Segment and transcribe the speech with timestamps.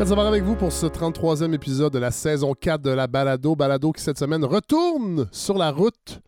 [0.00, 3.54] Très avec vous pour ce 33e épisode de la saison 4 de la Balado.
[3.54, 6.22] Balado qui cette semaine retourne sur la route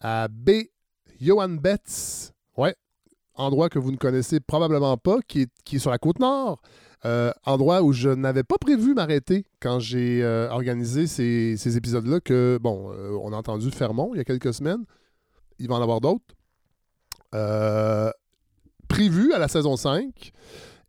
[0.00, 0.50] à B.
[1.20, 2.32] Johan Betts.
[2.56, 2.76] Ouais,
[3.34, 6.62] endroit que vous ne connaissez probablement pas, qui est, qui est sur la côte nord.
[7.04, 12.20] Euh, endroit où je n'avais pas prévu m'arrêter quand j'ai euh, organisé ces, ces épisodes-là,
[12.20, 14.84] que, bon, euh, on a entendu Fermont il y a quelques semaines.
[15.58, 16.36] Il va en avoir d'autres.
[18.86, 20.30] Prévu à la saison 5.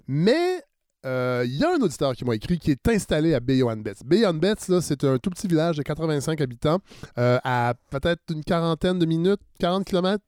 [0.08, 0.62] Mais
[1.06, 4.04] euh, il y a un auditeur qui m'a écrit qui est installé à Bayonne-Betts.
[4.06, 6.80] Bayonne-Betts, là, c'est un tout petit village de 85 habitants
[7.18, 10.24] euh, à peut-être une quarantaine de minutes, 40 km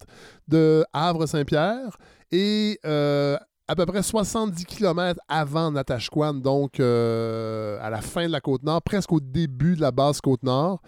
[0.47, 1.97] de Havre-Saint-Pierre
[2.31, 8.31] et euh, à peu près 70 km avant Natashquan, donc euh, à la fin de
[8.31, 10.81] la Côte-Nord, presque au début de la base Côte-Nord,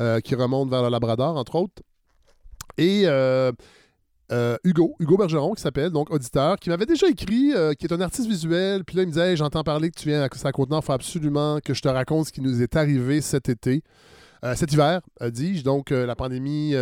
[0.00, 1.82] euh, qui remonte vers le Labrador, entre autres.
[2.76, 3.06] Et
[4.32, 7.92] euh, Hugo, Hugo Bergeron, qui s'appelle, donc auditeur, qui m'avait déjà écrit, euh, qui est
[7.92, 8.84] un artiste visuel.
[8.84, 10.92] Puis là, il me disait J'entends parler que tu viens à sa Côte-Nord, il faut
[10.92, 13.82] absolument que je te raconte ce qui nous est arrivé cet été,
[14.44, 15.62] euh, cet hiver, dis-je.
[15.62, 16.74] Donc, la pandémie,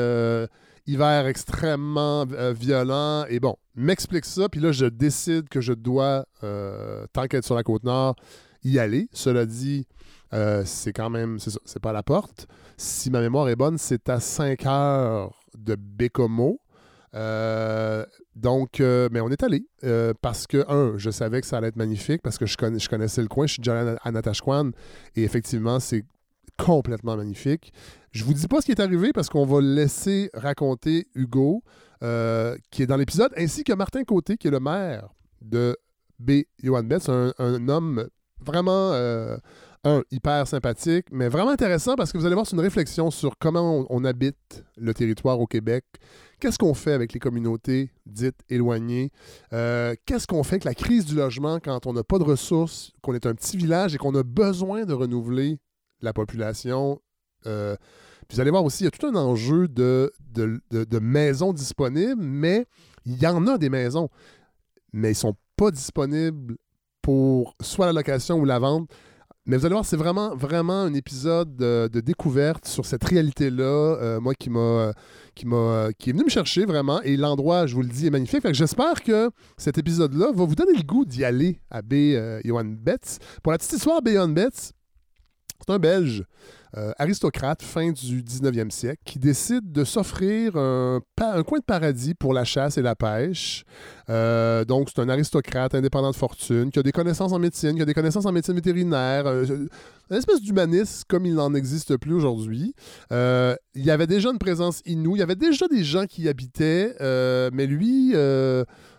[0.87, 3.25] hiver extrêmement violent.
[3.29, 4.49] Et bon, m'explique ça.
[4.49, 6.27] Puis là, je décide que je dois,
[7.13, 8.15] tant qu'être sur la Côte-Nord,
[8.63, 9.09] y aller.
[9.13, 9.87] Cela dit,
[10.65, 12.47] c'est quand même, c'est pas à la porte.
[12.77, 16.61] Si ma mémoire est bonne, c'est à 5 heures de Bécomo.
[17.15, 21.59] Euh, donc, euh, mais on est allé euh, parce que, un, je savais que ça
[21.59, 23.47] allait être magnifique parce que je, connais- je connaissais le coin.
[23.47, 24.63] Je suis déjà allé à,
[25.17, 26.05] et effectivement, c'est
[26.59, 27.73] complètement magnifique.
[28.13, 31.63] Je vous dis pas ce qui est arrivé parce qu'on va laisser raconter Hugo,
[32.71, 35.09] qui est dans l'épisode, ainsi que Martin Côté, qui est le maire
[35.41, 35.77] de
[36.19, 36.43] B.
[36.63, 38.07] Johan Betts, un, homme
[38.45, 38.93] vraiment,
[39.85, 43.37] un, hyper sympathique, mais vraiment intéressant parce que vous allez voir, c'est une réflexion sur
[43.39, 45.85] comment on, habite le territoire au Québec.
[46.39, 49.11] Qu'est-ce qu'on fait avec les communautés dites éloignées?
[49.53, 52.93] Euh, Qu'est-ce qu'on fait avec la crise du logement quand on n'a pas de ressources,
[53.03, 55.59] qu'on est un petit village et qu'on a besoin de renouveler
[56.01, 57.01] la population?
[57.47, 57.77] Euh,
[58.29, 60.99] puis vous allez voir aussi, il y a tout un enjeu de, de, de- de
[61.01, 62.67] maisons disponibles, mais
[63.05, 64.09] il y en a des maisons,
[64.93, 66.57] mais ils ne sont pas disponibles
[67.03, 68.89] pour soit la location ou la vente.
[69.45, 74.21] Mais vous allez voir, c'est vraiment, vraiment un épisode de, découverte sur cette réalité-là, euh,
[74.21, 74.93] moi qui m'a,
[75.35, 77.03] qui m'a, qui est venu me chercher vraiment.
[77.03, 78.47] Et l'endroit, je vous le dis, est magnifique.
[78.53, 81.95] J'espère que cet épisode-là va vous donner le goût d'y aller à B.
[81.95, 83.19] euh, Johan Betts.
[83.43, 84.11] Pour la petite histoire, B.
[84.11, 84.73] Johan Betts,
[85.67, 86.25] c'est un Belge,
[86.77, 92.15] euh, aristocrate, fin du 19e siècle, qui décide de s'offrir un, un coin de paradis
[92.15, 93.65] pour la chasse et la pêche.
[94.09, 97.83] Euh, donc, c'est un aristocrate indépendant de fortune, qui a des connaissances en médecine, qui
[97.83, 99.45] a des connaissances en médecine vétérinaire, euh,
[100.11, 102.75] une espèce d'humanisme comme il n'en existe plus aujourd'hui.
[103.13, 106.23] Euh, il y avait déjà une présence inou, il y avait déjà des gens qui
[106.23, 106.95] y habitaient,
[107.53, 108.15] mais lui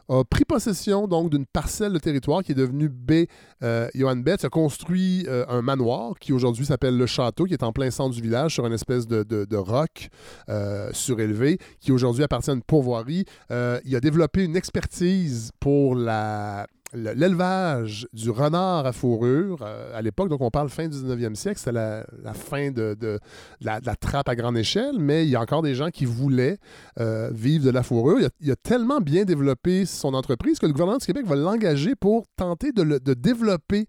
[0.09, 3.25] a pris possession donc d'une parcelle de territoire qui est devenue B.
[3.63, 7.63] Euh, Johan Betts a construit euh, un manoir qui aujourd'hui s'appelle le Château, qui est
[7.63, 10.09] en plein centre du village sur une espèce de, de- de roc
[10.49, 13.25] euh, surélevé, qui aujourd'hui appartient à une pourvoirie.
[13.51, 20.01] Euh, il a développé une expertise pour la l'élevage du renard à fourrure euh, à
[20.01, 23.19] l'époque, donc on parle fin du 19e siècle, c'était la, fin de,
[23.61, 26.57] la, trappe à grande échelle, mais il y a encore des gens qui voulaient
[26.99, 28.29] euh, vivre de la fourrure.
[28.39, 32.25] Il a, tellement bien développé son entreprise que le gouvernement du Québec va l'engager pour
[32.35, 33.87] tenter de, développer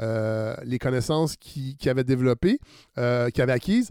[0.00, 2.58] euh, les connaissances qu'il avait développées,
[2.96, 3.90] qu'il avait acquises.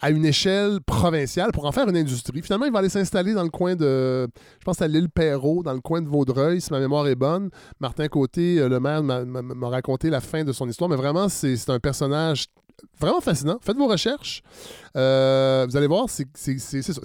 [0.00, 2.42] À une échelle provinciale pour en faire une industrie.
[2.42, 5.72] Finalement, il va aller s'installer dans le coin de, je pense à l'île Perrault, dans
[5.72, 7.50] le coin de Vaudreuil, si ma mémoire est bonne.
[7.80, 11.56] Martin Côté, euh, le maire, m'a- raconté la fin de son histoire, mais vraiment, c'est
[11.70, 12.46] un personnage
[13.00, 13.58] vraiment fascinant.
[13.62, 14.42] Faites vos recherches.
[14.96, 16.26] Euh, vous allez voir, c'est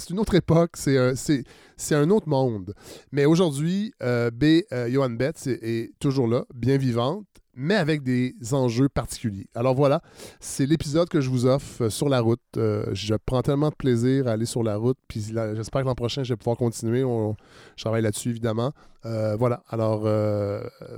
[0.09, 1.45] une autre époque, c'est un, c'est-
[1.77, 2.73] c'est un autre monde.
[3.13, 4.63] Mais aujourd'hui, euh, B.
[4.73, 9.47] euh, Johan Betts est, est toujours là, bien vivante, mais avec des enjeux particuliers.
[9.55, 10.01] Alors voilà,
[10.39, 12.39] c'est l'épisode que je vous offre euh, sur la route.
[12.57, 15.21] Euh, je prends tellement de plaisir à aller sur la route, puis
[15.55, 17.03] j'espère que l'an prochain, je vais pouvoir continuer.
[17.03, 17.35] On-
[17.75, 18.71] je travaille là-dessus, évidemment.
[19.05, 20.01] Euh, voilà, alors,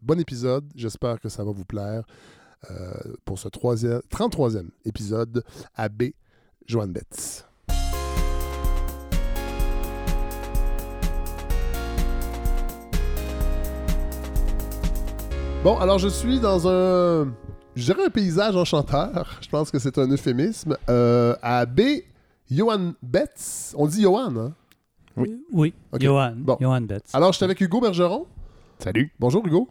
[0.02, 0.66] bon épisode.
[0.76, 2.04] J'espère que ça va vous plaire
[3.26, 5.44] pour ce troisième, 33e épisode
[5.76, 6.12] à B.
[6.66, 7.46] Johan Betts.
[15.64, 17.34] Bon, alors je suis dans un,
[17.76, 19.40] je dirais un paysage enchanteur.
[19.42, 20.76] Je pense que c'est un euphémisme.
[20.90, 21.82] Euh, à B.
[22.52, 23.74] Johan Betts.
[23.78, 24.54] On dit Johan, hein?
[25.16, 25.42] Oui.
[25.54, 25.74] Oui.
[26.00, 26.34] Johan.
[26.36, 26.58] Bon.
[26.60, 27.06] Johan Betts.
[27.14, 28.26] Alors, je suis avec Hugo Bergeron.
[28.80, 29.14] Salut.
[29.20, 29.70] Bonjour, Hugo.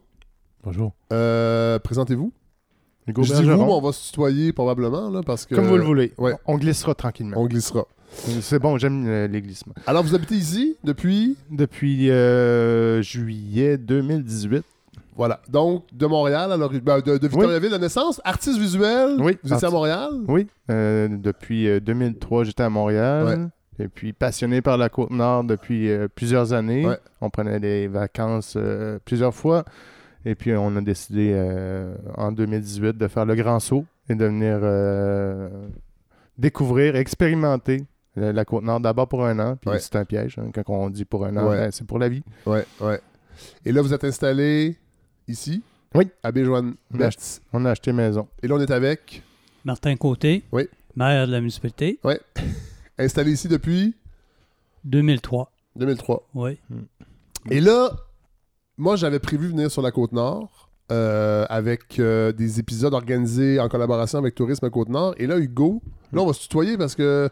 [0.64, 0.92] Bonjour.
[1.12, 2.32] Euh, Présentez-vous.
[3.06, 3.66] Hugo je dis vous, Bergeron.
[3.66, 5.54] mais on va se tutoyer probablement, là, parce que...
[5.54, 6.14] Comme vous le voulez.
[6.16, 6.34] ouais.
[6.46, 7.36] On glissera tranquillement.
[7.36, 7.84] On glissera.
[8.40, 9.74] C'est bon, j'aime euh, les glissements.
[9.86, 11.36] Alors, vous habitez ici depuis...
[11.50, 14.64] Depuis euh, juillet 2018.
[15.14, 15.40] Voilà.
[15.48, 19.16] Donc, de Montréal, alors, ben, de, de Victoriaville de naissance, artiste visuel.
[19.20, 20.10] Oui, Vous étiez à Montréal?
[20.28, 23.50] Oui, euh, depuis euh, 2003, j'étais à Montréal.
[23.78, 26.86] Et puis passionné par la côte nord depuis euh, plusieurs années.
[26.86, 26.98] Ouais.
[27.20, 29.64] On prenait des vacances euh, plusieurs fois.
[30.24, 34.24] Et puis on a décidé euh, en 2018 de faire le grand saut et de
[34.26, 35.48] venir euh,
[36.38, 37.84] découvrir, expérimenter
[38.14, 39.56] la, la côte nord d'abord pour un an.
[39.60, 39.78] Puis Ouais.
[39.78, 40.38] c'est un piège.
[40.38, 42.22] hein, quand on dit pour un an, ben, c'est pour la vie.
[42.46, 43.00] Ouais, ouais.
[43.64, 44.76] Et là, vous êtes installé
[45.28, 45.62] ici?
[45.94, 46.08] Oui.
[46.22, 46.74] À Béjoine.
[46.94, 48.26] On a, ach- on a acheté maison.
[48.42, 49.22] Et là, on est avec?
[49.64, 50.68] Martin Côté, Oui.
[50.96, 51.98] maire de la municipalité,
[52.98, 53.94] Installé ici depuis?
[54.84, 55.50] 2003.
[55.76, 56.28] 2003.
[56.34, 56.58] Oui.
[57.50, 57.90] Et là,
[58.76, 64.18] moi, j'avais prévu venir sur la Côte-Nord euh, avec euh, des épisodes organisés en collaboration
[64.18, 65.14] avec Tourisme Côte-Nord.
[65.18, 65.80] Et là, Hugo,
[66.12, 67.30] là, on va se tutoyer parce que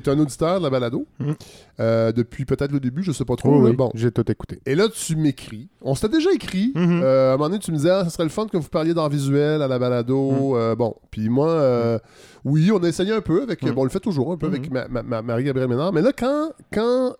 [0.00, 1.32] tu es un auditeur de la balado Mm.
[1.80, 3.54] euh, depuis peut-être le début, je sais pas trop.
[3.54, 3.90] Oh, oui, Bon.
[3.94, 4.60] J'ai tout écouté.
[4.66, 5.68] Et là, tu m'écris.
[5.80, 6.72] On s'était déjà écrit.
[6.74, 7.00] Mhm.
[7.02, 8.68] Euh, à un moment donné, tu me disais, ah, ça serait le fun que vous
[8.68, 10.30] parliez d'art visuel à la balado.
[10.30, 10.54] Mm.
[10.56, 12.00] Euh, bon, puis moi,
[12.44, 13.62] oui, on a essayé un peu avec.
[13.64, 14.72] Bon, on le fait toujours un peu avec Mhm.
[14.74, 15.92] ma- ma- ma- Marie-Gabrielle Ménard.
[15.92, 17.14] Mais là, quand, quand,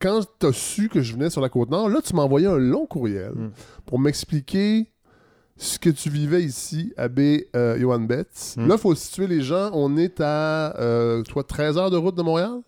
[0.00, 2.58] quand tu as su que je venais sur la Côte-Nord, là, tu m'as envoyé un
[2.58, 3.50] long courriel Mm.
[3.86, 4.86] pour m'expliquer
[5.56, 7.20] ce que tu vivais ici à B.
[7.54, 8.54] euh, Johan Betts.
[8.56, 8.66] Mm.
[8.68, 9.70] Là, il faut situer les gens.
[9.72, 12.58] On est à, euh, toi, 13 heures de route de Montréal?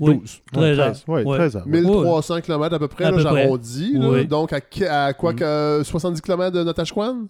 [0.00, 0.18] Oui.
[0.18, 0.40] 12.
[0.52, 0.94] 13 heures.
[1.08, 1.36] Oui, Ouais.
[1.38, 1.66] 13 heures.
[1.66, 3.42] 1300 km à peu près, À là, peu près.
[3.42, 3.92] j'arrondis.
[3.98, 4.26] Oui.
[4.26, 5.36] Donc, à, quoi Mm.
[5.36, 7.26] que euh, 70 km de Natashquan?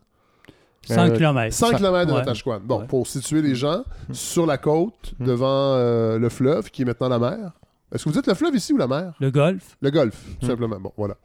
[0.87, 1.53] 100 Euh, km.
[1.55, 2.19] 100 km de Ouais.
[2.19, 2.61] Natashquan.
[2.65, 2.87] Bon, Ouais.
[2.87, 4.15] pour situer les gens Mm.
[4.15, 5.25] sur la côte, Mm.
[5.27, 5.47] devant
[5.77, 7.53] euh, le fleuve, qui est maintenant la mer.
[7.93, 9.15] Est-ce que vous dites le fleuve ici ou la mer?
[9.21, 9.77] Le golf.
[9.81, 10.49] Le golfe, tout Mm.
[10.51, 10.79] simplement.
[10.81, 11.17] Bon, voilà.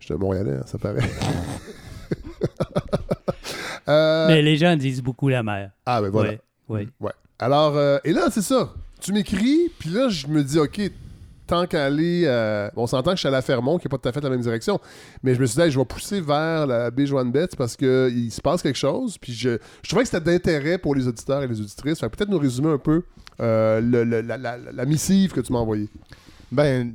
[0.00, 0.98] J'étais un Montréalais, hein, ça paraît.
[3.88, 5.70] Euh, Mais les gens disent beaucoup la mer.
[5.84, 6.32] Ah, ben voilà.
[6.68, 6.88] Oui.
[7.00, 7.10] oui.
[7.38, 8.72] Alors, euh, et là, c'est ça.
[9.00, 10.80] Tu m'écris, puis là, je me dis, OK,
[11.46, 12.24] tant qu'à aller.
[12.26, 14.30] euh, on s'entend que je suis à Fermont, qui n'est pas tout à fait la
[14.30, 14.80] même direction.
[15.22, 17.76] Mais je me suis dit, hey, je vais pousser vers la baie Joanne Betts parce
[17.76, 19.18] qu'il se passe quelque chose.
[19.18, 19.50] Puis je,
[19.82, 22.00] je trouvais que c'était d'intérêt pour les auditeurs et les auditrices.
[22.00, 23.04] Fait peut-être nous résumer un peu
[23.38, 25.88] euh, le- le- la, la- la missive que tu m'as envoyée.
[26.50, 26.94] Ben,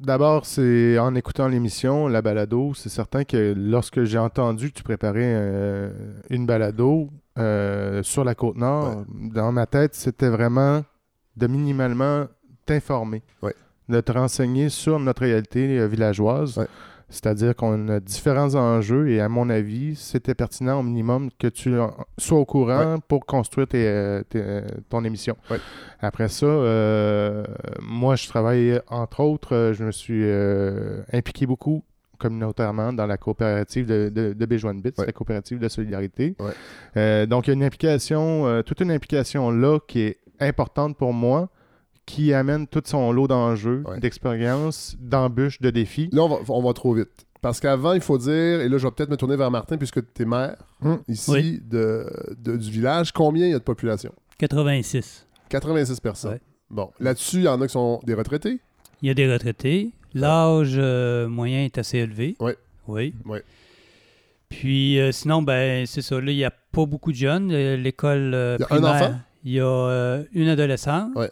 [0.00, 4.82] d'abord, c'est en écoutant l'émission, la balado, c'est certain que lorsque j'ai entendu que tu
[4.82, 5.90] préparais euh,
[6.30, 10.82] une balado euh, sur la côte nord, dans ma tête, c'était vraiment
[11.36, 12.26] de minimalement
[12.66, 13.54] t'informer, Ouais.
[13.88, 16.58] de te renseigner sur notre réalité euh, villageoise.
[16.58, 16.66] Ouais.
[17.10, 21.74] C'est-à-dire qu'on a différents enjeux et à mon avis, c'était pertinent au minimum que tu
[22.18, 25.36] sois au courant pour construire tes, tes, ton émission.
[25.50, 25.58] Ouais.
[26.00, 27.44] Après ça, euh,
[27.82, 31.82] moi, je travaille, entre autres, euh, je me suis euh, impliqué beaucoup
[32.18, 35.06] communautairement dans la coopérative de, de, de Béjoine Bits, Ouais.
[35.06, 36.36] la coopérative de solidarité.
[36.96, 41.12] Euh, donc, il y a une implication, toute une implication là qui est importante pour
[41.12, 41.48] moi,
[42.10, 44.00] qui amène tout son lot d'enjeux, Ouais.
[44.00, 46.08] d'expériences, d'embûches, de défis.
[46.12, 47.26] Là, on va, on va trop vite.
[47.40, 50.00] Parce qu'avant, il faut dire, et là, je vais peut-être me tourner vers Martin, puisque
[50.12, 51.00] tu es maire Hum.
[51.08, 51.60] ici Oui.
[51.64, 52.06] de,
[52.38, 53.12] de- du village.
[53.12, 54.12] Combien il y a de population?
[54.38, 55.26] 86.
[55.48, 56.32] 86 personnes.
[56.32, 56.40] Ouais.
[56.70, 58.60] Bon, là-dessus, il y en a qui sont des retraités?
[59.02, 59.90] Il y a des retraités.
[60.14, 62.36] L'âge euh, moyen est assez élevé.
[62.40, 62.56] Ouais.
[62.88, 63.14] Oui.
[63.24, 63.42] Ouais.
[64.48, 66.20] Puis euh, sinon, ben c'est ça.
[66.20, 67.52] Là, il n'y a pas beaucoup de jeunes.
[67.52, 69.14] L'école euh, Il y a un enfant?
[69.44, 71.12] Il y a euh, une adolescente.
[71.14, 71.30] Ouais.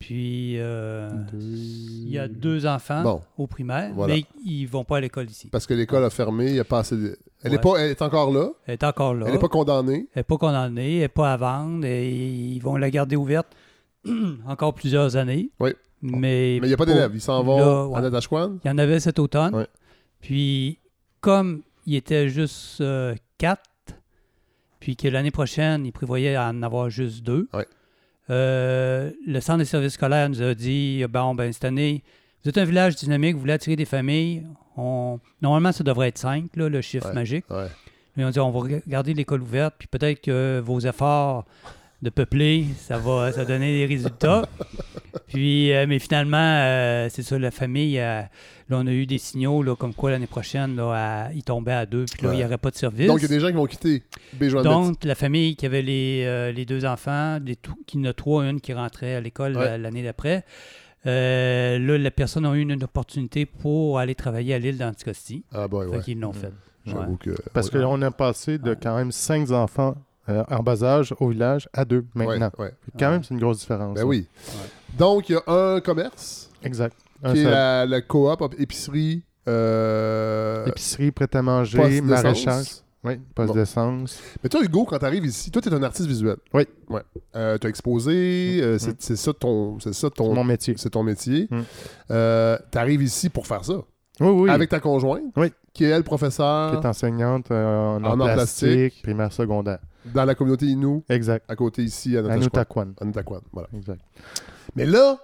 [0.00, 4.14] Puis euh, il y a deux enfants Bon, au primaire, Voilà.
[4.14, 5.48] mais ils vont pas à l'école ici.
[5.48, 7.18] parce que l'école a fermé, il n'y a pas assez de...
[7.42, 9.26] Elle, est pas, elle est encore là, Elle est encore là.
[9.26, 10.08] elle n'est pas condamnée.
[10.14, 13.48] Elle n'est pas condamnée, elle n'est pas à vendre et ils vont la garder ouverte
[14.46, 15.50] encore plusieurs années.
[15.60, 15.70] Oui.
[16.02, 17.12] Mais Mais il n'y a pas d'élèves.
[17.14, 17.98] Ils s'en vont là, ouais.
[17.98, 18.58] à Natashquan.
[18.64, 19.54] Il y en avait cet automne.
[19.54, 19.66] Ouais.
[20.22, 20.78] Puis,
[21.20, 23.60] comme il était juste euh, quatre,
[24.80, 27.48] puis que l'année prochaine, il prévoyait en avoir juste deux.
[28.30, 32.02] Euh, le centre des services scolaires nous a dit bon, ben, cette année,
[32.42, 34.46] vous êtes un village dynamique, vous voulez attirer des familles.
[34.76, 35.18] On...
[35.42, 37.14] Normalement, ça devrait être cinq, là, le chiffre Ouais.
[37.14, 37.44] magique.
[37.50, 37.66] Ouais.
[38.16, 41.44] Mais on dit on va garder l'école ouverte, puis peut-être que vos efforts
[42.02, 44.48] de peupler, ça va, ça donner des résultats.
[45.26, 48.22] puis, euh, mais finalement, euh, c'est ça, la famille, euh,
[48.68, 50.92] là, on a eu des signaux là, comme quoi l'année prochaine, là,
[51.26, 52.34] à- ils tombaient à deux, puis là, Ouais.
[52.36, 53.06] il n'y aurait pas de service.
[53.06, 54.02] Donc, il y a des gens qui vont quitter
[54.64, 58.12] Donc, la famille qui avait les, euh, les deux enfants, des tout- qui en a
[58.12, 59.76] trois, une qui rentrait à l'école Ouais.
[59.78, 60.44] l'année d'après.
[61.06, 65.44] Euh, là, la personne a eu une, une opportunité pour aller travailler à l'île d'Anticosti.
[65.52, 66.02] Ah, bah, Fait ouais.
[66.02, 66.52] qu'ils l'ont fait.
[66.86, 67.30] J'avoue que.
[67.52, 67.80] Parce ouais.
[67.80, 69.96] qu'on a passé de quand même cinq enfants
[70.28, 72.50] euh, en bas âge au village à deux maintenant.
[72.58, 72.74] Ouais, ouais.
[72.98, 73.94] Quand même, c'est une grosse différence.
[73.94, 74.06] Ben hein.
[74.06, 74.26] oui.
[74.98, 76.96] Donc, il y a un commerce Exact.
[77.22, 82.66] Un qui est la, la coop, op- épicerie, euh, Épicerie, prêt à manger, maraîchage.
[83.02, 83.54] Oui, poste Bon.
[83.54, 84.20] d'essence.
[84.42, 86.36] Mais toi, Hugo, quand tu arrives ici, toi, tu es un artiste visuel.
[86.52, 86.64] Oui.
[86.90, 87.00] Ouais.
[87.34, 88.96] Euh, tu as exposé, euh, c'est Mm.
[88.98, 90.74] c'est ça ton, c'est ça ton, Mon métier.
[90.76, 91.48] c'est ton métier.
[91.50, 91.60] Mm.
[92.10, 93.72] Euh, tu arrives ici pour faire ça.
[94.20, 94.50] Oui, oui.
[94.50, 95.50] avec ta conjointe, Oui.
[95.72, 99.00] qui est elle qui professeure est enseignante euh, en, En plastique.
[99.02, 99.78] primaire, secondaire.
[100.04, 101.44] Dans la communauté Innu, Exact.
[101.48, 102.92] à côté ici, à Notachquan,
[103.52, 103.68] voilà.
[103.76, 104.00] Exact.
[104.76, 105.18] Mais là,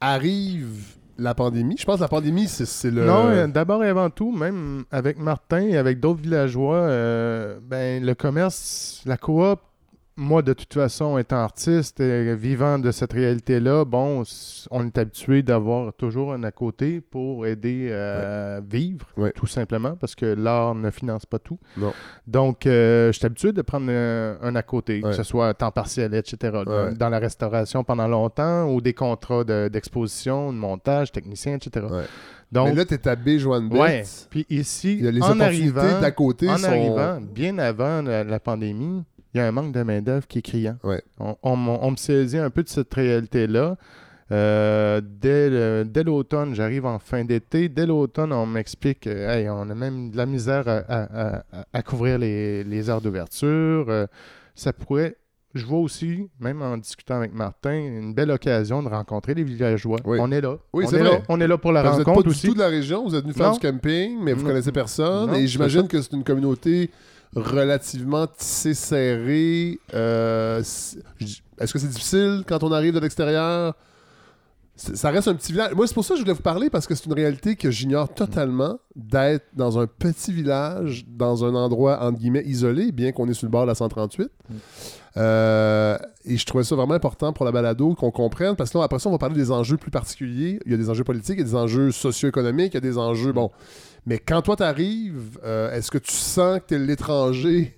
[0.00, 1.76] arrive la pandémie.
[1.76, 3.04] Je pense que la pandémie, c'est c'est le...
[3.04, 8.04] Non, euh, d'abord et avant tout, même avec Martin et avec d'autres villageois, euh, ben,
[8.04, 9.60] le commerce, la coop,
[10.18, 14.24] moi, de toute façon, étant artiste et vivant de cette réalité-là, bon,
[14.72, 19.30] on est habitué d'avoir toujours un à côté pour aider à vivre, Ouais.
[19.30, 21.58] tout simplement, parce que l'art ne finance pas tout.
[21.76, 21.92] Non.
[22.26, 25.10] Donc, euh, je suis habitué de prendre un à côté, Ouais.
[25.10, 26.58] que ce soit à temps partiel, etc.
[26.98, 31.86] Dans, la restauration pendant longtemps ou des contrats de- d'exposition, de, montage, technicien, etc.
[32.50, 33.98] Donc, Mais là, t'es à Joanne Ouais.
[34.00, 34.26] Bett.
[34.30, 36.66] puis ici, les en arrivant, d'à côté en sont...
[36.66, 39.04] arrivant, bien avant la, la pandémie,
[39.34, 40.76] il y a un manque de main-d'œuvre qui est criant.
[40.84, 41.02] Ouais.
[41.18, 43.76] On, on on me saisit un peu de cette réalité-là.
[44.30, 47.68] Euh, dès l'automne, j'arrive en fin d'été.
[47.68, 51.44] Dès l'automne, on m'explique euh, hey, on a même de la misère à, à- à-
[51.72, 53.86] à couvrir les, les heures d'ouverture.
[53.88, 54.06] Euh,
[54.54, 55.16] ça pourrait.
[55.54, 59.98] Je vois aussi, même en discutant avec Martin, une belle occasion de rencontrer les villageois.
[60.04, 60.18] Oui.
[60.20, 60.58] On est là.
[60.74, 61.10] Oui, on c'est est vrai.
[61.10, 61.18] là.
[61.30, 62.46] On est là pour la Parce que Vous n'êtes pas rencontre du aussi.
[62.48, 63.54] tout de la région, vous êtes venu faire Non.
[63.54, 64.48] du camping, mais vous Non.
[64.48, 65.28] connaissez personne.
[65.30, 66.90] Non, et j'imagine que c'est une communauté
[67.34, 69.78] relativement tissée, serrée.
[69.94, 73.74] Euh, Est-ce que c'est difficile quand on arrive de l'extérieur?
[74.76, 75.74] Ça reste un petit village.
[75.74, 77.68] Moi, c'est pour ça que je voulais vous parler, parce que c'est une réalité que
[77.68, 83.28] j'ignore totalement d'être dans un petit village, dans un endroit, entre guillemets, isolé, bien qu'on
[83.28, 84.28] est sur le bord de la 138.
[84.28, 84.54] Mm.
[85.16, 88.84] Euh, et je trouvais ça vraiment important pour la balado qu'on comprenne, parce que là,
[88.84, 90.60] après ça, on va parler des enjeux plus particuliers.
[90.64, 92.80] Il y a des enjeux politiques, il y a des enjeux socio-économiques, il y a
[92.80, 93.32] des enjeux.
[93.32, 93.50] Bon.
[94.06, 97.76] Mais quand toi, t'arrives, euh, est-ce que tu sens que t'es l'étranger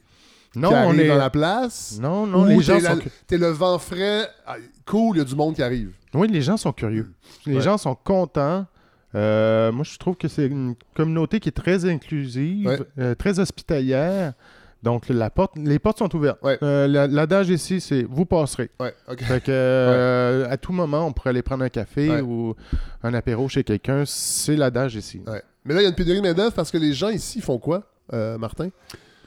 [0.55, 1.09] Non, qui on est.
[1.09, 1.99] dans la place?
[2.01, 3.01] Non, non, les gens la- sont.
[3.27, 5.93] T'es le vent frais, ah, cool, il y a du monde qui arrive.
[6.15, 7.11] Oui, les gens sont curieux.
[7.47, 7.61] Les Ouais.
[7.61, 8.67] gens sont contents.
[9.15, 12.79] Euh, moi, je trouve que c'est une communauté qui est très inclusive, Ouais.
[12.99, 14.35] euh, très hospitalière.
[14.83, 16.39] Donc, la porte, les portes sont ouvertes.
[16.43, 16.59] Ouais.
[16.63, 18.71] Euh, la- L'adage ici, c'est vous passerez.
[18.81, 18.95] Ouais.
[19.19, 22.55] Fait que, euh, à tout moment, on pourrait aller prendre un café ou
[23.03, 24.05] un apéro chez quelqu'un.
[24.07, 25.21] C'est l'adage ici.
[25.65, 27.59] Mais là, il y a une pénurie de main-d'œuvre parce que les gens ici font
[27.59, 28.69] quoi, euh, Martin?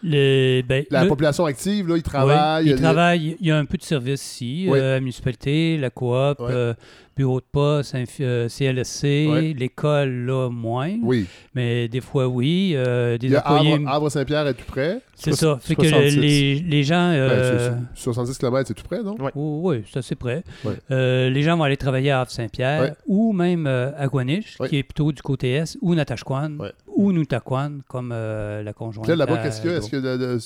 [0.06, 2.66] Les, ben, La le- population active, là, ils travaillent.
[2.66, 3.38] ils il y a- travaillent.
[3.40, 4.68] Il y a un peu de service ici.
[4.70, 6.48] Euh, la municipalité, la coop, Ouais.
[6.52, 6.74] euh,
[7.16, 9.54] bureau de poste, euh, CLSC, Ouais.
[9.58, 10.96] l'école, là, moins.
[11.02, 11.26] Oui.
[11.56, 12.74] Mais des fois, oui.
[12.76, 13.74] euh, des Il y a employés.
[13.74, 15.00] Havre, Havre Saint-Pierre est tout près.
[15.16, 15.58] C'est ça.
[15.62, 16.18] Fait que 66.
[16.20, 17.12] les, les gens.
[17.12, 19.16] Ben, euh, c'est- c'est- 70 km, c'est tout près, non?
[19.20, 19.32] Ouais.
[19.36, 20.44] Oh, oui, c'est assez près.
[20.66, 20.74] Ouais.
[20.92, 22.94] Euh, les gens vont aller travailler à Havre-Saint-Pierre Ouais.
[23.08, 27.80] ou même euh, à Guaniche, qui est plutôt du côté est, ou Natashquan, ou Noutaquan,
[27.88, 29.08] comme euh, la conjointe.
[29.08, 29.76] Là, là-bas, à qu'est-ce qu'il y a?
[29.76, 29.84] Joe.
[29.84, 29.90] Est-ce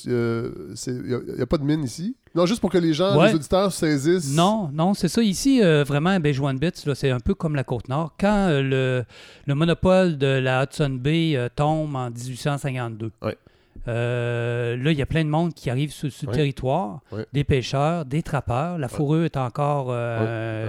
[0.04, 2.16] qu'il a euh, n'y a, pas de mine ici?
[2.38, 3.30] Non, juste pour que les gens, Ouais.
[3.30, 4.36] les auditeurs saisissent.
[4.36, 5.24] Non, non, c'est ça.
[5.24, 8.14] Ici, euh, vraiment, ben, Bits, là, c'est un peu comme la Côte-Nord.
[8.20, 9.04] Quand euh, le,
[9.48, 13.36] le monopole de la Hudson Bay euh, tombe en 1852, Ouais.
[13.88, 17.02] Euh, là, il y a plein de monde qui arrive sur, sur le territoire,
[17.34, 18.78] des pêcheurs, des trappeurs.
[18.78, 19.96] La fourrure est encore euh.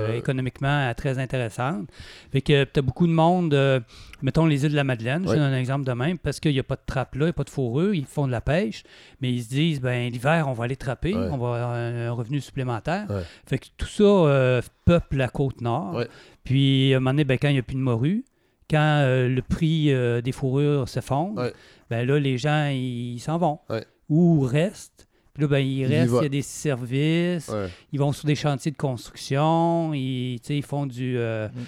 [0.08, 0.16] Euh.
[0.16, 1.88] économiquement très intéressante.
[2.32, 3.82] Fait que tu as beaucoup de monde,
[4.22, 6.60] mettons les îles de la Madeleine, je donne un exemple de même, parce qu'il n'y
[6.60, 8.40] a pas de trappe là, il n'y a pas de fourrure, ils font de la
[8.40, 8.84] pêche,
[9.20, 12.40] mais ils se disent, ben l'hiver, on va aller trapper, on va avoir un, revenu
[12.40, 13.06] supplémentaire.
[13.46, 16.02] Fait que tout ça peuple la côte nord.
[16.44, 18.24] Puis, à un moment donné, ben, quand il n'y a plus de morue,
[18.70, 21.52] quand euh, le prix euh, des fourrures s'effondre, Ouais.
[21.90, 23.58] ben là, les gens, ils s'en vont.
[23.70, 23.84] Ouais.
[24.08, 25.06] Ou restent.
[25.34, 26.18] Puis là, ben, ils restent, va.
[26.20, 27.68] il y a des services, Ouais.
[27.92, 31.16] ils vont sur des chantiers de construction, ils, ils font du...
[31.18, 31.60] euh, Mm.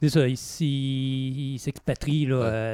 [0.00, 2.28] C'est ça, ils s'expatrient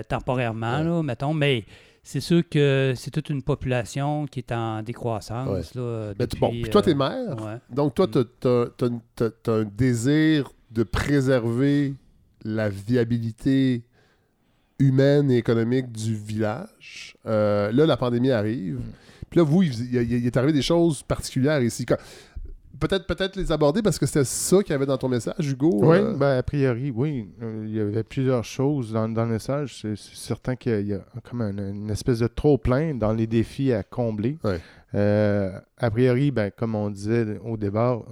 [0.08, 1.64] temporairement, là, mettons, mais
[2.02, 5.74] c'est sûr que c'est toute une population qui est en décroissance.
[5.74, 7.36] Là, Mais tu- depuis, bon, puis toi, t'es maire.
[7.44, 7.58] ouais.
[7.68, 8.24] Donc, toi, Mm.
[8.40, 8.48] tu
[9.50, 11.94] as, un désir de préserver
[12.54, 13.82] la viabilité
[14.78, 17.16] humaine et économique du village.
[17.26, 18.76] Euh, là, la pandémie arrive.
[18.76, 18.92] Mm.
[19.30, 21.84] Puis là, vous, il, il- il est arrivé des choses particulières ici.
[21.84, 21.98] Quand-
[22.80, 25.70] Peut-être peut les aborder parce que c'était ça qu'il y avait dans ton message, Hugo.
[25.82, 27.28] Oui, euh, ben, a priori, oui.
[27.42, 29.80] Euh, il y avait plusieurs choses dans, dans le message.
[29.80, 33.82] C'est certain qu'il y a comme un- une espèce de trop-plein dans les défis à
[33.82, 34.38] combler.
[34.44, 34.60] Ouais.
[34.94, 38.02] Euh, a priori, ben, comme on disait au départ,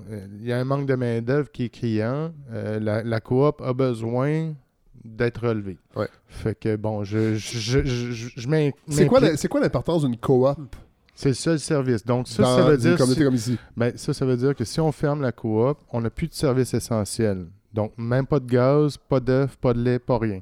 [0.40, 2.32] il y a un manque de main-d'œuvre qui est criant.
[2.52, 4.52] Euh, la, la coop a besoin
[5.04, 5.78] d'être relevée.
[5.94, 6.08] Ouais.
[6.26, 8.28] Fait que, bon, je, je, je, je,
[8.88, 10.56] c'est quoi l'importance d'une coop?
[11.16, 12.04] C'est le seul service.
[12.04, 12.96] Donc, ça, dans ça veut dire...
[12.98, 13.58] comme ici?
[13.76, 16.34] Ben, ça, ça veut dire que si on ferme la coop, on n'a plus de
[16.34, 17.46] services essentiels.
[17.72, 20.40] Donc, même pas de gaz, pas d'œufs, pas de lait, pas rien.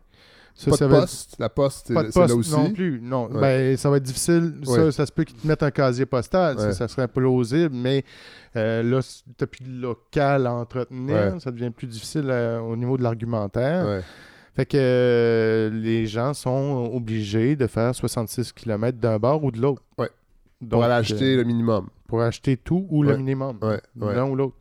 [0.56, 1.36] Ça, pas ça de poste.
[1.38, 2.50] La poste, c'est Pas de c'est là poste aussi.
[2.52, 3.00] non plus.
[3.02, 3.40] Non, Ouais.
[3.40, 4.54] ben, ça va être difficile.
[4.66, 4.76] Ouais.
[4.76, 6.58] Ça, ça se peut qu'ils te mettent un casier postal.
[6.58, 6.72] Ça, Ouais.
[6.72, 8.04] ça serait plausible, mais
[8.56, 11.34] euh, là, tu n'as plus de local à entretenir.
[11.40, 14.02] Ça devient plus difficile euh, au niveau de l'argumentaire.
[14.54, 19.60] Fait que euh, les gens sont obligés de faire 66 km d'un bord ou de
[19.60, 19.82] l'autre.
[19.98, 20.08] Ouais.
[20.60, 21.88] Donc, Pour euh, acheter le minimum.
[22.08, 23.58] pour acheter tout ou le minimum.
[23.62, 24.14] Ouais, ouais.
[24.14, 24.56] L'un ou l'autre.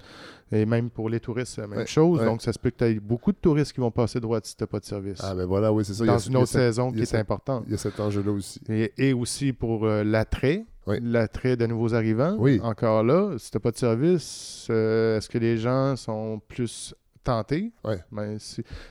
[0.52, 2.20] Et même pour les touristes, c'est la même chose.
[2.24, 4.56] Donc, ça se peut que tu aies beaucoup de touristes qui vont passer droit si
[4.56, 5.20] tu n'as pas de service.
[5.24, 6.04] Ah, ben voilà, oui, c'est ça.
[6.04, 7.64] il y a- dans il une a autre saison qui a est importante.
[7.66, 8.62] Il y a cet enjeu-là aussi.
[8.70, 11.00] Et, et aussi pour euh, l'attrait, Oui.
[11.02, 12.36] l'attrait de nouveaux arrivants.
[12.38, 12.60] Oui.
[12.62, 16.94] Encore là, si tu n'as pas de service, euh, est-ce que les gens sont plus
[17.24, 17.72] tentés?
[17.84, 18.00] Ouais.
[18.12, 18.38] Ben,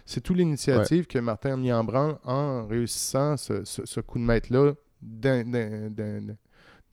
[0.05, 4.19] c'est toute l'initiative que Martin a mis en branle en réussissant ce, ce- ce coup
[4.19, 5.45] de maître-là d'un-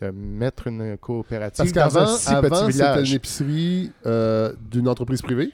[0.01, 3.09] de mettre une coopérative Parce dans un qu'avant, si avant, petit c'était village.
[3.09, 5.51] une épicerie euh, d'une entreprise privée?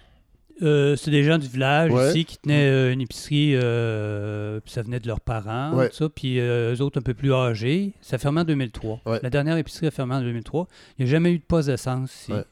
[0.61, 2.09] Euh, c'est des gens du village Ouais.
[2.09, 5.89] ici qui tenaient euh, une épicerie, euh, puis ça venait de leurs parents, Ouais.
[5.89, 7.91] tout ça, puis euh, eux autres un peu plus âgés.
[8.01, 9.01] Ça fermé en 2003.
[9.05, 9.19] Ouais.
[9.21, 10.67] La dernière épicerie a fermé en 2003.
[10.97, 12.31] Il n'y a jamais eu de poste d'essence ici.
[12.31, 12.43] Ouais.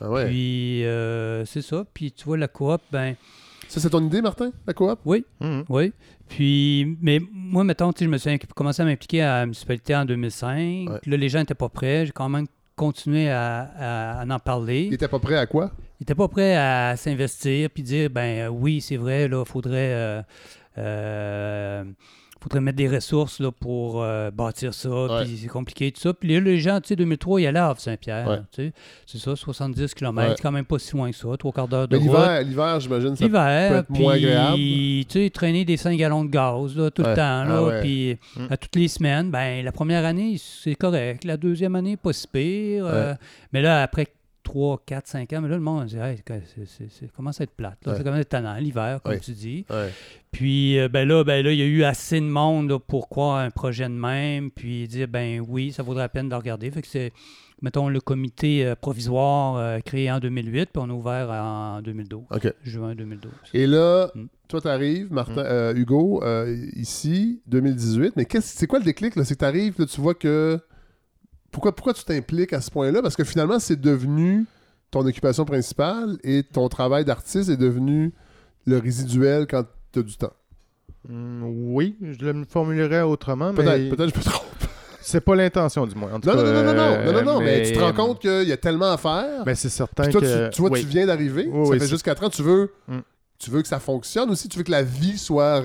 [0.00, 0.26] Ah ouais.
[0.26, 1.84] Puis euh, c'est ça.
[1.94, 3.14] Puis tu vois, la coop, ben
[3.72, 4.98] Ça, c'est ton idée, Martin, la coop?
[5.06, 5.64] oui, Mhm.
[5.70, 5.92] oui.
[6.28, 10.90] Puis, mais moi, mettons, je me suis commencé à m'impliquer à la municipalité en 2005.
[10.90, 11.00] Ouais.
[11.06, 12.04] Là, les gens n'étaient pas prêts.
[12.06, 14.84] J'ai quand même continué à, à- à en parler.
[14.88, 15.70] Il était pas prêt à quoi?
[16.00, 19.92] Il n'était pas prêt à s'investir puis dire ben euh, oui, c'est vrai, là, faudrait.
[19.94, 20.22] euh,
[20.78, 21.84] euh,
[22.42, 25.24] faudrait mettre des ressources là, pour euh, bâtir ça, Ouais.
[25.24, 26.12] puis c'est compliqué, tout ça.
[26.12, 28.38] Puis là, les gens, tu sais, 2003, ils allaient à Havre-Saint-Pierre, Ouais.
[28.52, 28.72] tu sais.
[29.06, 30.34] C'est ça, 70 km, Ouais.
[30.36, 32.46] c'est quand même pas si loin que ça, trois quarts d'heure de Mais route.
[32.46, 34.56] l'hiver, j'imagine, ça peut L'hiver, être moins agréable.
[34.56, 37.10] tu sais, traîner des 5 gallons de gaz là, tout Ouais.
[37.10, 37.80] le temps, là, Ah ouais.
[37.80, 38.46] puis Mm.
[38.50, 41.24] à toutes les semaines, ben la première année, c'est correct.
[41.24, 42.86] La deuxième année, pas si pire.
[42.86, 43.14] euh,
[43.52, 44.06] mais là, après
[44.42, 46.18] 3, 4, 5 ans, mais là, le monde dit, hey,
[46.66, 47.78] c'est- commence à être plate.
[47.84, 47.92] là.
[47.92, 47.98] Ouais.
[47.98, 49.20] Ça commence à être tannant, l'hiver, comme Ouais.
[49.20, 49.64] tu dis.
[49.70, 49.90] Ouais.
[50.30, 53.08] Puis euh, ben là, ben là, il y a eu assez de monde là, pour
[53.08, 56.34] croire à un projet de même, puis dire, ben oui, ça vaudrait la peine de
[56.34, 56.70] regarder.
[56.70, 57.12] Fait que c'est,
[57.60, 62.24] mettons, le comité euh, provisoire euh, créé en 2008, puis on a ouvert en 2012,
[62.30, 62.52] OK.
[62.64, 63.30] juin 2012.
[63.54, 64.24] Et là, Mm.
[64.48, 66.22] toi, tu arrives, Martin, euh, Hugo,
[66.74, 68.14] ici, 2018.
[68.16, 69.16] Mais qu'est-ce, c'est quoi le déclic?
[69.16, 69.24] Là?
[69.24, 70.58] C'est que tu arrives, tu vois que.
[71.52, 73.02] Pourquoi, pourquoi tu t'impliques à ce point-là?
[73.02, 74.46] Parce que finalement, c'est devenu
[74.90, 78.12] ton occupation principale et ton travail d'artiste est devenu
[78.66, 80.32] le résiduel quand tu as du temps.
[81.08, 81.42] Mm,
[81.74, 84.46] oui, je le formulerais autrement, mais Peut-être, peut-être je me trompe.
[85.00, 86.12] c'est pas l'intention du moins.
[86.14, 87.72] En tout Non, non, cas, non, non, non, non, non, non, non, euh, mais, tu
[87.72, 89.44] te rends compte qu'il y a tellement à faire.
[89.44, 90.46] Ben, c'est certain toi, que...
[90.48, 90.80] tu, tu vois, oui.
[90.80, 91.48] tu viens d'arriver.
[91.50, 92.30] Oui, ça oui, fait juste 4 ans.
[92.30, 92.98] Tu veux, Mm.
[93.38, 94.48] tu veux que ça fonctionne aussi.
[94.48, 95.64] Tu veux que la vie soit.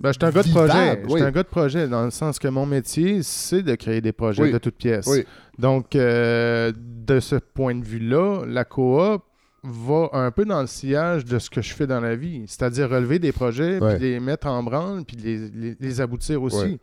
[0.00, 1.00] Ben, je suis un gars de projet.
[1.02, 1.12] Je oui.
[1.20, 4.12] suis un gars de projet, dans le sens que mon métier, c'est de créer des
[4.12, 4.52] projets Oui.
[4.52, 5.06] de toutes pièces.
[5.06, 5.24] Oui.
[5.58, 9.22] Donc, euh, de ce point de vue-là, la coop
[9.64, 12.88] va un peu dans le sillage de ce que je fais dans la vie, c'est-à-dire
[12.90, 16.78] relever des projets, puis les mettre en branle, puis les, les- les aboutir aussi.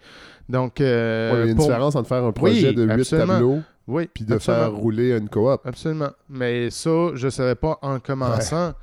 [0.50, 3.28] Donc, euh, il y a une pour- différence entre faire un projet de 8 absolument.
[3.34, 4.64] tableaux Oui, puis de absolument.
[4.66, 5.62] faire rouler une coop.
[5.64, 6.10] Absolument.
[6.30, 8.68] Mais ça, je ne savais pas en commençant.
[8.70, 8.74] Ouais,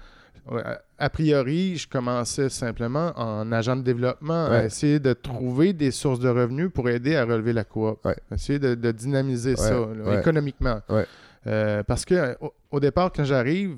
[0.98, 6.20] a- priori, je commençais simplement en agent de développement à essayer de trouver des sources
[6.20, 8.04] de revenus pour aider à relever la coop.
[8.04, 8.16] Ouais.
[8.32, 10.80] Essayer de, de dynamiser ça là, économiquement.
[11.46, 13.76] Euh, parce que euh, au, au départ, quand j'arrive,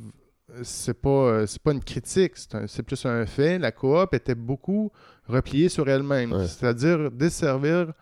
[0.62, 2.32] c'est pas, euh, c'est pas une critique,
[2.66, 3.58] c'est, plus un fait.
[3.58, 4.90] La coop était beaucoup
[5.28, 7.92] repliée sur elle-même, c'est-à-dire desservir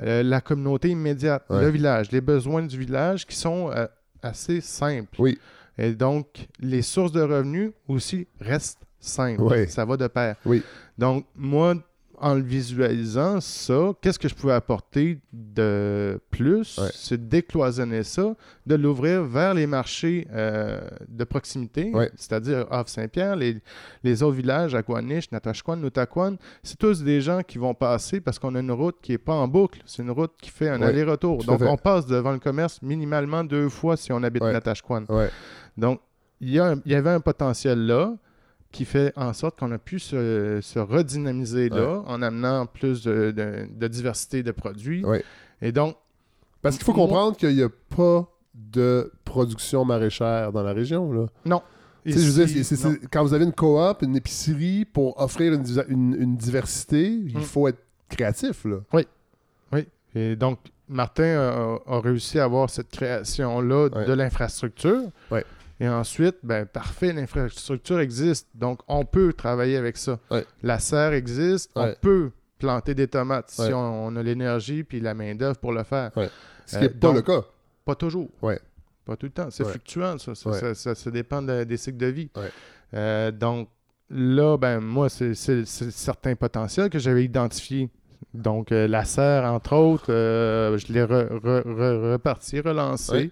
[0.00, 3.86] euh, la communauté immédiate, le village, les besoins du village qui sont euh,
[4.22, 5.14] assez simples.
[5.20, 5.38] Oui.
[5.78, 9.42] Et donc, les sources de revenus aussi restent simples.
[9.42, 9.68] Oui.
[9.68, 10.36] Ça va de pair.
[10.44, 10.62] Oui.
[10.96, 11.74] Donc, moi,
[12.18, 16.78] en le visualisant, ça, qu'est-ce que je pouvais apporter de plus?
[16.78, 16.88] Ouais.
[16.94, 18.34] C'est de décloisonner ça,
[18.66, 22.10] de l'ouvrir vers les marchés euh, de proximité, Ouais.
[22.16, 23.58] c'est-à-dire Havre-Saint-Pierre, les,
[24.02, 26.36] les autres villages, Aquaniche, Natashquan, Noutaquan.
[26.62, 29.34] C'est tous des gens qui vont passer parce qu'on a une route qui n'est pas
[29.34, 29.80] en boucle.
[29.86, 31.44] C'est une route qui fait un Ouais, aller-retour.
[31.44, 31.66] Donc, fait.
[31.68, 34.42] on passe devant le commerce minimalement deux fois si on habite.
[34.42, 35.04] Natashquan.
[35.76, 36.00] Donc,
[36.40, 38.14] y, il y avait un potentiel là
[38.74, 43.30] qui fait en sorte qu'on a pu se, se redynamiser là en amenant plus de,
[43.30, 45.04] de- de diversité de produits.
[45.04, 45.24] Ouais.
[45.62, 45.96] Et donc,
[46.60, 51.12] Parce qu'il faut Moi- comprendre qu'il n'y a pas de production maraîchère dans la région.
[51.12, 51.26] Là.
[51.44, 51.62] Je veux non.
[53.10, 57.38] quand vous avez une coop, une épicerie, pour offrir une, diva- une- une diversité, il
[57.38, 57.42] Mm.
[57.42, 58.64] faut être créatif.
[58.64, 58.78] Là.
[60.16, 60.58] Et donc,
[60.88, 64.04] Martin a, a réussi à avoir cette création-là Ouais.
[64.06, 65.02] de l'infrastructure.
[65.30, 65.44] Ouais.
[65.80, 68.48] Et ensuite, ben parfait, l'infrastructure existe.
[68.54, 70.18] Donc, on peut travailler avec ça.
[70.30, 70.44] Ouais.
[70.62, 71.70] La serre existe.
[71.74, 75.82] On peut planter des tomates si on, on a l'énergie puis la main-d'œuvre pour le
[75.82, 76.12] faire.
[76.66, 77.42] Ce qui n'est Euh, pas donc- le cas.
[77.84, 78.30] Pas toujours.
[78.40, 78.58] Ouais.
[79.04, 79.48] Pas tout le temps.
[79.50, 80.34] C'est fluctuant, ça.
[80.34, 82.30] Ça, ça- ça- ça dépend de- des cycles de vie.
[82.94, 83.68] Euh, donc,
[84.08, 87.90] là, ben, moi, c'est certains potentiels que j'avais identifiés.
[88.32, 93.30] Donc, euh, la serre, entre autres, euh, je l'ai re- re- re- reparti, relancé.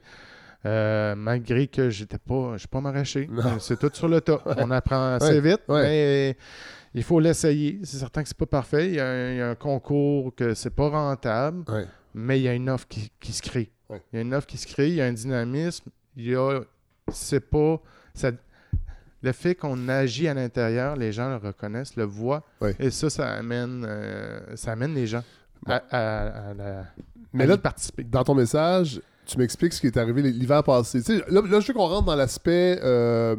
[0.64, 3.28] Euh, malgré que j'étais pas, je suis pas maraîcher.
[3.30, 3.58] Non.
[3.58, 4.40] C'est tout sur le tas.
[4.58, 5.50] On apprend assez Ouais.
[5.50, 5.82] vite, Ouais.
[5.82, 6.36] mais
[6.94, 7.80] Il faut l'essayer.
[7.84, 8.88] C'est certain que c'est pas parfait.
[8.88, 11.86] Il y, a un, il y a un concours que c'est pas rentable, Ouais.
[12.14, 13.70] mais il y a une offre qui, qui se crée.
[13.90, 15.90] Il y a une offre qui se crée, il y a un dynamisme.
[16.16, 16.60] Il y a.
[17.10, 17.80] C'est pas.
[18.14, 18.30] ça-
[19.22, 22.42] le fait qu'on agit à l'intérieur, les gens le reconnaissent, le voient.
[22.78, 25.22] Et ça, ça amène, euh, ça amène les gens
[25.66, 26.84] à, à- à la-
[27.32, 28.02] Mais là, participer.
[28.04, 31.02] dans ton message, tu m'expliques ce qui est arrivé l'hiver passé.
[31.02, 33.36] Tu sais, là, là, je veux qu'on rentre dans l'aspect euh,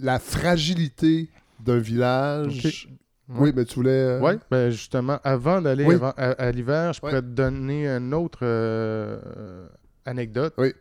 [0.00, 1.28] la fragilité
[1.60, 2.88] d'un village.
[3.28, 3.90] Oui, mais tu voulais.
[3.90, 5.96] euh, Oui, ben justement, avant d'aller Oui.
[6.00, 7.10] à, à l'hiver, je Ouais.
[7.10, 9.66] pourrais te donner une autre euh,
[10.04, 10.54] anecdote.
[10.58, 10.72] Oui.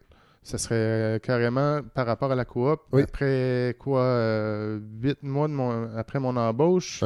[0.44, 2.80] Ça serait carrément par rapport à la coop.
[2.92, 3.02] Oui.
[3.02, 7.04] Après quoi, euh, huit mois de mon, après mon embauche,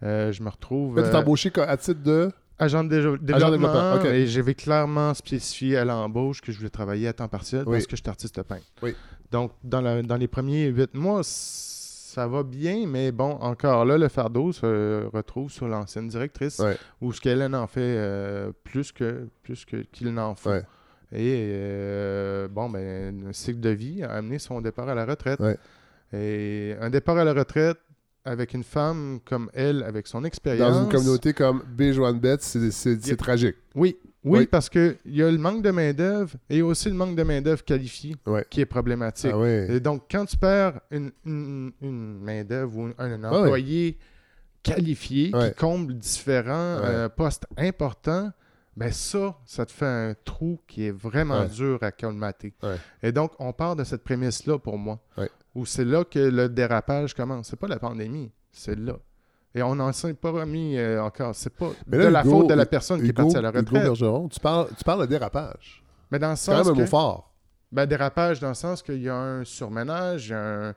[0.00, 2.30] je me retrouve tu es euh, embauché à titre de.
[2.60, 4.02] Agent de développement.
[4.04, 7.72] Et j'avais clairement spécifié à l'embauche que je voulais travailler à temps partiel Oui.
[7.76, 8.66] parce que je suis artiste peintre.
[8.82, 8.94] Oui.
[9.30, 13.96] Donc, dans, la- dans les premiers huit mois, ça va bien, mais bon, encore là,
[13.96, 16.76] le fardeau se retrouve sur l'ancienne directrice Ouais.
[17.00, 20.50] où ce qu'elle en fait euh, plus que plus que qu'il n'en faut.
[20.50, 20.64] Ouais.
[21.12, 25.38] Et euh, bon, ben, un cycle de vie a amené son départ à la retraite.
[25.40, 25.56] Ouais.
[26.12, 27.78] Et un départ à la retraite
[28.24, 30.72] avec une femme comme elle, avec son expérience.
[30.74, 31.92] Dans une communauté comme B.
[31.92, 33.56] Joanne Betts, c'est- tragique.
[33.74, 34.46] Oui, oui, Oui.
[34.46, 38.16] parce qu'il y a le manque de main-d'œuvre et aussi le manque de main-d'œuvre qualifiée
[38.26, 38.44] Ouais.
[38.50, 39.30] qui est problématique.
[39.32, 39.66] Ah ouais.
[39.70, 43.38] Et donc, quand tu perds une, une, une main-d'œuvre ou un, un ouais.
[43.38, 43.98] employé
[44.62, 45.50] qualifié Ouais.
[45.50, 46.52] qui comble différents
[46.82, 48.30] euh, postes importants,
[48.76, 51.48] ben ça, ça te fait un trou qui est vraiment Ouais.
[51.48, 52.52] dur à colmater.
[52.62, 52.76] Ouais.
[53.02, 55.30] Et donc, on part de cette prémisse-là pour moi, Ouais.
[55.54, 57.48] Où c'est là que le dérapage commence?
[57.48, 58.94] C'est pas la pandémie, c'est là.
[59.54, 61.34] Et on n'en s'est pas remis euh, encore.
[61.34, 63.48] C'est pas de la Hugo- faute de la personne qui est Hugo, partie à la
[63.50, 63.82] Hugo retraite.
[63.82, 65.82] Bergeron, tu parles, tu parles de dérapage.
[66.12, 67.34] Mais dans le C'est quand sens même un que- mot fort.
[67.72, 70.74] ben, dérapage dans le sens qu'il y a un surménage, il y a un,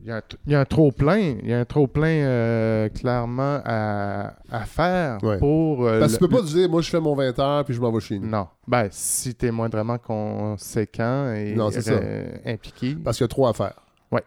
[0.00, 3.60] il y a il y a un trop-plein, il y a un trop-plein euh, clairement
[3.64, 5.38] à, à faire Ouais.
[5.38, 5.84] pour...
[5.86, 7.80] euh, Parce que tu peux pas dire, moi, je fais mon 20 heures puis je
[7.80, 8.28] m'en vais chez nous.
[8.28, 8.46] Non.
[8.66, 12.96] Ben, si t'es moindrement conséquent et Non, euh, impliqué.
[13.02, 13.74] Parce qu'il y a trop à faire.
[14.10, 14.22] Ouais.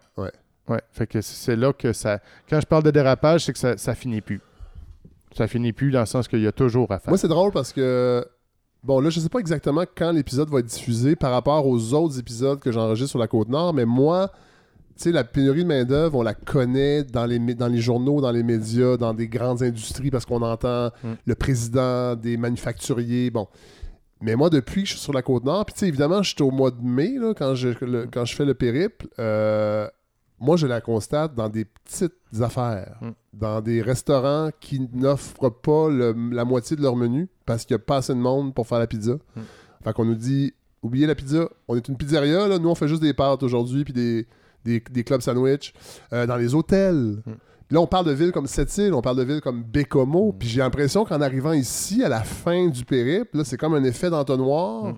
[0.92, 2.20] Fait que c'est là que ça...
[2.50, 4.40] Quand je parle de dérapage, c'est que ça, ça finit plus.
[5.36, 7.10] Ça finit plus dans le sens qu'il y a toujours à faire.
[7.10, 8.26] Moi, c'est drôle parce que.
[8.84, 12.20] Bon, là, je sais pas exactement quand l'épisode va être diffusé par rapport aux autres
[12.20, 14.30] épisodes que j'enregistre sur la Côte-Nord, mais moi,
[14.98, 18.44] sais, la pénurie de main-d'œuvre, on la connaît dans les, dans les journaux, dans les
[18.44, 21.14] médias, dans des grandes industries parce qu'on entend Mm.
[21.26, 23.30] le président des manufacturiers.
[23.32, 23.48] Bon.
[24.22, 26.44] Mais moi, depuis que je suis sur la Côte-Nord, puis tu sais, évidemment, je suis
[26.44, 29.08] au mois de mai, là, quand, je, le- quand je fais le périple.
[29.20, 29.88] euh,
[30.44, 33.10] moi, je la constate dans des petites affaires, Mm.
[33.34, 37.82] dans des restaurants qui n'offrent pas le- la moitié de leur menu parce qu'il n'y
[37.82, 39.14] a pas assez de monde pour faire la pizza.
[39.14, 39.42] Mm.
[39.84, 42.58] Fait qu'on nous dit, oubliez la pizza, on est une pizzeria, là.
[42.58, 44.26] nous on fait juste des pâtes aujourd'hui, puis des,
[44.66, 45.74] des, des clubs sandwich.
[46.14, 47.32] Euh, dans les hôtels, Mm.
[47.74, 50.38] Là, on parle de villes comme Sept-Îles, on parle de villes comme Bécomo, Mm.
[50.38, 53.84] puis j'ai l'impression qu'en arrivant ici, à la fin du périple, là, c'est comme un
[53.86, 54.88] effet d'entonnoir.
[54.88, 54.98] Mm.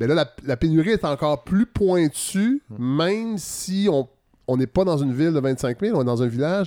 [0.00, 2.96] Là, la, la pénurie est encore plus pointue, Mm.
[2.96, 4.08] même si on
[4.48, 6.66] on n'est pas dans une ville de 25 000, on est dans un village.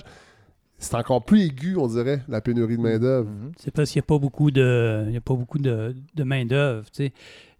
[0.78, 3.28] C'est encore plus aigu, on dirait, la pénurie de main-d'œuvre.
[3.58, 6.24] C'est parce qu'il n'y a pas beaucoup de, il y a pas beaucoup de, de
[6.24, 6.86] main-d'œuvre.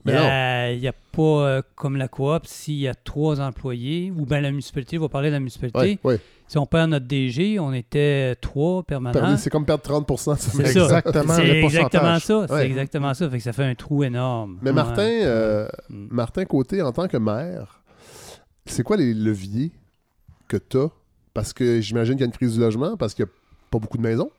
[0.06, 3.40] Il n'y a, il y a pas euh, comme la coop, s'il y a trois
[3.40, 5.78] employés, ou bien la municipalité, on va parler de la municipalité.
[5.78, 6.20] Ouais, ouais.
[6.46, 9.36] Si on perd notre DG, on était trois permanents.
[9.38, 10.60] C'est comme perdre 30 de sa C'est.
[10.60, 12.46] Exactement C'est exactement ça.
[12.48, 13.30] C'est exactement ça.
[13.30, 14.58] Fait que ça fait un trou énorme.
[14.60, 14.74] Mais Ouais.
[14.76, 16.06] Martin, euh, Mm.
[16.10, 17.82] Martin Côté, en tant que maire,
[18.66, 19.72] c'est quoi les leviers
[20.48, 20.88] que tu as?
[21.32, 23.34] Parce que j'imagine qu'il y a une crise du logement, parce qu'il n'y a
[23.70, 24.30] pas beaucoup de maisons.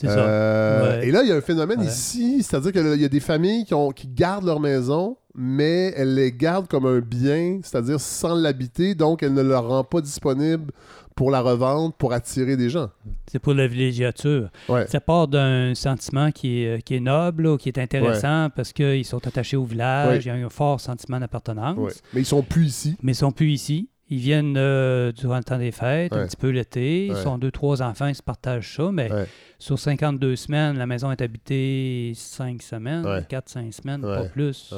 [0.00, 0.18] C'est ça.
[0.18, 1.08] Euh, Ouais.
[1.08, 1.86] Et là, il y a un phénomène Ouais.
[1.86, 6.14] ici, c'est-à-dire qu'il y a des familles qui, ont, qui gardent leur maison, mais elles
[6.14, 10.72] les gardent comme un bien, c'est-à-dire sans l'habiter, donc elle ne leur rend pas disponible
[11.16, 12.90] pour la revente, pour attirer des gens.
[13.26, 14.50] C'est pour la villégiature.
[14.68, 14.86] Ouais.
[14.86, 19.04] Ça part d'un sentiment qui est, qui est noble, là, qui est intéressant parce qu'ils
[19.04, 20.18] sont attachés au village, Ouais.
[20.20, 21.76] il y a un fort sentiment d'appartenance.
[22.14, 22.96] Mais ils sont plus ici.
[23.02, 23.88] Mais ils sont plus ici.
[24.10, 26.20] Ils viennent euh, durant le temps des fêtes, Ouais.
[26.20, 27.06] un petit peu l'été.
[27.06, 27.22] Ils Ouais.
[27.22, 28.90] sont deux, trois enfants, ils se partagent ça.
[28.90, 29.26] Mais Ouais.
[29.58, 33.22] sur 52 semaines, la maison est habitée 5 semaines, Ouais.
[33.28, 34.72] 4-5 semaines, pas plus.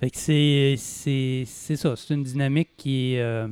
[0.00, 1.94] Fait que c'est, c'est, c'est ça.
[1.96, 3.20] C'est une dynamique qui est.
[3.20, 3.48] euh,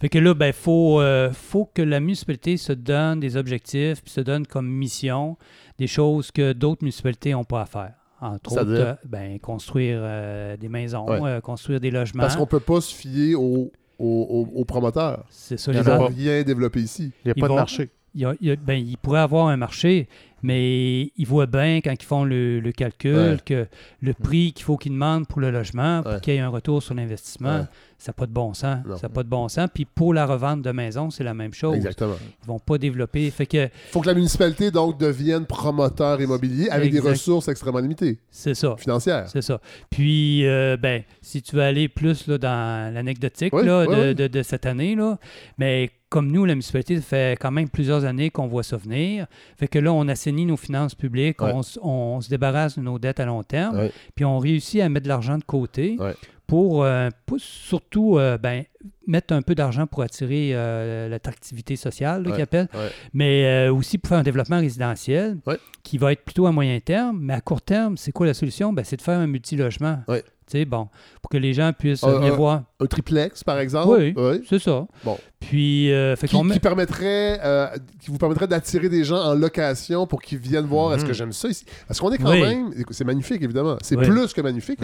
[0.00, 4.10] Fait que là, ben, faut, euh, faut que la municipalité se donne des objectifs, puis
[4.12, 5.38] se donne comme mission
[5.78, 7.92] des choses que d'autres municipalités n'ont pas à faire.
[8.20, 11.20] Entre autres, euh, ben, construire euh, des maisons, Ouais.
[11.30, 12.22] euh, construire des logements.
[12.24, 15.24] Parce qu'on peut pas se fier aux, aux- aux- aux promoteurs.
[15.30, 17.12] C'est ça, Ils n'ont rien développé ici.
[17.24, 17.90] Il n'y a Ils pas vont- de marché.
[18.14, 20.08] il, y a- il y a- ben, il pourrait avoir un marché,
[20.42, 23.36] Mais ils voient bien quand ils font le, le calcul Ouais.
[23.44, 23.66] que
[24.00, 26.20] le prix qu'il faut qu'ils demandent pour le logement, pour Ouais.
[26.20, 27.64] qu'il y ait un retour sur l'investissement, Ouais.
[27.98, 28.78] Ça n'a pas de bon sens.
[28.86, 28.96] Non.
[28.96, 29.68] Ça n'a pas de bon sens.
[29.72, 31.76] Puis pour la revente de maison, c'est la même chose.
[31.76, 32.14] Exactement.
[32.42, 33.30] Ils vont pas développer.
[33.30, 38.18] Fait que faut que la municipalité donc devienne promoteur immobilier avec des ressources extrêmement limitées
[38.30, 38.76] c'est ça.
[38.78, 39.28] financières.
[39.28, 39.60] C'est ça.
[39.90, 44.00] Puis, euh, ben, si tu veux aller plus là, dans l'anecdotique Oui, là, oui, de,
[44.08, 44.14] oui.
[44.14, 45.18] de- de cette année, là,
[45.58, 49.26] mais comme nous, la municipalité, ça fait quand même plusieurs années qu'on voit ça venir.
[49.56, 51.52] Fait que là, on assainit nos finances publiques, Ouais.
[51.82, 53.92] on, se débarrasse de nos dettes à long terme, Ouais.
[54.14, 56.14] puis on réussit à mettre de l'argent de côté Ouais.
[56.46, 58.64] Pour, euh, pour surtout euh, ben,
[59.06, 62.34] mettre un peu d'argent pour attirer euh, l'attractivité sociale, là, Ouais.
[62.36, 62.90] qu'ils appellent, Ouais.
[63.12, 65.58] mais aussi pour faire un développement résidentiel Ouais.
[65.82, 67.18] qui va être plutôt à moyen terme.
[67.20, 68.72] Mais à court terme, c'est quoi la solution?
[68.72, 70.02] Ben, c'est de faire un multilogement.
[70.46, 70.52] Ouais.
[70.52, 70.88] Tu sais, bon,
[71.22, 72.62] pour que les gens puissent Un- euh, venir un- voir.
[72.80, 73.96] Un triplex, par exemple?
[74.16, 74.44] Oui.
[74.48, 74.86] C'est ça.
[75.04, 75.18] Bon.
[75.40, 77.66] Puis, euh, fait Qui, qu'on met- qui permettrait, euh,
[78.00, 81.08] qui vous permettrait d'attirer des gens en location pour qu'ils viennent voir est-ce Mhm.
[81.08, 81.64] que j'aime ça ici?
[81.88, 82.40] Parce qu'on est quand Oui.
[82.40, 84.06] même, c'est magnifique évidemment, c'est Oui.
[84.06, 84.78] plus que magnifique.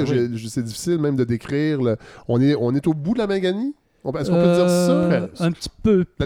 [0.49, 1.81] C'est difficile même de décrire.
[1.81, 1.97] le-
[2.29, 3.27] On est, on est au bout de la
[4.13, 5.45] peut- Est-ce qu'on peut dire Euh, ça?
[5.45, 6.15] Un petit peu plus.
[6.19, 6.25] Pas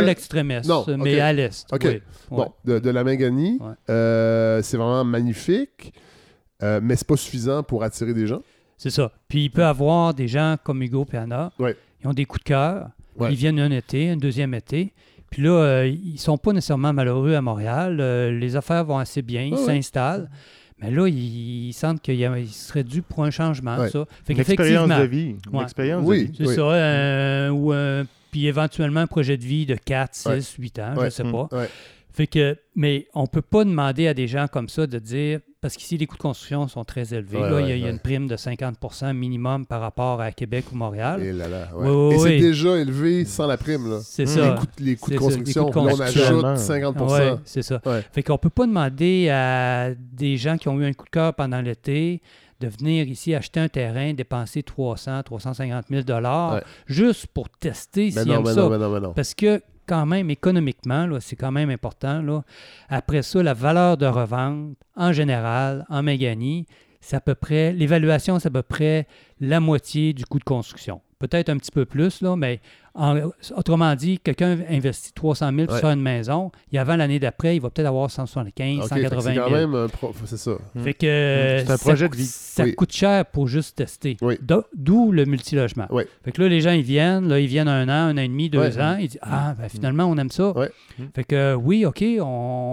[0.00, 1.66] la- l'extrême est, Non, mais à l'est.
[1.72, 1.80] Ok.
[1.84, 1.90] oui.
[1.90, 2.02] Ouais.
[2.30, 3.72] Bon, de, de la Manganie, Ouais.
[3.90, 5.92] euh, c'est vraiment magnifique,
[6.62, 8.42] euh, mais c'est pas suffisant pour attirer des gens.
[8.78, 9.12] C'est ça.
[9.28, 11.76] Puis il peut y avoir des gens comme Hugo et Anna, Ouais.
[12.02, 13.32] ils ont des coups de cœur, Ouais.
[13.32, 14.92] ils viennent un été, un deuxième été.
[15.30, 17.98] Puis là, euh, ils sont pas nécessairement malheureux à Montréal.
[18.00, 19.66] Euh, les affaires vont assez bien, ils Ouais, ouais.
[19.66, 20.28] s'installent.
[20.80, 23.88] Mais là, ils, ils sentent qu'il y a- il serait dû pour un changement, Ouais.
[23.88, 24.04] ça.
[24.24, 25.36] Fait L'expérience qu'effectivement, de vie.
[25.52, 25.96] Ouais.
[26.02, 26.24] Oui.
[26.24, 26.48] de vie.
[26.48, 26.60] c'est ça.
[26.62, 30.40] euh, ou, euh, puis éventuellement un projet de vie de 4, 6, Ouais.
[30.58, 31.04] 8 ans, Ouais.
[31.06, 31.32] je sais Mm.
[31.32, 31.48] pas.
[31.52, 31.68] Ouais.
[32.12, 35.76] Fait que, mais on peut pas demander à des gens comme ça de dire, parce
[35.76, 37.38] qu'ici les coûts de construction sont très élevés.
[37.38, 37.92] Ouais, là, il y a- ouais, il y a ouais.
[37.92, 41.22] une prime de 50% minimum par rapport à Québec ou Montréal.
[41.22, 42.14] Et là là, ouais.
[42.14, 43.88] Et c'est déjà élevé sans la prime.
[43.88, 44.00] Là.
[44.02, 44.40] C'est ça.
[44.40, 45.70] Les coûts, les coûts de construction.
[45.70, 46.44] coûts de Là, on construction.
[46.44, 47.80] ajoute 50 Ouais, c'est ça.
[47.86, 48.04] Ouais.
[48.12, 51.32] Fait qu'on peut pas demander à des gens qui ont eu un coup de cœur
[51.34, 52.20] pendant l'été
[52.60, 56.62] de venir ici acheter un terrain, dépenser 300, 350 000 dollars Ouais.
[56.86, 58.60] juste pour tester Mais s'ils non, aiment mais ça.
[58.60, 59.12] non, mais non, mais non.
[59.14, 62.22] Parce que quand même, économiquement, c'est quand même important.
[62.22, 62.42] Là.
[62.88, 66.66] Après ça, la valeur de revente, en général, en Méganie,
[67.00, 69.06] c'est à peu près, l'évaluation, c'est à peu près
[69.40, 71.00] la moitié du coût de construction.
[71.28, 72.60] Peut-être un petit peu plus, là, mais
[72.94, 75.80] en- autrement dit, quelqu'un investit 300 000 pour Ouais.
[75.80, 79.00] faire une maison, et avant l'année d'après, il va peut-être avoir 175 Ok, fait que
[79.08, 79.46] 180 c'est 000.
[79.46, 80.50] quand même un pro- C'est ça.
[80.82, 82.26] Fait que C'est un ça projet coûte- de vie.
[82.28, 82.74] Ça Oui.
[82.74, 84.16] coûte cher pour juste tester.
[84.20, 84.34] Oui.
[84.74, 85.86] D'où le multilogement.
[85.90, 86.02] Oui.
[86.24, 88.28] Fait que là, les gens, ils viennent, là, ils viennent un an, un an et
[88.28, 88.96] demi, deux ans.
[89.00, 90.52] Ils disent Ah, ben, finalement, on aime ça.
[91.14, 92.24] Fait que oui, OK, on,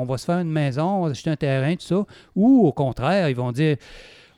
[0.02, 2.04] on va se faire une maison, on va acheter un terrain, tout ça.
[2.36, 3.78] Ou au contraire, ils vont dire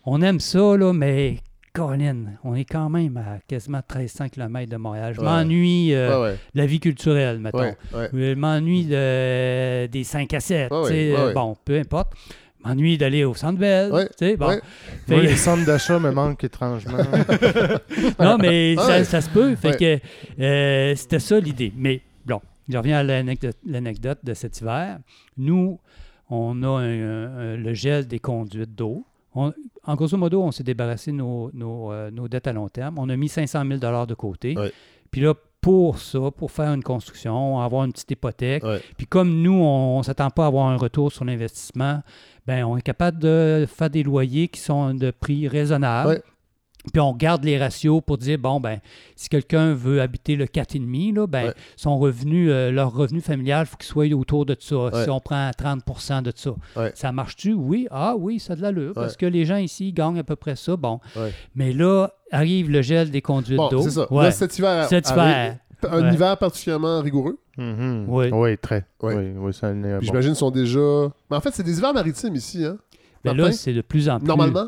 [0.05, 1.37] On aime ça, là, mais
[1.73, 5.13] Colin, on est quand même à quasiment 1300 km de Montréal.
[5.15, 5.25] Je Ouais.
[5.25, 6.37] m'ennuie euh, Ouais, ouais.
[6.53, 7.59] de la vie culturelle, mettons.
[7.59, 8.09] Ouais, ouais.
[8.11, 10.71] Je m'ennuie de, des 5 à 7.
[10.71, 11.33] Ouais, tu sais, ouais, euh, ouais.
[11.33, 12.11] Bon, peu importe.
[12.63, 13.91] Je m'ennuie d'aller au centre belle.
[13.91, 14.47] Ouais, tu sais, bon.
[14.49, 14.61] ouais.
[15.07, 16.97] Fait- Moi, les centres d'achat me manquent étrangement.
[18.19, 19.03] non, mais ça, Ouais.
[19.05, 19.55] ça se peut.
[19.55, 19.99] Fait Ouais.
[20.37, 21.71] que euh, c'était ça l'idée.
[21.75, 24.99] Mais bon, je reviens à l'anecdote l'anecdote de cet hiver.
[25.37, 25.79] Nous,
[26.29, 29.05] on a un- un- le gel des conduites d'eau.
[29.35, 29.53] On-
[29.85, 32.95] en grosso modo, on s'est débarrassé de nos, nos, euh, nos dettes à long terme.
[32.99, 34.57] On a mis 500 000 de côté.
[34.57, 34.71] Ouais.
[35.09, 38.81] Puis là, pour ça, pour faire une construction, avoir une petite hypothèque, Ouais.
[38.97, 42.01] puis comme nous, on ne s'attend pas à avoir un retour sur l'investissement,
[42.47, 46.09] ben on est capable de faire des loyers qui sont de prix raisonnable.
[46.09, 46.23] Ouais.
[46.91, 48.79] Puis on garde les ratios pour dire, bon, ben
[49.15, 51.53] si quelqu'un veut habiter le 4,5, là, ben, Ouais.
[51.75, 54.75] son revenu, euh, leur revenu familial, il faut qu'il soit autour de ça.
[54.75, 55.03] Ouais.
[55.03, 56.91] Si on prend 30% de ça, Ouais.
[56.95, 57.53] ça marche-tu?
[57.53, 57.87] Oui.
[57.91, 58.93] Ah oui, ça a de l'allure.
[58.95, 60.75] Parce que les gens ici gagnent à peu près ça.
[60.75, 60.99] Bon.
[61.15, 61.31] Ouais.
[61.53, 63.81] Mais là, arrive le gel des conduites Bon, d'eau.
[63.83, 64.11] c'est ça.
[64.11, 64.23] Ouais.
[64.23, 64.87] Là, cet hiver.
[64.89, 65.57] Cet arrive- hiver.
[65.89, 66.13] Un Ouais.
[66.13, 67.37] hiver particulièrement rigoureux.
[67.57, 68.05] Mhm.
[68.07, 68.29] Oui.
[68.31, 68.85] Oui, très.
[69.01, 69.15] Ouais.
[69.15, 69.99] Oui, oui, ça est Puis bon.
[70.01, 70.79] J'imagine sont déjà.
[71.29, 72.77] Mais en fait, c'est des hivers maritimes ici, hein?
[73.23, 73.43] Mais Martin?
[73.49, 74.27] là, c'est de plus en plus.
[74.27, 74.67] Normalement?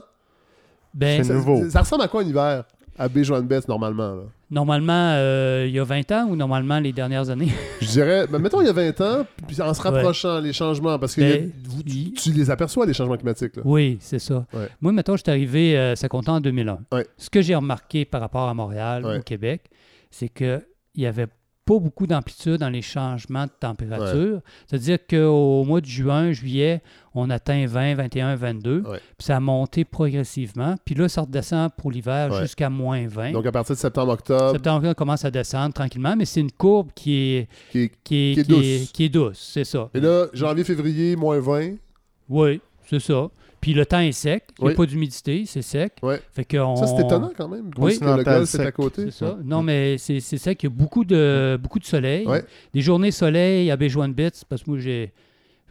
[0.93, 1.69] Ben, C'est Ça, nouveau.
[1.69, 2.63] ça ressemble à quoi un hiver?
[2.97, 4.13] À baie joanne beth normalement?
[4.15, 4.21] Là?
[4.51, 7.51] Normalement, euh, il y a 20 ans ou normalement les dernières années?
[7.81, 10.99] Je dirais, ben, mettons il y a 20 ans, puis en se rapprochant les changements,
[10.99, 11.51] parce que Ben,
[11.87, 13.55] il y a- vous- tu, les aperçois, les changements climatiques.
[13.55, 13.63] Là.
[13.65, 14.45] Oui, c'est ça.
[14.53, 14.67] Ouais.
[14.79, 16.79] Moi, mettons, je suis arrivé, euh, ça comptait en 2001.
[16.91, 17.07] Ouais.
[17.17, 19.17] Ce que j'ai remarqué par rapport à Montréal, Ouais.
[19.17, 19.63] au Québec,
[20.11, 20.61] c'est qu'il
[20.95, 21.27] n'y avait
[21.65, 24.41] pas beaucoup d'amplitude dans les changements de température.
[24.67, 26.81] C'est-à-dire qu'au mois de juin, juillet,
[27.15, 28.81] on atteint 20, 21, 22.
[28.81, 28.97] Ouais.
[29.17, 30.75] Puis ça a monté progressivement.
[30.83, 32.41] Puis là, ça redescend pour l'hiver Ouais.
[32.41, 33.31] jusqu'à moins 20.
[33.31, 36.89] Donc à partir de septembre-octobre, Septembre, on commence à descendre tranquillement, mais c'est une courbe
[36.93, 38.91] qui est, qui est- qui est, Qui est qui est- douce.
[38.91, 39.89] qui est douce, c'est ça.
[39.93, 41.75] et là, janvier-février, moins 20.
[42.29, 43.27] Oui, c'est ça.
[43.63, 44.73] Puis le temps est sec, il n'y Oui.
[44.73, 45.93] a pas d'humidité, c'est sec.
[46.03, 46.19] Ouais.
[46.33, 47.71] Fait que on- Ça, c'est étonnant quand même.
[47.77, 47.93] Oui.
[47.93, 49.05] Le Continental golfe est à côté.
[49.05, 49.37] C'est ça.
[49.41, 52.27] Non, mais c'est c'est sec, il y a beaucoup de, beaucoup de soleil.
[52.27, 52.43] Ouais.
[52.73, 55.13] Des journées soleil à Béjoine Bits, parce que moi, j'ai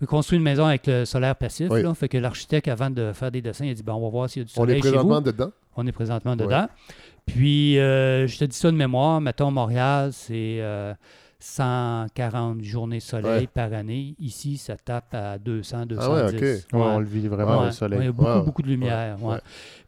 [0.00, 1.68] J'ai construit une maison avec le solaire passif.
[1.70, 1.83] Oui.
[1.83, 4.09] Là, fait que l'architecte, avant de faire des dessins, il a dit bon, on va
[4.09, 4.94] voir s'il y a du On soleil est chez vous.
[4.94, 5.50] présentement dedans.
[5.76, 6.66] On est présentement dedans.
[7.26, 9.20] Puis, euh, je te dis ça de mémoire.
[9.20, 10.92] Mettons, Montréal, c'est euh,
[11.42, 13.46] 140 journées soleil Ouais.
[13.46, 14.14] par année.
[14.18, 15.98] Ici, ça tape à 200, 210.
[16.00, 16.40] Ah ouais, ok.
[16.40, 17.98] Ouais, on le vit vraiment le soleil.
[18.00, 19.16] Il y a beaucoup, beaucoup de lumière.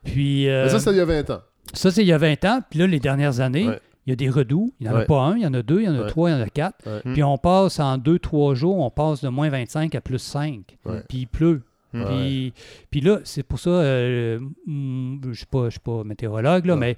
[0.03, 1.41] Puis, euh, Mais ça, c'était il y a 20 ans.
[1.73, 2.61] ça, c'est il y a 20 ans.
[2.69, 3.69] Puis là, les dernières années,
[4.07, 4.73] il y a des redoux.
[4.81, 6.05] Il n'y en a pas un, il y en a deux, il y en a
[6.09, 6.79] trois, il y en a quatre.
[7.13, 10.77] Puis on passe en deux, trois jours, on passe de moins 25 à plus 5.
[10.85, 11.03] Ouais.
[11.09, 11.63] Puis il pleut.
[11.95, 12.05] Ouais.
[12.07, 12.53] Puis,
[12.91, 16.75] puis là, c'est pour ça, euh, je ne suis pas, je suis pas météorologue, là,
[16.75, 16.81] Ouais.
[16.81, 16.97] mais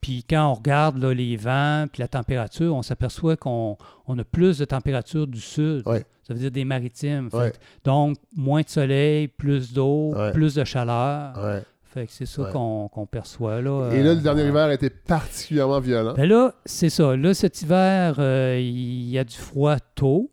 [0.00, 3.76] puis quand on regarde là, les vents puis la température, on s'aperçoit qu'on
[4.06, 5.82] on a plus de température du sud.
[5.86, 6.04] Ouais.
[6.26, 7.30] Ça veut dire des maritimes.
[7.30, 7.50] Fait Ouais.
[7.52, 10.32] que- donc, moins de soleil, plus d'eau, Ouais.
[10.32, 11.32] plus de chaleur.
[11.42, 11.62] Ouais.
[11.84, 12.50] Fait que c'est ça Ouais.
[12.52, 13.60] qu'on qu'on perçoit.
[13.62, 16.14] Là, Et là, euh, le dernier hiver a été particulièrement violent.
[16.14, 17.16] ben là, c'est ça.
[17.16, 20.30] Là, cet hiver, euh, il y a du froid tôt.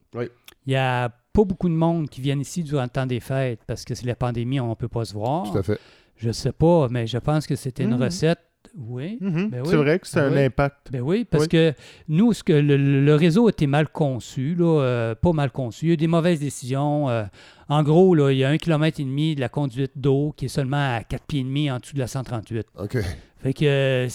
[0.65, 3.61] Il y a pas beaucoup de monde qui viennent ici durant le temps des fêtes
[3.67, 5.49] parce que c'est la pandémie, on ne peut pas se voir.
[5.51, 5.79] Tout à fait.
[6.17, 8.03] Je sais pas, mais je pense que c'était une Mhm.
[8.03, 8.39] recette.
[8.77, 9.17] Oui.
[9.19, 9.49] Mhm.
[9.49, 10.43] Ben C'est vrai que c'est Ben un oui.
[10.45, 10.91] impact.
[10.91, 11.49] Ben oui, parce Oui.
[11.49, 11.73] que
[12.07, 15.85] nous, ce que le, le réseau était mal conçu, là, euh, pas mal conçu.
[15.85, 17.09] Il y a eu des mauvaises décisions.
[17.09, 17.23] euh,
[17.71, 20.45] en gros, là, il y a un kilomètre et demi de la conduite d'eau qui
[20.45, 22.67] est seulement à 4 pieds et demi en dessous de la 138.
[22.77, 22.97] OK.
[23.41, 24.07] Fait que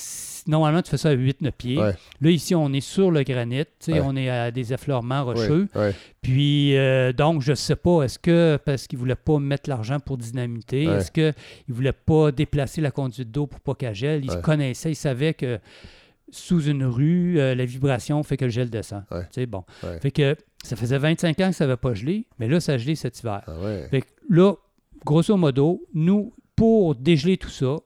[0.47, 1.79] normalement, tu fais ça à 8-9 pieds.
[1.79, 1.95] Ouais.
[2.21, 3.65] Là, ici, on est sur le granit.
[3.89, 4.01] Ouais.
[4.05, 5.69] On est à des effleurements rocheux.
[5.75, 5.95] Ouais.
[6.21, 9.71] Puis, euh, donc, je ne sais pas, est-ce que parce qu'ils ne voulaient pas mettre
[9.71, 11.33] l'argent pour dynamiter, est-ce qu'ils
[11.69, 14.23] ne voulaient pas déplacer la conduite d'eau pour pas qu'elle gèle?
[14.23, 15.59] Ils connaissaient, ils savaient que
[16.31, 19.05] sous une rue, euh, la vibration fait que le gel descend.
[19.31, 19.65] Sais, bon.
[20.03, 20.37] Fait que
[20.67, 23.19] ça faisait 25 ans que ça n'avait pas gelé, mais là, ça a gelé cet
[23.21, 23.43] hiver.
[23.47, 23.89] Ah ouais.
[23.89, 24.55] Fait que là,
[25.05, 27.77] grosso modo, nous, pour dégeler tout ça,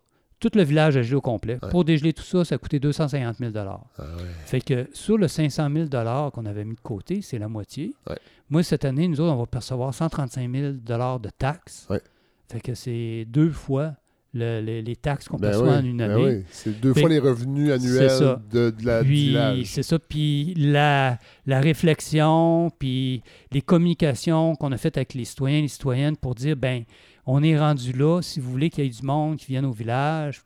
[0.40, 1.58] tout le village a gelé au complet.
[1.62, 1.68] Ouais.
[1.70, 4.02] Pour dégeler tout ça, ça a coûté 250 000 Ah ouais.
[4.46, 7.94] Fait que sur le 500 000 qu'on avait mis de côté, c'est la moitié.
[8.08, 8.18] Ouais.
[8.48, 11.86] Moi, cette année, nous autres, on va percevoir 135 000 de taxes.
[12.48, 13.94] Fait que c'est deux fois
[14.32, 16.24] le- le- les taxes qu'on Ben perçoit oui, en une ben année.
[16.38, 16.44] oui.
[16.50, 19.98] C'est deux Fait- fois les revenus annuels de, de la, Puis, c'est ça.
[19.98, 25.68] Puis la, la réflexion, puis les communications qu'on a faites avec les citoyens et les
[25.68, 26.84] citoyennes pour dire, ben,
[27.26, 29.72] on est rendu là, si vous voulez qu'il y ait du monde qui vienne au
[29.72, 30.42] village,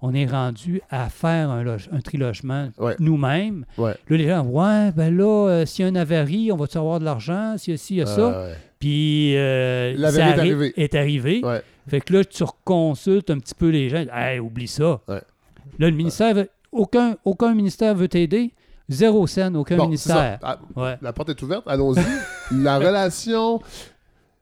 [0.00, 2.94] on est rendu à faire un, loge- un trilogement Ouais.
[3.00, 3.64] nous-mêmes.
[3.76, 3.94] Ouais.
[4.08, 7.00] Là, les gens, ouais, ben là, euh, s'il y a une avarie, on va-tu avoir
[7.00, 7.56] de l'argent?
[7.58, 8.32] S'il y a ci, il y a ça?
[8.34, 8.56] Ah ouais.
[8.78, 11.40] Puis, euh, L'avarie ça est arrivé.
[11.44, 11.62] Ouais.
[11.88, 14.04] Fait que là, tu reconsultes un petit peu les gens.
[14.12, 15.00] Hey, oublie ça.
[15.08, 15.22] Ouais.
[15.78, 18.52] Là, le ministère, veut- aucun, aucun ministère veut t'aider.
[18.88, 20.38] Zéro scène, aucun Bon, ministère.
[20.42, 20.96] Ah, Ouais.
[21.02, 22.00] La porte est ouverte, allons-y.
[22.62, 23.60] la relation.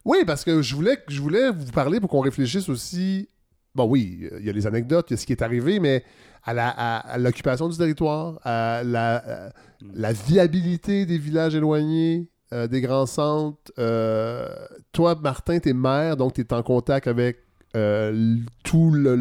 [0.04, 3.28] Oui, parce que je voulais, je voulais vous parler pour qu'on réfléchisse aussi.
[3.74, 6.04] Bon, oui, il y a les anecdotes, il y a ce qui est arrivé, mais
[6.44, 9.48] à la- l'occupation du territoire, à la, à
[9.94, 13.72] la viabilité des villages éloignés, euh, des grands centres.
[13.78, 14.48] Euh,
[14.92, 17.38] toi, Martin, tu es maire, donc tu es en contact avec
[17.74, 19.16] euh, tout le.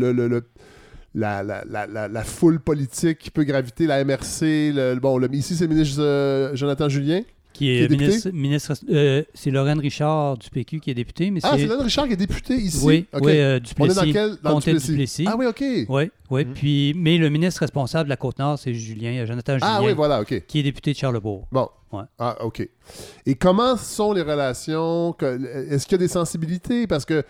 [1.15, 5.55] la, la, la, la, foule politique qui peut graviter, la MRC, le, bon, le, ici
[5.55, 7.21] c'est le ministre Jonathan Julien.
[7.55, 8.05] Qui est, Qui est député?
[8.09, 11.65] ministre, ministre euh, c'est Lorraine Richard du PQ qui est député, mais Ah, c'est.
[11.67, 12.81] Lorraine Richard qui est député ici?
[12.83, 13.21] Oui, Ok.
[13.23, 13.95] oui, euh, On est Duplessis.
[13.95, 14.87] dans quel dans Duplessis?
[14.91, 15.25] Duplessis.
[15.25, 15.63] Ah oui, ok.
[15.87, 16.45] Oui, oui.
[16.45, 16.53] Mhm.
[16.53, 19.93] Puis, mais le ministre responsable de la Côte-Nord, c'est Julien, euh, Jonathan Julien, Ah oui,
[19.93, 20.43] voilà, ok.
[20.45, 21.47] qui est député de Charlebourg.
[21.51, 21.69] Bon.
[21.93, 22.03] Ouais.
[22.19, 22.67] Ah, OK.
[23.25, 25.15] Et comment sont les relations?
[25.21, 26.87] Est-ce qu'il y a des sensibilités?
[26.87, 27.23] Parce que,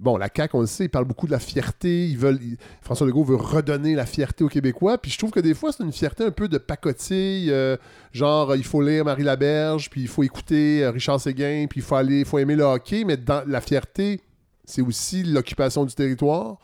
[0.00, 2.08] bon, la CAQ, on le sait, ils parlent beaucoup de la fierté.
[2.08, 4.98] Ils veulent, ils- François Legault veut redonner la fierté aux Québécois.
[4.98, 7.50] Puis je trouve que des fois, c'est une fierté un peu de pacotille.
[7.50, 7.76] euh,
[8.12, 11.82] genre, il faut lire Marie Laberge, puis il faut écouter euh, Richard Séguin, puis il
[11.82, 13.04] faut aller, faut aimer le hockey.
[13.04, 14.20] Mais dans la fierté,
[14.64, 16.58] c'est aussi l'occupation du territoire.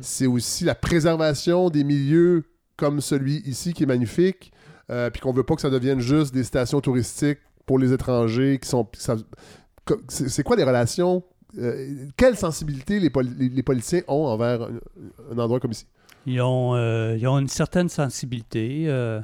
[0.00, 2.44] C'est aussi la préservation des milieux
[2.76, 4.52] comme celui ici qui est magnifique.
[4.90, 8.58] Euh, puis qu'on veut pas que ça devienne juste des stations touristiques pour les étrangers
[8.62, 8.88] qui sont.
[10.08, 11.22] c'est quoi les relations
[11.56, 13.62] euh, Quelle sensibilité les, poli-
[14.08, 15.86] ont envers un, endroit comme ici?
[16.26, 18.84] Ils ont, euh, ils ont une certaine sensibilité.
[18.88, 19.20] euh,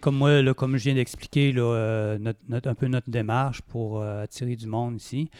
[0.00, 2.18] comme moi, là, comme je viens d'expliquer, euh,
[2.50, 5.30] un peu notre démarche pour attirer du monde ici.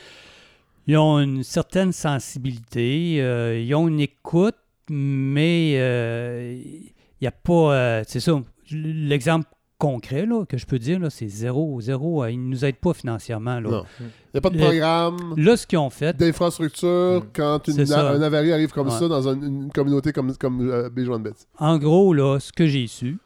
[0.87, 3.15] Ils ont une certaine sensibilité.
[3.63, 4.57] ils ont une écoute,
[4.91, 5.73] mais
[6.63, 8.03] il n'y a pas.
[8.07, 8.41] c'est ça.
[8.71, 9.47] L'exemple
[9.87, 11.81] concret là, que je peux dire, là, c'est zéro.
[11.81, 12.23] Zéro.
[12.23, 13.61] euh, ils ne nous aident pas financièrement.
[13.61, 13.85] Là, Non.
[14.01, 17.29] Il n'y a pas de programme Là, ce qu'ils ont fait, d'infrastructure Mm.
[17.35, 18.99] quand une, un avarie arrive comme Ouais.
[18.99, 20.89] ça dans une, une communauté comme, comme euh.
[21.59, 23.19] En gros, là, ce que j'ai su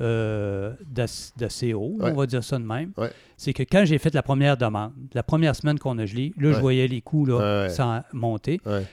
[0.00, 2.10] euh, d'ass- d'assez haut, Ouais.
[2.12, 3.10] on va dire ça de même, Ouais.
[3.36, 6.48] c'est que quand j'ai fait la première demande, la première semaine qu'on a gelé, là,
[6.48, 6.54] Ouais.
[6.54, 8.60] je voyais les coûts là, sans monter.
[8.66, 8.84] Ouais.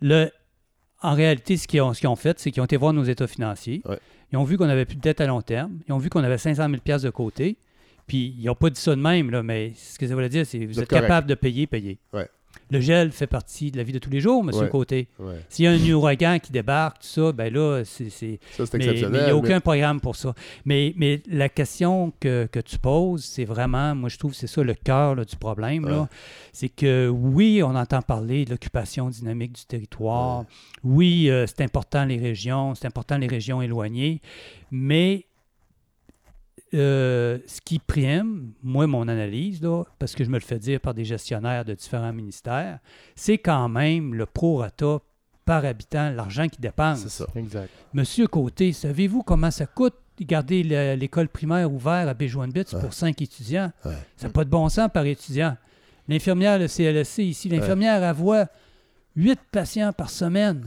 [0.00, 0.30] Le-
[1.04, 3.82] en réalité, ce qu'ils ont, fait, c'est qu'ils ont été voir nos états financiers.
[3.84, 3.98] Ouais.
[4.32, 5.78] Ils ont vu qu'on n'avait plus de dette à long terme.
[5.86, 7.58] Ils ont vu qu'on avait 500 000 piastres de côté.
[8.06, 10.46] Puis ils n'ont pas dit ça de même, là, mais ce que ça veut dire,
[10.46, 11.06] c'est que vous êtes êtes correct.
[11.06, 11.98] capable de payer, payer.
[12.14, 12.26] Ouais.
[12.74, 14.50] Le gel fait partie de la vie de tous les jours, M.
[14.54, 14.68] Ouais.
[14.68, 15.08] Côté.
[15.20, 15.34] Ouais.
[15.48, 18.78] S'il y a un ouragan qui débarque, tout ça, ben là, c'est- c'est, Ça, c'est
[18.78, 20.34] mais mais il n'y a aucun mais- programme pour ça.
[20.64, 24.62] Mais, mais la question que, que tu poses, c'est vraiment, moi je trouve c'est ça
[24.64, 25.86] le cœur du problème.
[25.88, 26.08] là.
[26.52, 30.44] C'est que oui, on entend parler de l'occupation dynamique du territoire.
[30.82, 34.20] Oui, euh, c'est important les régions, c'est important les régions éloignées.
[34.70, 35.26] Mais
[36.74, 40.80] euh, ce qui prime, moi, mon analyse, là, parce que je me le fais dire
[40.80, 42.78] par des gestionnaires de différents ministères,
[43.14, 44.98] c'est quand même le prorata
[45.44, 47.02] par habitant, l'argent qu'ils dépensent.
[47.08, 47.26] C'est ça.
[47.36, 47.68] Exact.
[47.92, 52.80] Monsieur Côté, savez-vous comment ça coûte de garder le- l'école primaire ouverte à Béjouane-Bits Ouais.
[52.80, 53.70] pour cinq étudiants?
[53.84, 53.92] Ouais.
[54.16, 55.56] Ça n'a pas de bon sens par étudiant.
[56.08, 58.46] L'infirmière, le CLSC ici, l'infirmière, elle voit
[59.16, 60.62] huit patients par semaine.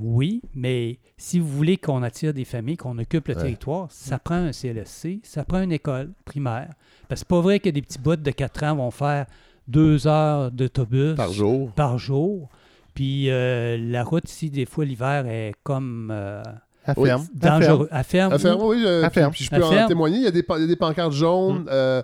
[0.00, 3.42] Oui, mais si vous voulez qu'on attire des familles, qu'on occupe le Ouais.
[3.42, 6.70] territoire, ça prend un CLSC, ça prend une école primaire.
[7.08, 9.26] Parce que c'est pas vrai que des petits bouts de 4 ans vont faire
[9.68, 11.70] deux heures d'autobus Par jour.
[11.72, 12.48] par jour.
[12.94, 16.42] Puis euh, la route ici, des fois, l'hiver est comme euh,
[16.86, 17.26] À ferme.
[17.42, 17.88] À dangereux.
[17.90, 18.32] À ferme.
[18.32, 18.80] À ferme, ou- oui.
[18.82, 19.32] je- À puis, ferme.
[19.32, 19.88] puis je À peux en ferme.
[19.88, 20.16] témoigner.
[20.16, 22.02] Il y a des, pan- il y a des pancartes jaunes euh,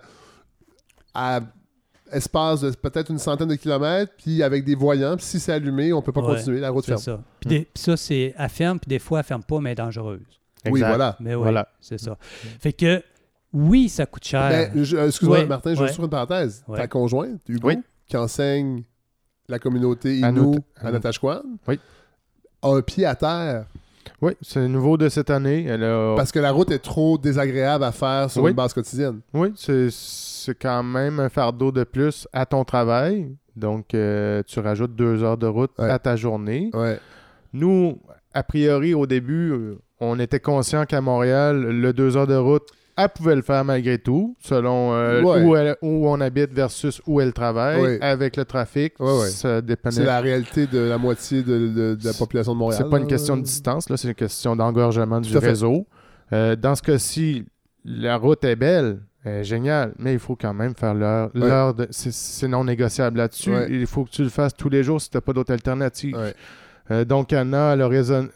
[1.14, 1.40] à
[2.12, 5.16] espace de peut-être une centaine de kilomètres, puis avec des voyants.
[5.16, 6.60] Puis si c'est allumé, on peut pas Ouais, continuer.
[6.60, 7.02] La route C'est ferme.
[7.02, 7.20] ça.
[7.40, 9.72] Puis, des- puis ça, c'est à ferme, puis des fois, elle ferme pas, mais elle
[9.72, 10.20] est dangereuse.
[10.70, 11.16] Oui, voilà.
[11.20, 11.68] Mais oui, Voilà.
[11.80, 12.16] c'est ça.
[12.60, 13.02] Fait que,
[13.52, 14.48] oui, ça coûte cher.
[14.50, 15.86] Ben, euh, Excuse-moi, Ouais, Martin, je ouais.
[15.86, 16.62] vais sur une parenthèse.
[16.68, 16.78] Ouais.
[16.78, 17.78] Ta conjointe, Hugo, Oui.
[18.06, 18.82] qui enseigne
[19.48, 21.78] la communauté Not- à à Natashquan, Oui.
[22.62, 23.66] a un pied à terre
[24.20, 25.66] Oui, c'est nouveau de cette année.
[25.66, 28.50] Elle a- parce que la route est trop désagréable à faire sur Oui.
[28.50, 29.20] une base quotidienne.
[29.32, 29.88] Oui, c'est,
[30.48, 33.34] c'est quand même un fardeau de plus à ton travail.
[33.56, 35.90] Donc, euh, tu rajoutes deux heures de route Ouais.
[35.90, 36.70] à ta journée.
[36.72, 36.98] Ouais.
[37.52, 37.98] Nous,
[38.32, 42.66] a priori, au début, euh, on était conscient qu'à Montréal, le deux heures de route,
[42.96, 45.42] elle pouvait le faire malgré tout, selon euh, Ouais.
[45.44, 47.80] où, elle- où on habite versus où elle travaille.
[47.80, 47.98] Ouais.
[48.00, 49.96] Avec le trafic, Ouais, ça dépendait.
[49.96, 52.82] C'est la réalité de la moitié de, de- de la population de Montréal.
[52.84, 55.86] C'est pas une question de distance, là, c'est une question d'engorgement du réseau.
[56.32, 57.44] Euh, dans ce cas-ci,
[57.84, 61.30] la route est belle, elle est géniale, mais il faut quand même faire l'heure.
[61.34, 61.86] L'heure de...
[61.90, 63.50] c'est, non négociable là-dessus.
[63.50, 63.66] Ouais.
[63.70, 66.16] Il faut que tu le fasses tous les jours si tu n'as pas d'autre alternative.
[66.16, 66.34] Ouais.
[66.90, 68.28] Euh, donc, Anna, raison-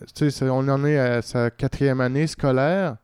[0.42, 2.96] on en est à sa quatrième année scolaire.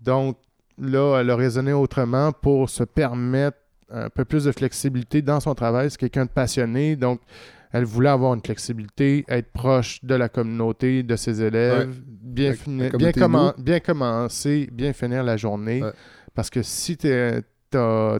[0.00, 0.36] Donc,
[0.78, 3.56] là, elle a raisonné autrement pour se permettre
[3.90, 5.90] un peu plus de flexibilité dans son travail.
[5.90, 6.96] C'est quelqu'un de passionné.
[6.96, 7.20] Donc,
[7.72, 12.54] elle voulait avoir une flexibilité, être proche de la communauté, de ses élèves, bien, La-
[12.56, 15.82] finir- la bien, communauté commen- bien commencer, bien finir la journée.
[16.34, 17.40] Parce que si tu as,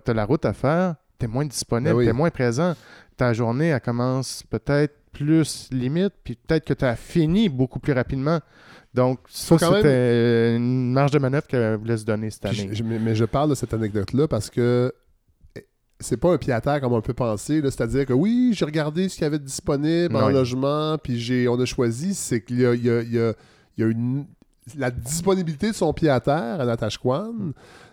[0.06, 2.04] la route à faire, tu es moins disponible, Ben oui.
[2.04, 2.74] tu es moins présent.
[3.16, 7.92] Ta journée, elle commence peut-être plus limite, puis peut-être que tu as fini beaucoup plus
[7.92, 8.40] rapidement.
[8.94, 12.68] Donc, ça, c'était une marge de manœuvre qu'elle voulait se donner cette année.
[12.70, 14.92] je- je- mais, je parle de cette anecdote-là parce que
[15.56, 15.66] eh,
[16.00, 17.60] c'est pas un pied à terre comme on peut penser.
[17.62, 21.58] C'est-à-dire que oui, j'ai regardé ce qu'il y avait de disponible en logement, puis on
[21.60, 22.14] a choisi.
[22.14, 23.32] C'est qu'il y a, il y a- il y a-
[23.78, 24.26] il y a une,
[24.76, 27.32] la disponibilité de son pied à terre à Natashquan.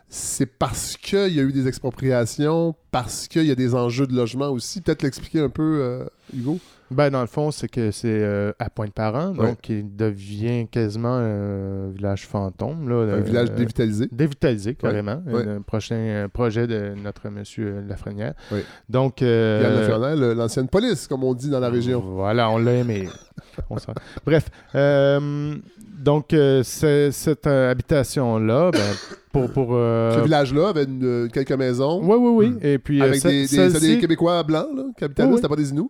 [0.09, 4.15] C'est parce qu'il y a eu des expropriations, parce qu'il y a des enjeux de
[4.15, 4.81] logement aussi.
[4.81, 6.05] Peut-être l'expliquer un peu, euh,
[6.35, 6.59] Hugo?
[6.91, 9.47] Ben, dans le fond, c'est que c'est euh, à Pointe-Parent, Ouais.
[9.47, 12.89] donc il devient quasiment un village fantôme.
[12.89, 14.07] Là, Un euh, village dévitalisé.
[14.11, 15.21] Dévitalisé, carrément.
[15.27, 15.47] Ouais.
[15.47, 18.33] Un prochain euh, projet de notre monsieur Lafrenière.
[18.51, 18.59] Oui.
[18.89, 19.21] Donc.
[19.21, 21.99] euh, Yann l'ancienne police, comme on dit dans la région.
[22.01, 23.07] Voilà, on l'a aimé.
[23.69, 23.75] On
[24.25, 25.55] Bref, euh,
[25.97, 28.79] donc euh, cette euh, habitation-là, ben,
[29.31, 29.51] pour.
[29.51, 31.99] pour euh, Ce village-là avait une- quelques maisons.
[32.03, 32.57] Oui, oui, oui.
[32.61, 35.89] Et puis, euh, Avec des, des, Québécois blancs là, là, Oui, pas des Inuits?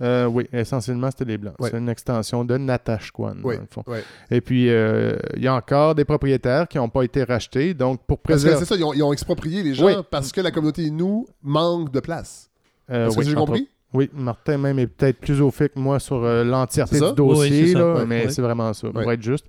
[0.00, 1.54] Euh, oui, essentiellement, c'était des Blancs.
[1.60, 3.84] C'est une extension de Natashquan, Oui, dans le fond.
[4.30, 7.74] Et puis, euh, il y a encore des propriétaires qui n'ont pas été rachetés.
[7.74, 8.64] Donc, pour Parce que préserver.
[8.64, 9.92] c'est ça, ils ont, ils ont exproprié les gens Oui.
[10.10, 12.48] parce que la communauté Inou manque de place.
[12.90, 13.68] Euh, Est-ce que oui, j'ai compris?
[13.94, 17.72] Oui, Martin même est peut-être plus au fait que moi sur euh, l'entièreté du dossier,
[17.74, 19.46] là, mais c'est vraiment ça, pour être juste.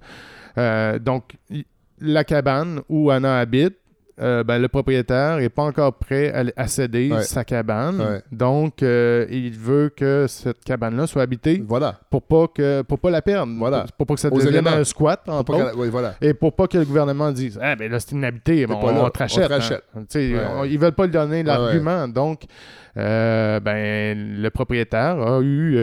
[0.57, 1.65] Euh, donc, y-
[1.99, 3.75] la cabane où Anna habite,
[4.21, 7.23] euh, ben, le propriétaire n'est pas encore prêt à, à céder Ouais.
[7.23, 7.99] sa cabane.
[8.01, 8.21] Ouais.
[8.31, 11.99] Donc, euh, il veut que cette cabane-là soit habitée Voilà.
[12.09, 13.53] pour pas que pour pas la perdre.
[13.57, 13.85] Voilà.
[13.97, 14.71] Pour, pas que ça Aux devienne éléments.
[14.71, 15.71] un squat, entre autres.
[15.71, 16.15] qu'elle- oui, voilà.
[16.21, 19.09] Et pour pas que le gouvernement dise Ah, ben là, c'est inhabité, bon, on, on
[19.09, 19.51] te te rachète.
[19.95, 20.03] hein.
[20.15, 20.33] Ouais.
[20.57, 22.07] on- ils veulent pas le donner l'argument.
[22.07, 22.41] Donc,
[22.97, 25.75] euh, ben, le propriétaire a eu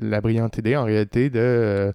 [0.00, 1.92] la brillante idée, en réalité, de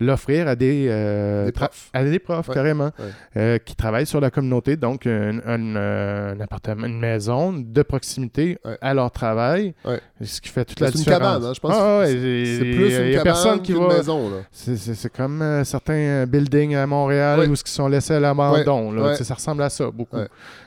[0.00, 1.90] l'offrir à des, euh, Des profs.
[1.92, 2.54] à des profs, Ouais.
[2.54, 3.04] carrément, Ouais.
[3.36, 8.58] euh, qui travaillent sur la communauté, donc un, un, un appartement, une maison de proximité
[8.64, 8.78] Ouais.
[8.80, 9.74] à leur travail,
[10.22, 11.20] ce qui fait toute la C'est une différence.
[11.34, 11.72] cabane, hein, je pense.
[11.74, 13.88] Ah, c'est plus une y a cabane personne qui va.
[13.88, 14.30] maison.
[14.50, 19.14] C'est- comme euh, certains buildings à Montréal où ils sont laissés à l'abandon.
[19.14, 20.16] Ça ressemble à ça beaucoup.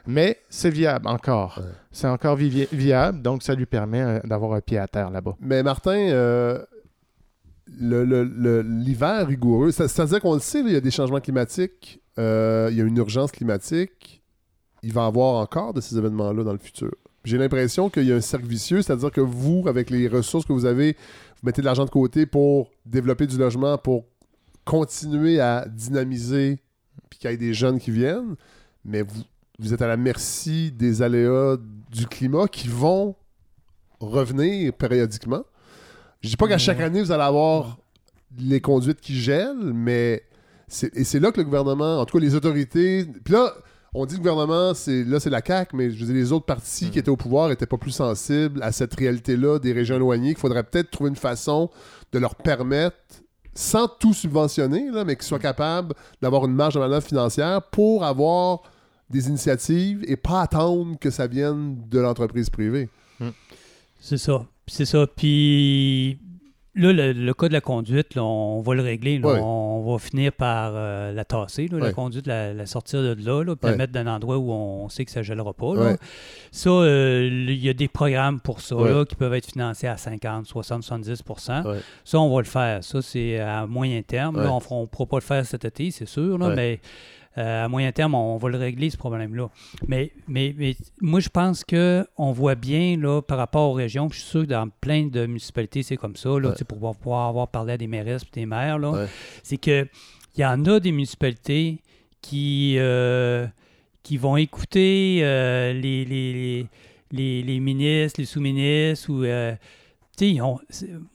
[0.06, 1.60] Mais c'est viable encore.
[1.92, 5.36] C'est encore viable, donc ça lui permet d'avoir un pied à terre là-bas.
[5.42, 5.94] Mais Martin,
[7.82, 12.02] euh, le- le- l'hiver rigoureux, c'est-à-dire qu'on le sait, il y a des changements climatiques,
[12.20, 14.22] euh, il y a une urgence climatique,
[14.82, 16.92] il va y avoir encore de ces événements-là dans le futur.
[17.26, 20.52] J'ai l'impression qu'il y a un cercle vicieux, c'est-à-dire que vous, avec les ressources que
[20.54, 24.04] vous avez, vous mettez de l'argent de côté pour développer du logement, pour
[24.66, 26.60] continuer à dynamiser,
[27.10, 28.36] puis qu'il y ait des jeunes qui viennent,
[28.84, 29.22] mais vous,
[29.60, 31.58] vous êtes à la merci des aléas
[31.92, 33.16] du climat qui vont
[34.02, 35.44] revenir périodiquement.
[36.24, 37.78] Je dis pas qu'à chaque année, vous allez avoir
[38.38, 40.24] les conduites qui gèlent, mais
[40.68, 43.54] c'est, et c'est là que le gouvernement, en tout cas les autorités, puis là,
[43.94, 46.46] on dit le gouvernement, c'est, là c'est la CAQ, mais je veux dire, les autres
[46.46, 50.30] partis qui étaient au pouvoir n'étaient pas plus sensibles à cette réalité-là des régions éloignées,
[50.30, 51.70] qu'il faudrait peut-être trouver une façon
[52.14, 52.96] de leur permettre,
[53.54, 58.06] sans tout subventionner, là, mais qu'ils soient capables d'avoir une marge de manœuvre financière pour
[58.06, 58.64] avoir
[59.10, 62.90] des initiatives et pas attendre que ça vienne de l'entreprise privée.
[64.00, 64.48] C'est ça.
[64.68, 65.06] C'est ça.
[65.08, 66.18] Puis
[66.76, 69.20] là, le, le cas de la conduite, là, on va le régler.
[69.20, 69.28] là.
[69.44, 73.44] On va finir par euh, la tasser, là, la conduite, la, la sortir de là,
[73.44, 75.76] là, puis la mettre dans un endroit où on sait que ça ne gèlera pas.
[75.76, 75.82] là.
[76.52, 78.76] Ça, euh, il y a des programmes pour ça
[79.10, 81.24] qui peuvent être financés à 50, 60, 70
[81.66, 81.80] Ouais.
[82.06, 82.84] Ça, on va le faire.
[82.84, 84.38] Ça, c'est à moyen terme.
[84.72, 86.80] on ne pourra pas le faire cet été, c'est sûr, mais
[87.36, 89.50] à moyen terme, on, va le régler, ce problème-là.
[89.88, 94.20] Mais, mais, mais moi, je pense qu'on voit bien, là, par rapport aux régions, puis
[94.20, 96.56] je suis sûr que dans plein de municipalités, c'est comme ça, là, Ouais.
[96.68, 99.08] pour pouvoir- avoir parlé à des mairesses et des maires, Ouais.
[99.42, 99.88] c'est que
[100.36, 101.80] il y en a des municipalités
[102.22, 103.46] qui, euh,
[104.02, 106.68] qui vont écouter euh, les, les,
[107.44, 109.24] les, ministres, les sous-ministres ou...
[109.24, 109.54] euh,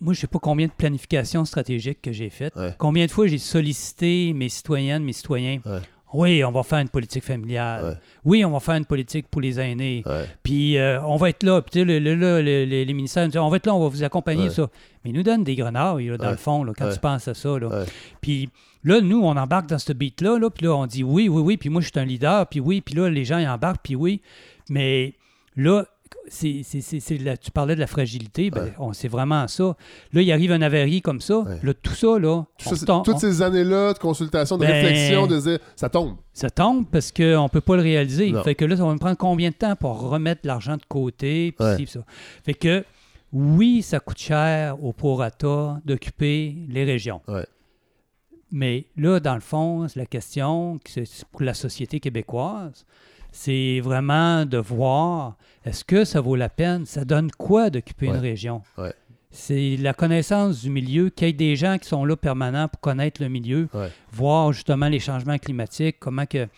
[0.01, 2.55] moi, je sais pas combien de planifications stratégiques que j'ai faites.
[2.57, 2.75] Ouais.
[2.79, 5.61] Combien de fois j'ai sollicité mes citoyennes, mes citoyens.
[5.65, 5.79] Ouais.
[6.15, 7.85] Oui, on va faire une politique familiale.
[7.85, 7.93] Ouais.
[8.25, 10.03] Oui, on va faire une politique pour les aînés.
[10.07, 10.25] Ouais.
[10.43, 11.61] Puis euh, on va être là.
[11.61, 13.89] Puis le- le- le- les, les ministères nous disent on va être là, on va
[13.89, 14.51] vous accompagner, Ouais.
[14.51, 14.69] ça.
[15.05, 17.59] Mais ils nous donnent des grenades, dans le fond, là, quand tu penses à ça.
[17.59, 17.85] Là.
[18.23, 18.49] Puis
[18.85, 21.57] là, nous, on embarque dans ce beat-là, là, puis là, on dit oui, oui, oui,
[21.57, 23.95] puis moi, je suis un leader, puis oui, puis là, les gens, ils embarquent, puis
[23.95, 24.23] oui.
[24.71, 25.15] Mais
[25.57, 25.85] là,
[26.31, 26.63] c'est,
[27.41, 28.73] tu parlais de la fragilité, ben, Ouais.
[28.79, 29.77] on, c'est vraiment ça.
[30.13, 31.59] Là, il arrive un avarie comme ça, Ouais.
[31.63, 34.73] là, tout ça, là, Tout ça, tombe- toutes on- ces années-là de consultation, de Ben-
[34.73, 36.17] réflexion, de dire ça tombe.
[36.33, 38.31] ça tombe parce qu'on ne peut pas le réaliser.
[38.31, 38.43] Non.
[38.43, 41.55] Fait que là, ça va me prendre combien de temps pour remettre l'argent de côté,
[41.61, 41.77] Ouais.
[41.77, 42.01] ci, ça.
[42.45, 42.85] Fait que,
[43.33, 47.21] oui, ça coûte cher au prorata d'occuper les régions.
[48.51, 50.79] Mais là, dans le fond, c'est la question,
[51.31, 52.87] pour la société québécoise,
[53.31, 56.87] c'est vraiment de voir, est-ce que ça vaut la peine?
[56.87, 58.63] Ça donne quoi d'occuper une région?
[58.77, 58.93] Ouais.
[59.31, 62.81] C'est la connaissance du milieu, qu'il y ait des gens qui sont là permanents pour
[62.81, 63.91] connaître le milieu, Ouais.
[64.11, 66.49] voir justement les changements climatiques, comment que,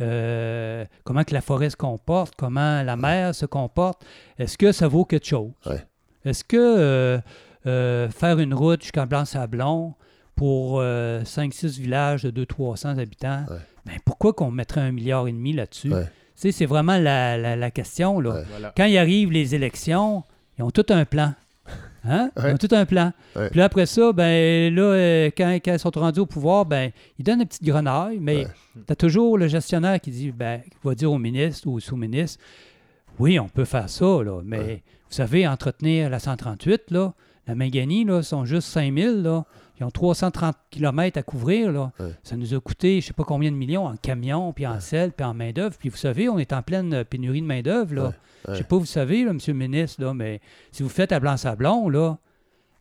[0.00, 4.04] euh, comment que la forêt se comporte, comment la mer se comporte.
[4.38, 5.52] Est-ce que ça vaut quelque chose?
[6.24, 7.18] Est-ce que euh,
[7.66, 9.94] euh, faire une route jusqu'à Blanc-Sablon
[10.36, 13.44] pour 5-6 villages de 200-300 habitants,
[13.86, 15.92] ben, pourquoi qu'on mettrait un milliard et demi là-dessus?
[16.34, 18.20] Sais, C'est vraiment la, la- la question.
[18.20, 18.30] Là.
[18.34, 18.44] Ouais.
[18.50, 18.72] Voilà.
[18.76, 20.24] Quand il arrivent les élections,
[20.58, 21.34] ils ont tout un plan.
[22.04, 22.30] Hein?
[22.36, 22.52] Ils Ouais.
[22.54, 23.12] ont tout un plan.
[23.36, 23.48] Ouais.
[23.50, 26.90] Puis là, après ça, ben là, euh, quand, quand ils sont rendus au pouvoir, ben
[27.18, 28.46] ils donnent une petite grenaille, mais Ouais.
[28.86, 31.80] tu as toujours le gestionnaire qui dit, ben, qui va dire au ministre ou au
[31.80, 32.42] sous-ministre,
[33.20, 34.82] oui, on peut faire ça, là, mais Ouais.
[35.08, 37.12] vous savez, entretenir la 138, là,
[37.46, 39.44] la Méganie, là, sont juste 5000, là.
[39.82, 41.90] Ils ont 330 km à couvrir, là.
[41.98, 42.12] Ouais.
[42.22, 45.10] Ça nous a coûté, je sais pas combien de millions en camions, puis en sel,
[45.10, 45.76] puis en main-d'œuvre.
[45.76, 48.12] Puis vous savez, on est en pleine euh, pénurie de main-d'œuvre, là.
[48.48, 50.40] Je sais pas, vous savez, là, monsieur le ministre, là, mais
[50.72, 52.18] si vous faites à Blanc-Sablon, là,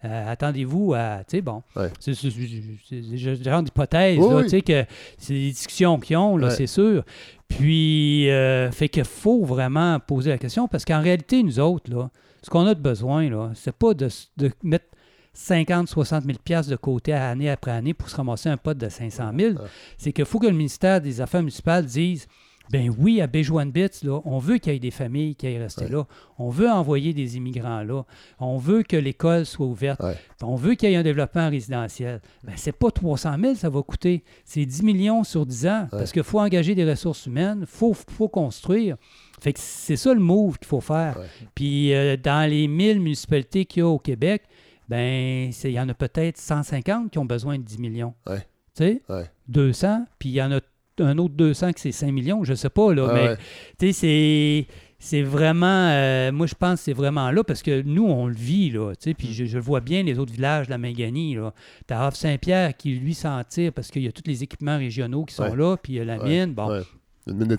[0.05, 1.19] euh, attendez-vous à.
[1.27, 1.61] Tu sais, bon.
[1.75, 1.89] Ouais.
[1.99, 2.47] C'est c'est- c'est-
[2.89, 4.43] c'est- c'est ce genre d'hypothèse, Oui, là, oui.
[4.43, 4.85] tu sais, que
[5.17, 6.53] c'est des discussions qu'ils ont, là, Ouais.
[6.55, 7.03] c'est sûr.
[7.47, 12.09] Puis, euh, fait qu'il faut vraiment poser la question parce qu'en réalité, nous autres, là,
[12.41, 14.85] ce qu'on a de besoin, là, c'est pas de, de mettre
[15.33, 18.77] 50, 60 000 piastres de côté à année après année pour se ramasser un pot
[18.77, 19.53] de 500 000.
[19.53, 19.59] Ouais.
[19.97, 22.27] C'est qu'il faut que le ministère des Affaires municipales dise
[22.69, 25.85] ben oui, à Béjouane-Bits, là, on veut qu'il y ait des familles qui aillent rester
[25.85, 25.91] Ouais.
[25.91, 26.07] là.
[26.37, 28.03] On veut envoyer des immigrants là.
[28.39, 29.99] On veut que l'école soit ouverte.
[30.01, 30.15] Ouais.
[30.41, 32.21] On veut qu'il y ait un développement résidentiel.
[32.45, 34.23] Ben, c'est pas 300 000, ça va coûter.
[34.45, 35.87] C'est 10 millions sur 10 ans.
[35.91, 38.95] Parce qu'il faut engager des ressources humaines, il faut, faut construire.
[39.41, 41.17] Fait que c'est ça le move qu'il faut faire.
[41.53, 44.43] Puis euh, dans les 1000 municipalités qu'il y a au Québec,
[44.91, 48.13] ben il y en a peut-être 150 qui ont besoin de 10 millions.
[48.27, 48.39] Ouais.
[48.75, 49.25] Tu sais, Ouais.
[49.47, 50.59] 200, puis il y en a
[50.99, 53.37] un autre 200 qui c'est 5 millions, je sais pas, là, Ah mais ouais.
[53.79, 54.67] tu sais, c'est.
[55.03, 58.35] C'est vraiment, euh, moi je pense que c'est vraiment là parce que nous on le
[58.35, 59.15] vit là, tu sais, Mm.
[59.15, 61.55] puis je, je le vois bien les autres villages de la Mingani là.
[61.87, 65.33] T'as Saint-Pierre qui lui s'en tire parce qu'il y a tous les équipements régionaux qui
[65.33, 65.55] sont Ouais.
[65.55, 66.45] là, puis il y a la Ouais.
[66.45, 66.83] mine, bon.
[67.27, 67.55] Une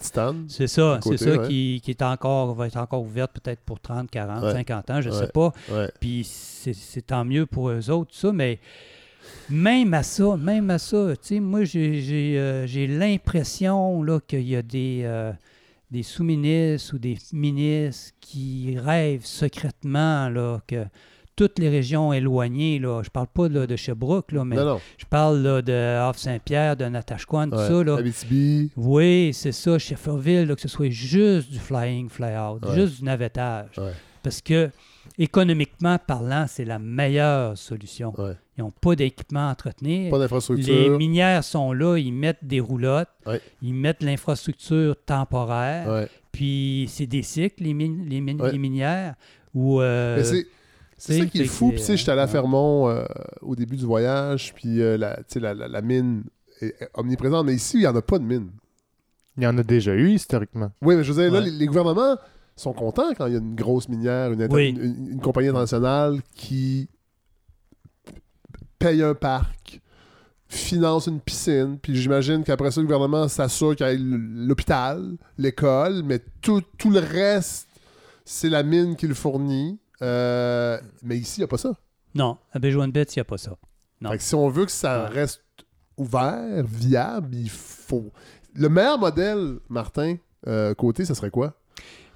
[0.49, 1.49] c'est ça, c'est ça ouais.
[1.49, 4.53] qui, qui est encore, va être encore ouverte peut-être pour 30, 40, Ouais.
[4.53, 5.17] 50 ans, je Ouais.
[5.17, 5.53] sais pas.
[6.01, 8.59] Puis c'est tant mieux pour eux autres, ça, mais
[9.49, 14.63] même à ça, même à ça, tu sais, moi, j'ai euh, l'impression qu'il y a
[14.63, 15.33] des, euh,
[15.91, 20.85] des sous-ministres ou des ministres qui rêvent secrètement là, que
[21.49, 24.81] toutes les régions éloignées, là, je parle pas là, de Sherbrooke, là, mais Non, non.
[24.97, 27.67] je parle là, de Havre-Saint-Pierre, de Natashquan, tout Ouais.
[27.69, 28.71] ça, là, Abitibi.
[28.77, 32.75] oui, c'est ça, Shefferville, là, que ce soit juste du flying, fly-out, Ouais.
[32.75, 33.77] juste du navettage.
[33.79, 33.91] Ouais.
[34.23, 34.71] Parce que,
[35.19, 38.15] économiquement parlant, c'est la meilleure solution.
[38.19, 38.35] Ouais.
[38.57, 40.11] Ils n'ont pas d'équipement à entretenir.
[40.11, 40.99] Pas Les d'infrastructure.
[40.99, 43.41] minières sont là, ils mettent des roulottes, Ouais.
[43.63, 46.09] ils mettent l'infrastructure temporaire, Ouais.
[46.31, 49.15] puis c'est des cycles, les, les, les minières,
[49.55, 49.81] où...
[49.81, 50.23] euh,
[51.05, 51.19] c'est.
[51.21, 51.69] Ça qui est fou.
[51.71, 52.27] Puis, tu sais, j'étais allé à.
[52.27, 53.05] Fermont euh,
[53.41, 56.25] au début du voyage, puis euh, la, tu sais, la, la, la mine
[56.61, 57.47] est omniprésente.
[57.47, 58.51] Mais ici, il n'y en a pas de mine.
[59.37, 60.71] Il y en a déjà eu historiquement.
[60.83, 62.17] Oui, mais je veux dire, là, les, les gouvernements
[62.55, 64.69] sont contents quand il y a une grosse minière, une, inter- Oui.
[64.71, 66.89] une, une- une compagnie internationale qui
[68.79, 69.81] paye un parc,
[70.49, 76.03] finance une piscine, puis j'imagine qu'après ça, le gouvernement s'assure qu'il y ait l'hôpital, l'école,
[76.05, 77.69] mais tout, tout le reste,
[78.25, 79.79] c'est la mine qui le fournit.
[80.03, 81.73] Euh, mais ici, il n'y a pas ça.
[82.15, 83.57] Non, à Béjoine-Bête, il n'y a pas ça.
[84.01, 84.11] Non.
[84.11, 85.09] Fait que si on veut que ça Ouais.
[85.21, 85.43] reste
[85.97, 88.11] ouvert, viable, il faut.
[88.55, 91.55] Le meilleur modèle, Martin, euh, côté, ça serait quoi?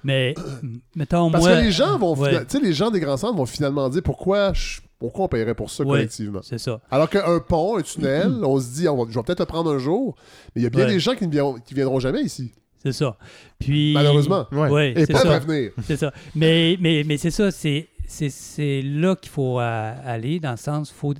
[0.03, 0.35] Mais,
[0.95, 1.55] mettons, Parce moi...
[1.57, 4.03] que les gens vont Ouais, tu sais, les gens des grands centres vont finalement dire
[4.03, 5.89] pourquoi, je- pourquoi on paierait pour ça Ouais.
[5.89, 6.41] collectivement.
[6.43, 6.79] c'est ça.
[6.91, 9.73] Alors qu'un pont, un tunnel, on se dit, on va- je vais peut-être le prendre
[9.73, 10.15] un jour,
[10.55, 10.91] mais il y a bien Ouais.
[10.91, 12.51] des gens qui ne viendront, qui viendront jamais ici,
[12.83, 13.17] C'est ça.
[13.59, 13.93] Puis...
[13.93, 14.45] malheureusement.
[14.51, 14.69] Ouais.
[14.69, 15.39] Ouais, Et c'est Pas ça.
[15.39, 15.71] prévenir.
[15.83, 16.13] C'est ça.
[16.35, 20.57] Mais, mais, mais c'est ça, c'est, c'est, c'est là qu'il faut euh, aller, dans le
[20.57, 21.13] sens, il faut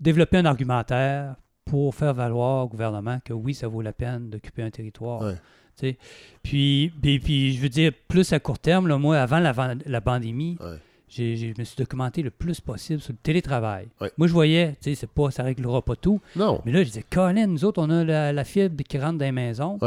[0.00, 1.34] développer un argumentaire
[1.64, 5.22] pour faire valoir au gouvernement que oui, ça vaut la peine d'occuper un territoire.
[5.22, 5.34] Ouais.
[5.78, 5.98] Tu sais.
[6.42, 9.52] Puis, puis, puis, je veux dire, plus à court terme, là, moi, avant la,
[9.86, 10.76] la pandémie, Ouais.
[11.08, 13.88] je me suis documenté le plus possible sur le télétravail.
[14.00, 14.12] Ouais.
[14.18, 16.20] Moi, je voyais, tu sais, c'est pas, ça réglera pas tout.
[16.36, 16.60] Non.
[16.64, 19.24] Mais là, je disais, Colin, nous autres, on a la, la fibre qui rentre dans
[19.24, 19.78] les maisons.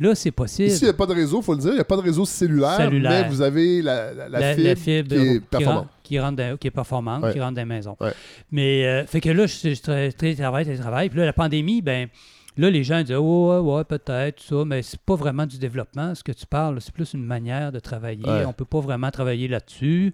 [0.00, 0.68] Là, c'est possible.
[0.68, 1.96] Ici, il n'y a pas de réseau, il faut le dire, il n'y a pas
[1.96, 3.24] de réseau cellulaire, Cellulaire.
[3.24, 5.88] mais vous avez la, la- la la, fibre, la fibre qui est performante.
[6.04, 7.32] qui, rentre dans- qui est performante, Ouais.
[7.32, 7.96] qui rentre dans les maisons.
[8.00, 8.12] Ouais.
[8.52, 11.08] Mais, euh, fait que là, je, je tra- télétravail, télétravail.
[11.08, 12.08] Puis là, la pandémie, ben
[12.56, 15.58] là, les gens disaient, oh, ouais, ouais, peut-être, tout ça, mais c'est pas vraiment du
[15.58, 16.14] développement.
[16.14, 18.24] Ce que tu parles, c'est plus une manière de travailler.
[18.24, 18.44] Ouais.
[18.46, 20.12] On peut pas vraiment travailler là-dessus.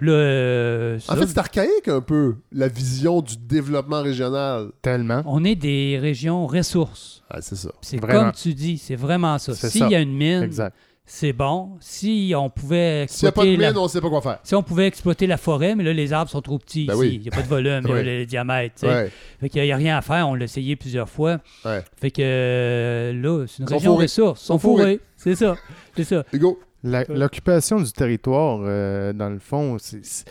[0.00, 4.70] Là, euh, En fait, c'est archaïque un peu, la vision du développement régional.
[4.82, 5.22] Tellement.
[5.26, 7.22] on est des régions ressources.
[7.30, 7.70] Ah, c'est ça.
[7.82, 8.20] C'est Vraiment.
[8.24, 9.54] comme tu dis, c'est vraiment ça.
[9.54, 9.88] C'est S'il ça.
[9.88, 10.74] y a une mine, Exact.
[11.06, 11.76] c'est bon.
[11.80, 14.08] Si on pouvait S'il n'y a pas de exploiter mine, la on ne sait pas
[14.08, 14.38] quoi faire.
[14.42, 17.00] Si on pouvait exploiter la forêt, mais là, les arbres sont trop petits Ben ici.
[17.00, 17.12] oui.
[17.16, 18.02] Il n'y a pas de volume, il y a Ouais.
[18.02, 18.74] le, le diamètre.
[18.74, 18.92] tu sais.
[18.92, 19.10] Ouais.
[19.40, 20.28] Fait qu'il n'y a rien à faire.
[20.28, 21.38] On l'a essayé plusieurs fois.
[21.64, 21.84] Ouais.
[22.00, 24.04] Fait que euh, là, c'est une sont région fourrés.
[24.04, 24.42] ressource.
[24.42, 24.82] Ils sont fourrés.
[24.82, 25.00] fourrés.
[25.16, 25.56] C'est ça.
[25.96, 26.24] C'est ça.
[26.32, 30.24] Hugo, L'occupation du territoire, euh, dans le fond, c'est-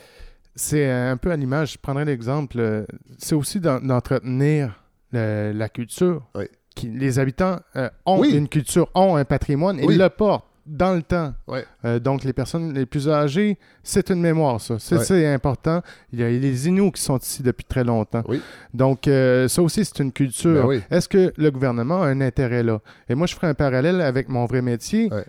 [0.89, 1.73] un peu à l'image.
[1.73, 2.57] Je prendrais l'exemple.
[2.59, 2.85] euh,
[3.17, 4.83] C'est aussi d'en- d'entretenir
[5.13, 6.23] le- la culture.
[6.35, 6.45] Oui.
[6.75, 8.31] Qui- les habitants euh, ont Oui.
[8.35, 9.97] une culture, ont un patrimoine et Oui.
[9.97, 11.33] le portent dans le temps.
[11.47, 11.65] Ouais.
[11.85, 14.77] Euh, donc, les personnes les plus âgées, c'est une mémoire, ça.
[14.79, 15.27] C'est Ouais.
[15.27, 15.81] important.
[16.13, 18.23] Il y a les Inuits qui sont ici depuis très longtemps.
[18.27, 18.41] Oui.
[18.73, 20.61] Donc, euh, ça aussi, c'est une culture.
[20.63, 20.81] Ben oui.
[20.91, 22.79] Est-ce que le gouvernement a un intérêt là?
[23.09, 25.09] Et moi, je ferai un parallèle avec mon vrai métier.
[25.11, 25.25] Ouais.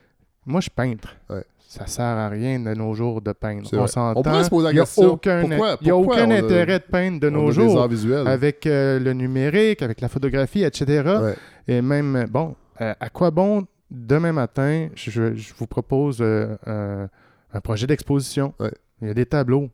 [0.46, 1.16] Moi, je peintre.
[1.30, 1.44] Ouais.
[1.72, 3.66] Ça sert à rien de nos jours de peindre.
[3.72, 4.42] On s'entend.
[4.70, 7.50] Il y a aucun, pourquoi- y a aucun a- intérêt de peindre de on nos
[7.50, 7.88] jours
[8.26, 11.02] avec euh, le numérique, avec la photographie, etc.
[11.22, 11.34] Ouais.
[11.66, 17.60] Et même, bon, euh, à quoi bon, demain matin, je, je vous propose euh, un,
[17.62, 18.52] projet d'exposition.
[18.60, 18.72] Ouais.
[19.00, 19.70] Il y a des tableaux.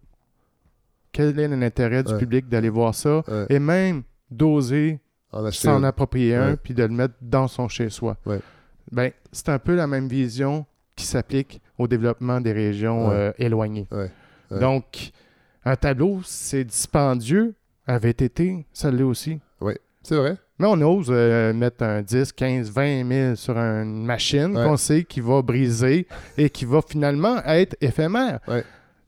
[1.11, 3.25] Quel est l'intérêt du public d'aller voir ça?
[3.49, 5.01] Et même d'oser
[5.51, 8.17] s'en approprier un puis de le mettre dans son chez-soi.
[8.93, 10.65] Ben, c'est un peu la même vision
[10.97, 13.15] qui s'applique au développement des régions Ouais.
[13.15, 13.87] euh, éloignées.
[13.93, 14.11] Ouais.
[14.51, 14.61] Ouais.
[14.61, 15.11] Donc,
[15.65, 17.55] un tableau, c'est dispendieux.
[17.87, 19.39] Un VTT, ça l'est aussi.
[20.03, 20.37] C'est vrai.
[20.59, 25.05] Mais on ose euh, mettre un 10, 15, 20 000 sur une machine qu'on sait
[25.05, 26.07] qui va briser
[26.39, 28.41] et qui va finalement être éphémère.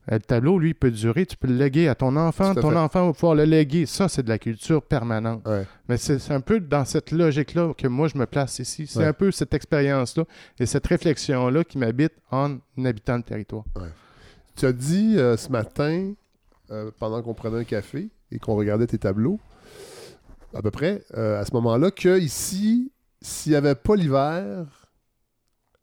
[0.09, 1.25] Euh, Le tableau, lui, peut durer.
[1.25, 2.55] Tu peux le léguer à ton enfant.
[2.55, 3.85] Tout Ton enfant va pouvoir le léguer.
[3.85, 5.45] Ça, c'est de la culture permanente.
[5.47, 5.65] Ouais.
[5.87, 8.87] Mais c'est un peu dans cette logique-là que moi, je me place ici.
[8.87, 9.05] C'est Ouais.
[9.05, 10.23] un peu cette expérience-là
[10.59, 13.63] et cette réflexion-là qui m'habite en habitant le territoire.
[14.55, 16.13] Tu as dit euh, ce matin
[16.71, 19.39] euh, pendant qu'on prenait un café et qu'on regardait tes tableaux,
[20.53, 22.91] à peu près, euh, à ce moment-là, que ici,
[23.21, 24.65] s'il n'y avait pas l'hiver.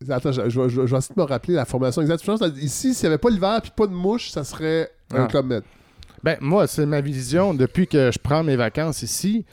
[0.08, 2.22] Attends, je, je- je- je vais essayer de me rappeler la formation exacte.
[2.22, 4.90] Je pense que ici, s'il n'y avait pas l'hiver puis pas de mouche, ça serait
[5.12, 5.26] un Ah.
[6.22, 7.52] Ben, moi, c'est ma vision.
[7.52, 9.44] Depuis que je prends mes vacances ici,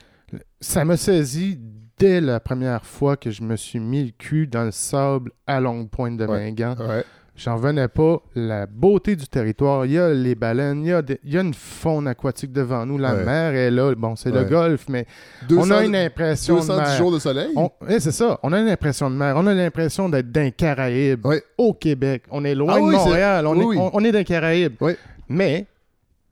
[0.60, 1.58] ça me saisit
[1.98, 5.60] dès la première fois que je me suis mis le cul dans le sable à
[5.60, 6.44] longue pointe de Ouais.
[6.44, 6.76] Mingan.
[6.78, 7.04] Ouais.
[7.36, 8.22] J'en venais pas.
[8.34, 11.42] La beauté du territoire, il y a les baleines, il y a, il y a
[11.42, 12.96] une faune aquatique devant nous.
[12.96, 13.24] La Ouais.
[13.24, 13.94] mer est là.
[13.94, 15.06] Bon, c'est le golfe, mais
[15.48, 16.96] 200 on a une impression de 210 mer.
[16.98, 17.50] jours de soleil?
[17.88, 18.38] Eh, c'est ça.
[18.42, 19.34] On a une impression de mer.
[19.36, 21.42] On a l'impression d'être dans les Caraïbes, Ouais.
[21.58, 22.22] au Québec.
[22.30, 23.46] On est loin Ah de oui, Montréal.
[23.46, 23.76] On, oui, est, oui.
[23.78, 24.74] on- on est dans les Caraïbes.
[25.28, 25.66] Mais,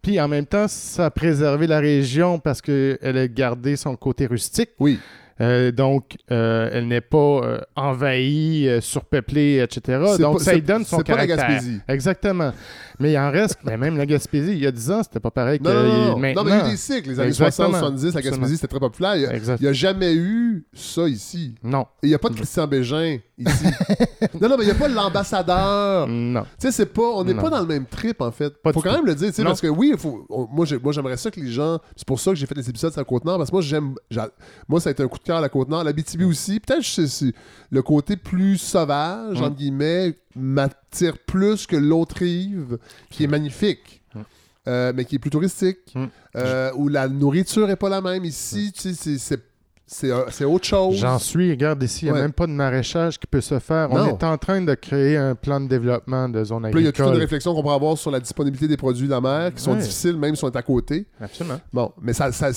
[0.01, 4.25] puis en même temps, ça a préservé la région parce qu'elle a gardé son côté
[4.27, 4.71] rustique.
[4.79, 4.99] Oui.
[5.41, 9.99] Euh, donc, euh, elle n'est pas euh, envahie, surpeuplée, etc.
[10.19, 11.49] Donc, pas- ça lui donne son c'est pas la caractère.
[11.57, 11.81] Gaspésie.
[11.89, 12.53] Exactement.
[13.01, 15.33] Mais il en reste, mais même la Gaspésie, il y a 10 ans, c'était pas
[15.33, 16.19] pareil Non, que non, non, non.
[16.19, 16.45] Maintenant.
[16.45, 17.09] Non, mais il y a eu des cycles.
[17.11, 17.71] Les années Exactement.
[17.81, 18.23] 60-70, la.
[18.23, 19.17] Gaspésie, c'était très populaire.
[19.17, 19.57] Il n'y a, Exact.
[19.61, 21.57] il y a jamais eu ça ici.
[21.65, 21.83] Non.
[22.03, 23.65] Et il n'y a pas de Christian Bégin ici.
[24.41, 26.07] non, non, mais il n'y a pas de l'ambassadeur.
[26.09, 26.43] Non.
[26.43, 28.51] Tu sais, c'est pas, on n'est pas dans le même trip, en fait.
[28.63, 28.97] Pas faut quand tout.
[28.97, 31.31] même le dire, tu sais, parce que oui, faut, on- moi, j'ai- moi, j'aimerais ça
[31.31, 31.79] que les gens.
[31.97, 33.95] C'est pour ça que j'ai fait les épisodes sur la Côte-Nord, parce que moi, j'aime.
[34.11, 34.31] j'a-
[34.69, 35.85] Moi, ça a été un coup de cœur à la Côte-Nord.
[35.85, 36.61] La BTB aussi.
[36.61, 37.33] Peut-être que
[37.71, 39.45] le côté plus sauvage, Mm.
[39.45, 42.79] entre guillemets, m'attire plus que l'autre rive,
[43.11, 44.03] qui est magnifique.
[44.15, 44.21] Mm.
[44.67, 46.05] euh, mais qui est plus touristique, Mm.
[46.37, 48.25] euh, où la nourriture est pas la même.
[48.25, 49.43] Ici, tu sais, c'est-
[49.87, 50.97] c'est- autre chose.
[50.97, 53.89] J'en suis, regarde ici, il n'y a même pas de maraîchage qui peut se faire.
[53.91, 56.85] On est en train de créer un plan de développement de zone Puis là, il
[56.85, 57.21] y a toute une agricole.
[57.23, 60.17] réflexion qu'on pourrait avoir sur la disponibilité des produits de la mer, qui sont difficiles
[60.17, 61.07] même si on est à côté.
[61.21, 61.61] Absolument.
[61.73, 62.51] Bon, mais ça, ça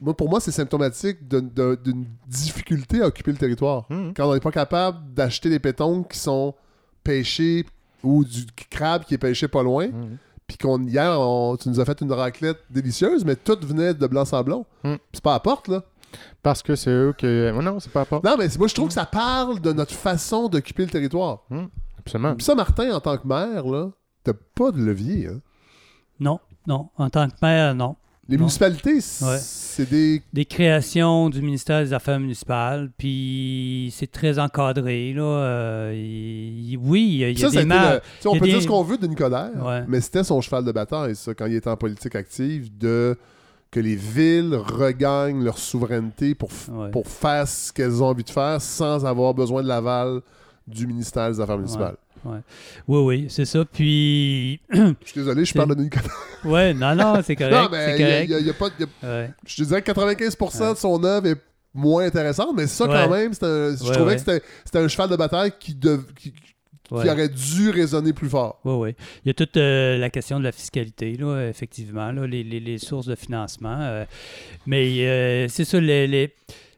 [0.00, 3.86] moi, pour moi, c'est symptomatique d'une difficulté à occuper le territoire.
[3.88, 4.14] Mhm.
[4.16, 6.54] Quand on n'est pas capable d'acheter des pétons qui sont
[7.04, 7.64] pêchés
[8.02, 10.16] ou du crabe qui est pêché pas loin, Mhm.
[10.48, 14.06] puis qu'on hier, on- tu nous as fait une raclette délicieuse, mais tout venait de
[14.06, 14.66] blanc-sablon.
[14.82, 14.96] Mhm.
[14.96, 15.84] Puis C'est pas à la porte, là.
[16.42, 17.52] Parce que c'est eux que.
[17.56, 18.06] Oh non, c'est pas.
[18.10, 21.40] Non, mais moi, je trouve que ça parle de notre façon d'occuper le territoire.
[21.98, 22.34] Absolument.
[22.34, 23.90] Puis ça, Martin, en tant que maire, là,
[24.24, 25.40] t'as pas de levier, hein?
[26.20, 26.88] Non, non.
[26.96, 27.96] En tant que maire, non.
[28.28, 28.42] Les Non.
[28.42, 29.38] municipalités, Ouais.
[29.40, 35.12] c'est des Des créations du ministère des Affaires municipales, puis c'est très encadré.
[35.12, 35.22] Là.
[35.22, 35.92] Euh,
[36.80, 38.62] oui, il y a, y a ça, a le- on il y a peut dire
[38.62, 39.84] ce qu'on veut d'une Coderre, Ouais.
[39.88, 43.18] mais c'était son cheval de bataille, ça, quand il était en politique active, de
[43.72, 46.90] que les villes regagnent leur souveraineté pour, Ouais.
[46.90, 50.20] pour faire ce qu'elles ont envie de faire sans avoir besoin de l'aval
[50.68, 51.96] du ministère des Affaires municipales.
[52.24, 52.38] Oui,
[52.86, 53.64] oui, c'est ça.
[53.64, 56.04] Puis, Je suis désolé, je parle de Nicolas.
[56.44, 57.52] ouais, non, non, c'est correct.
[57.54, 58.30] Non, mais y a- correct.
[58.30, 59.30] y a- y pas de- Ouais.
[59.44, 60.74] je te dirais que 95% Ouais.
[60.74, 61.40] de son œuvre est
[61.74, 65.52] moins intéressante, mais ça, quand même, un- je trouvais que c'était- un cheval de bataille
[65.58, 66.32] qui, dev- qui,
[67.00, 67.10] qui Ouais.
[67.10, 68.60] aurait dû résonner plus fort.
[68.64, 68.94] Oui, oui.
[69.24, 72.60] Il y a toute euh, la question de la fiscalité, là, effectivement, là, les, les-
[72.60, 73.78] les sources de financement.
[73.80, 74.04] euh,
[74.66, 76.32] mais euh, c'est ça, les, les-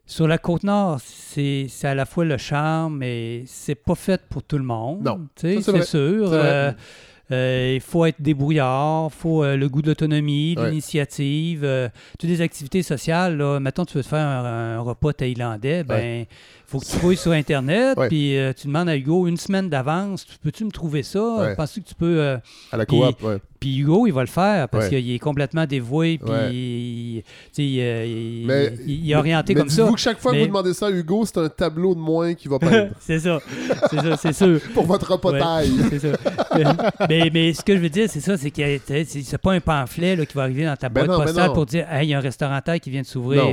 [0.06, 4.42] sur la côte nord, c'est à la fois le charme, mais c'est pas fait pour
[4.42, 5.02] tout le monde.
[5.04, 5.26] Non.
[5.36, 6.30] C'est sûr.
[7.30, 10.68] Euh, il faut être débrouillard, il faut euh, le goût de l'autonomie, de Ouais.
[10.68, 11.88] l'initiative, euh,
[12.18, 13.38] toutes les activités sociales.
[13.38, 16.26] Là, mettons, tu veux te faire un, un repas thaïlandais, ben,
[16.66, 18.08] faut que tu fouilles sur Internet, Ouais.
[18.08, 21.22] puis euh, tu demandes à Hugo une semaine d'avance, Tu- peux-tu me trouver ça?
[21.22, 21.54] Ouais.
[21.54, 22.18] Penses-tu que tu peux...
[22.20, 22.36] euh,
[22.72, 23.38] À la coop, ouais.
[23.60, 26.50] puis Hugo, il va le faire parce qu'il est complètement dévoué, puis Ouais.
[26.54, 27.22] il,
[27.58, 28.72] il, Mais-
[29.10, 29.88] est orienté mais comme ça.
[29.90, 32.48] que chaque fois que vous demandez ça à Hugo, c'est un tableau de moins qui
[32.48, 33.38] va peindre c'est ça,
[33.90, 34.60] c'est ça, c'est sûr.
[34.74, 35.04] pour votre.
[35.90, 36.08] C'est ça.
[37.08, 38.62] mais, mais ce que je veux dire, c'est ça, c'est que
[39.06, 41.52] c'est pas un pamphlet là, qui va arriver dans ta Ben boîte non, ben postale
[41.52, 43.44] pour dire Hey, il y a un restaurant taille qui vient de s'ouvrir.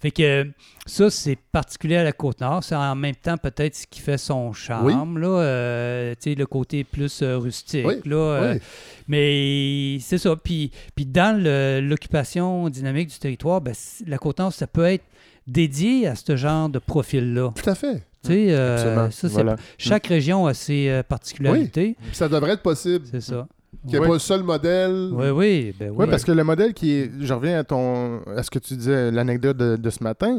[0.00, 0.46] Fait que
[0.86, 1.36] ça, c'est
[1.68, 2.64] particulier à la Côte-Nord.
[2.64, 6.46] C'est en même temps peut-être ce qui fait son charme, là, euh, tu sais, le
[6.46, 7.86] côté plus euh, rustique.
[7.86, 8.60] Oui, Là, euh, oui.
[9.08, 10.34] Mais c'est ça.
[10.36, 13.74] Puis, puis dans le- l'occupation dynamique du territoire, ben,
[14.06, 15.04] la Côte-Nord, ça peut être
[15.46, 17.52] dédié à ce genre de profil-là.
[17.54, 18.02] Tout à fait.
[18.24, 19.10] Tu sais, euh, Absolument.
[19.10, 19.56] ça, Voilà.
[19.76, 21.96] chaque région a ses euh, particularités.
[22.12, 23.04] Ça devrait être possible.
[23.10, 23.46] C'est ça.
[23.82, 24.08] Qu'il n'y ait Oui.
[24.08, 25.10] pas un seul modèle.
[25.12, 25.74] Oui, oui.
[25.78, 25.96] Ben, oui.
[26.00, 27.10] Oui, parce que le modèle qui est.
[27.20, 28.20] Je reviens à ton.
[28.36, 30.38] à ce que tu disais, l'anecdote de, de ce matin.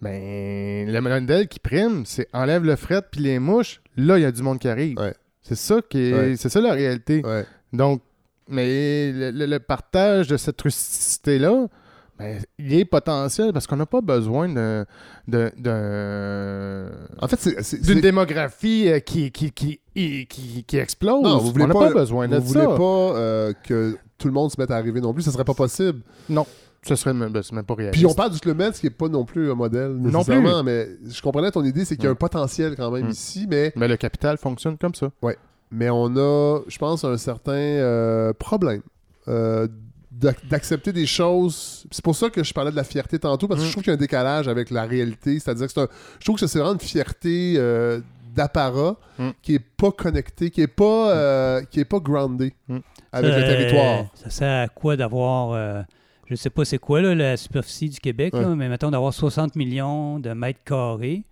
[0.00, 3.80] Ben, le modèle qui prime, c'est enlève le fret puis les mouches.
[3.96, 4.98] Là, il y a du monde qui arrive.
[4.98, 5.14] Ouais.
[5.42, 6.12] C'est ça qui est.
[6.14, 6.36] Ouais.
[6.36, 7.22] C'est ça la réalité.
[7.24, 7.44] Ouais.
[7.72, 8.02] Donc,
[8.48, 11.66] mais le, le- le partage de cette rusticité-là,
[12.18, 14.84] ben, il est potentiel parce qu'on n'a pas besoin de-
[15.26, 15.52] de-
[17.20, 17.80] En fait, c'est- c'est.
[17.80, 19.80] d'une démographie euh, qui, qui, qui,
[20.28, 21.22] qui, qui- explose.
[21.22, 22.64] Non, vous voulez on n'a pas- pas, besoin de Vous ça.
[22.64, 25.44] voulez pas euh, que tout le monde se mette à arriver non plus, ça serait
[25.44, 26.00] pas possible.
[26.86, 27.94] Ce serait même, ben, c'est même pas réaliste.
[27.94, 30.18] Puis on parle du Club Med, ce qui n'est pas non plus un modèle Non
[30.18, 32.16] nécessairement, mais je comprenais ton idée, c'est qu'il y a un Mm.
[32.18, 33.10] potentiel quand même Mm.
[33.10, 35.10] ici, mais, Mais le capital fonctionne comme ça.
[35.70, 38.82] mais on a, je pense, un certain euh, problème
[39.28, 39.66] euh,
[40.12, 41.86] d'ac- d'accepter des choses.
[41.90, 43.68] C'est pour ça que je parlais de la fierté tantôt, parce que Mm.
[43.68, 45.38] je trouve qu'il y a un décalage avec la réalité.
[45.40, 45.88] C'est-à-dire que c'est un-
[46.20, 48.00] je trouve que c'est vraiment une fierté euh,
[48.34, 49.30] d'apparat Mm.
[49.42, 52.78] qui est pas connectée, qui est pas, euh, qui est pas groundée Mm.
[53.12, 54.04] avec le territoire.
[54.14, 55.82] Ça sert à quoi d'avoir, euh,
[56.28, 58.40] je sais pas c'est quoi là, la superficie du Québec, Ouais.
[58.42, 61.22] là, mais mettons d'avoir 60 millions de mètres carrés,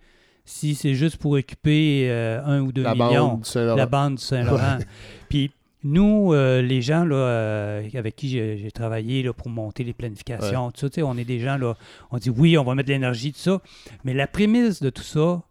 [0.45, 4.21] si c'est juste pour occuper euh, un ou deux La millions, bande la bande du
[4.23, 4.77] Saint-Laurent.
[5.29, 5.51] Puis
[5.85, 10.71] nous, euh, les gens là, euh, avec qui j'ai travaillé là, pour monter les planifications,
[10.71, 11.75] tout ça, on est des gens, là,
[12.11, 13.61] on dit oui, on va mettre de l'énergie, tout ça.
[14.03, 15.41] Mais la prémisse de tout ça,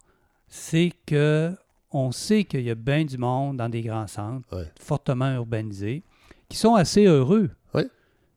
[0.48, 1.52] c'est que
[1.90, 4.46] on sait qu'il y a bien du monde dans des grands centres,
[4.80, 6.02] fortement urbanisés,
[6.48, 7.50] qui sont assez heureux.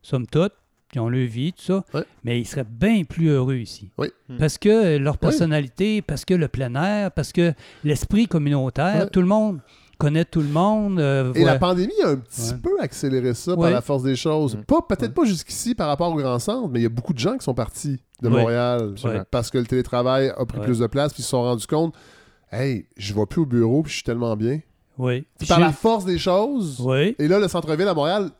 [0.02, 0.52] Somme toute,
[0.96, 1.84] qui ont leur vie, tout ça.
[1.92, 2.00] Oui.
[2.24, 3.90] Mais ils seraient bien plus heureux ici.
[3.98, 4.08] Oui.
[4.30, 4.38] Mm.
[4.38, 7.52] Parce que leur personnalité, parce que le plein air, parce que
[7.84, 9.60] l'esprit communautaire, tout le monde
[9.98, 10.98] connaît tout le monde.
[10.98, 12.58] euh, Et voit- la pandémie a un petit Ouais.
[12.62, 13.58] peu accéléré ça Ouais.
[13.62, 14.56] par la force des choses.
[14.56, 14.64] Mm.
[14.64, 17.18] Pas, peut-être pas jusqu'ici par rapport au grand centre, mais il y a beaucoup de
[17.18, 18.40] gens qui sont partis de Ouais.
[18.40, 19.20] Montréal Ouais.
[19.30, 20.64] parce que le télétravail a pris Ouais.
[20.64, 21.94] plus de place, puis ils se sont rendus compte
[22.50, 24.60] Hey, je vais plus au bureau, puis je suis tellement bien.
[24.98, 25.26] Oui.
[25.48, 27.14] Par la force des choses, Oui.
[27.18, 28.30] et là, le centre-ville à Montréal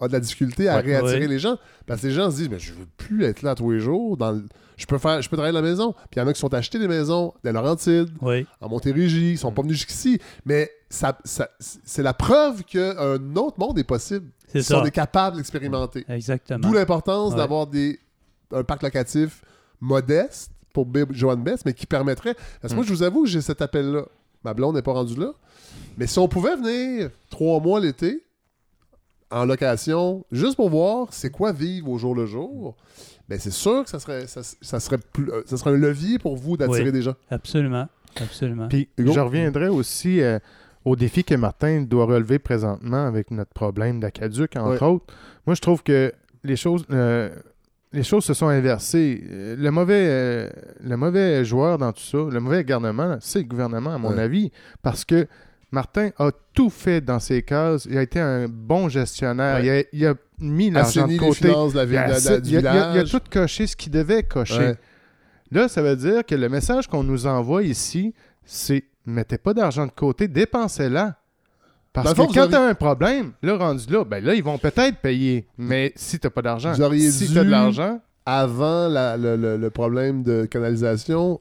[0.00, 0.82] a de la difficulté à Ouais.
[0.82, 1.26] réattirer Ouais.
[1.28, 1.56] les gens.
[1.86, 4.16] Parce que les gens se disent, mais je veux plus être là tous les jours.
[4.16, 4.44] Dans le-
[4.76, 5.20] je, peux faire...
[5.22, 5.92] je peux travailler de la maison.
[5.92, 8.46] Puis il y en a qui sont achetés des maisons dans Laurentides, Oui.
[8.60, 10.18] en Montérégie, ils sont pas venus jusqu'ici.
[10.44, 14.26] Mais ça, ça- c'est la preuve qu'un autre monde est possible.
[14.48, 14.82] C'est Ils sont ça.
[14.82, 16.04] des capables d'expérimenter.
[16.08, 16.58] Exactement.
[16.60, 17.36] D'où l'importance Ouais.
[17.38, 17.98] d'avoir des,
[18.52, 19.42] un parc locatif
[19.80, 22.34] modeste pour Joanne Bess, mais qui permettrait.
[22.60, 22.88] Parce que moi, Mm.
[22.88, 24.04] je vous avoue, j'ai cet appel-là.
[24.44, 25.32] Ma blonde n'est pas rendue là.
[25.98, 28.24] Mais si on pouvait venir trois mois l'été
[29.30, 32.76] en location, juste pour voir c'est quoi vivre au jour le jour,
[33.28, 36.18] ben c'est sûr que ça serait, ça, ça serait, plus- euh, ça serait un levier
[36.18, 36.92] pour vous d'attirer Oui.
[36.92, 37.14] des gens.
[37.30, 37.88] Absolument.
[38.20, 38.68] Absolument.
[38.68, 39.12] Puis Hugo?
[39.12, 40.38] je reviendrai aussi euh,
[40.84, 45.14] au défi que Martin doit relever présentement avec notre problème d'aquaduc, entre autres.
[45.46, 46.12] Moi, je trouve que
[46.42, 47.30] les choses, euh,
[47.92, 49.22] les choses se sont inversées.
[49.30, 50.48] Le mauvais, euh,
[50.82, 54.20] le mauvais joueur dans tout ça, le mauvais gouvernement, c'est le gouvernement, à mon Ouais.
[54.22, 54.50] avis,
[54.82, 55.28] parce que
[55.72, 57.86] Martin a tout fait dans ses cases.
[57.88, 59.60] Il a été un bon gestionnaire.
[59.62, 59.88] Ouais.
[59.92, 61.48] Il, a, il a mis l'argent de côté.
[61.48, 64.58] finances Il a, du il il tout coché ce qu'il devait cocher.
[64.58, 64.76] Ouais.
[65.52, 68.14] Là, ça veut dire que le message qu'on nous envoie ici,
[68.44, 71.16] c'est mettez pas d'argent de côté, dépensez-la.
[71.92, 74.58] Parce que fond, quand tu as un problème, là, rendu là, ben là, ils vont
[74.58, 75.48] peut-être payer.
[75.58, 76.80] Mais si tu pas d'argent, si
[77.26, 81.40] dû- tu as de l'argent, Avant la- le, le- le problème de canalisation,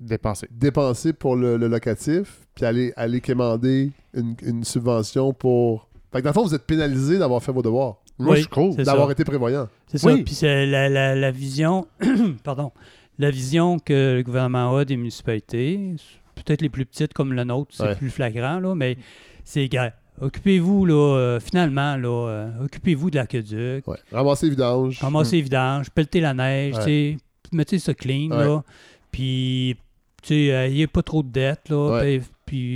[0.00, 0.48] dépensez.
[0.50, 5.88] dépenser pour le, le locatif, puis aller, aller quémander une, une subvention pour.
[6.12, 8.48] Fait que dans le fond, vous êtes pénalisé d'avoir fait vos devoirs, Moi, Oui, je
[8.48, 8.76] trouve.
[8.76, 9.12] d'avoir ça.
[9.12, 9.68] été prévoyant.
[9.86, 10.12] C'est ça.
[10.24, 11.86] Puis c'est la, la- la vision,
[12.44, 12.72] pardon,
[13.18, 15.94] la vision que le gouvernement a des municipalités,
[16.34, 17.94] peut-être les plus petites comme la nôtre, c'est Ouais.
[17.94, 18.96] plus flagrant, là, mais
[19.44, 23.96] c'est gars, Occupez-vous, là, euh, finalement, là, euh, occupez-vous de l'aqueduc, Ouais.
[24.12, 24.98] Ramasser les vidanges.
[25.00, 26.80] ramassez les vidanges, pelletez la neige, Ouais.
[26.80, 27.16] tu sais,
[27.52, 28.44] mettez ça clean, Ouais.
[28.44, 28.62] là,
[29.10, 29.76] puis,
[30.22, 32.18] tu sais, euh, ayez pas trop de dettes, là, Ouais.
[32.20, 32.28] puis,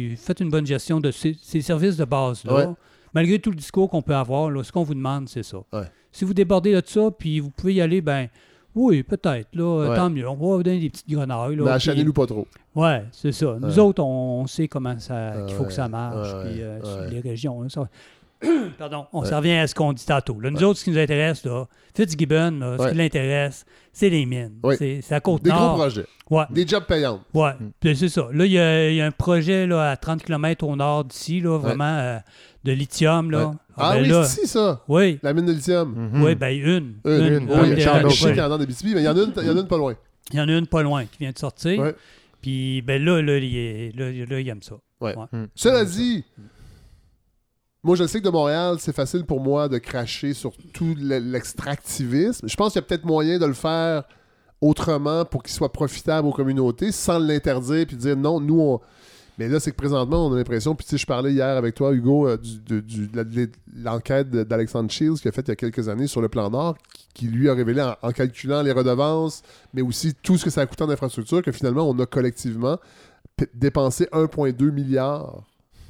[0.09, 2.55] puis faites une bonne gestion de ces, ces services de base-là.
[2.55, 2.75] Ouais.
[3.13, 5.59] Malgré tout le discours qu'on peut avoir, là, ce qu'on vous demande, c'est ça.
[5.73, 5.85] Ouais.
[6.11, 8.29] Si vous débordez de ça, puis vous pouvez y aller, ben
[8.75, 10.29] oui, peut-être, là, euh, tant mieux.
[10.29, 11.63] On va vous donner des petites grenouilles, là.
[11.65, 12.47] Mais achanez-nous pas trop.
[12.75, 13.57] Ouais, c'est ça.
[13.61, 16.29] Nous autres, on, on sait comment ça, qu'il faut que ça marche.
[16.45, 17.89] puis, euh, les régions, là, ça-
[18.79, 19.29] Pardon, on Ouais.
[19.29, 20.39] s'en revient à ce qu'on dit tantôt.
[20.41, 20.65] Là, nous Ouais.
[20.65, 21.65] autres, ce qui nous intéresse, là,
[21.97, 22.91] Fitzgibbon, là, ce Ouais.
[22.91, 24.59] qui l'intéresse, c'est les mines.
[24.63, 24.77] Ouais.
[24.77, 26.07] C'est la côte Des gros projets.
[26.31, 27.21] Ouais, Des jobs payants.
[27.35, 27.53] ouais.
[27.61, 27.71] Mm.
[27.81, 28.29] Puis c'est ça.
[28.33, 31.05] Là, il y, a il y a un projet là, à 30 km au nord
[31.05, 32.19] d'ici, là, vraiment euh,
[32.65, 33.31] de lithium.
[33.31, 33.47] Là.
[33.49, 33.55] Ouais.
[33.77, 34.83] Ah, Ah ben oui, là, c'est ça.
[34.89, 35.19] oui.
[35.23, 35.95] La mine de lithium.
[36.13, 36.23] Mhm.
[36.23, 36.95] Oui, ben une.
[37.05, 37.49] Une.
[37.51, 38.33] Oui, oui, il y je sais ouais.
[38.33, 39.61] qu'il en a des Abitibi, mais il y en a une, il y en a
[39.61, 39.95] une pas loin.
[40.33, 41.79] Il y en a une pas loin qui vient de sortir.
[41.81, 41.95] Ouais.
[42.41, 44.75] Puis ben là, là, il, est- là, là, il aime ça.
[45.01, 45.49] Mhm.
[45.55, 46.25] Cela dit,
[47.85, 51.19] moi, je sais que de Montréal, c'est facile pour moi de cracher sur tout le-
[51.19, 52.49] l'extractivisme.
[52.49, 54.05] Je pense qu'il y a peut-être moyen de le faire
[54.61, 58.81] autrement pour qu'il soit profitable aux communautés sans l'interdire puis dire non, nous, on.
[59.37, 61.75] Mais là, c'est que présentement, on a l'impression, puis tu sais, je parlais hier avec
[61.75, 65.89] toi, Hugo, euh, du- de, l'enquête d'Alexandre Shields qu'il a faite il y a quelques
[65.89, 66.77] années sur le plan Nord,
[67.15, 70.61] qui, lui a révélé en, en calculant les redevances, mais aussi tout ce que ça
[70.61, 72.79] a coûté en infrastructure, que finalement, on a collectivement
[73.55, 75.43] dépensé 1,2 milliard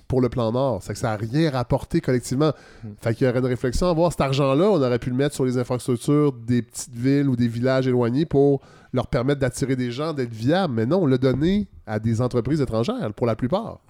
[0.09, 0.83] pour le plan Nord.
[0.83, 2.53] C'est que ça n'a rien rapporté collectivement.
[2.83, 2.89] Mm.
[3.01, 4.13] Fait qu'il y aurait une réflexion à voir.
[4.13, 7.49] Cet argent-là, on aurait pu le mettre sur les infrastructures des petites villes ou des
[7.49, 8.61] villages éloignés pour
[8.93, 10.75] leur permettre d'attirer des gens, d'être viables.
[10.75, 13.81] Mais non, on l'a donné à des entreprises étrangères, pour la plupart.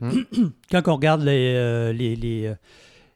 [0.70, 2.54] Quand on regarde les, euh, les, les, euh,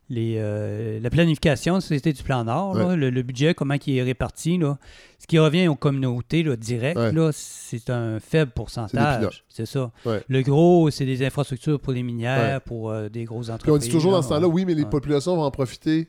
[0.09, 4.03] les, euh, la planification c'était du plan Nord, là, le, le budget, comment il est
[4.03, 4.79] réparti, là,
[5.19, 6.55] ce qui revient aux communautés là,
[6.97, 7.13] Ouais.
[7.13, 9.45] là, c'est un faible pourcentage.
[9.49, 9.91] C'est ça.
[10.05, 10.23] Ouais.
[10.29, 13.75] Le gros, c'est des infrastructures pour les minières, pour euh, des grosses Puis entreprises.
[13.75, 14.37] on dit toujours dans ce là.
[14.37, 16.09] temps-là, oui, mais les populations vont en profiter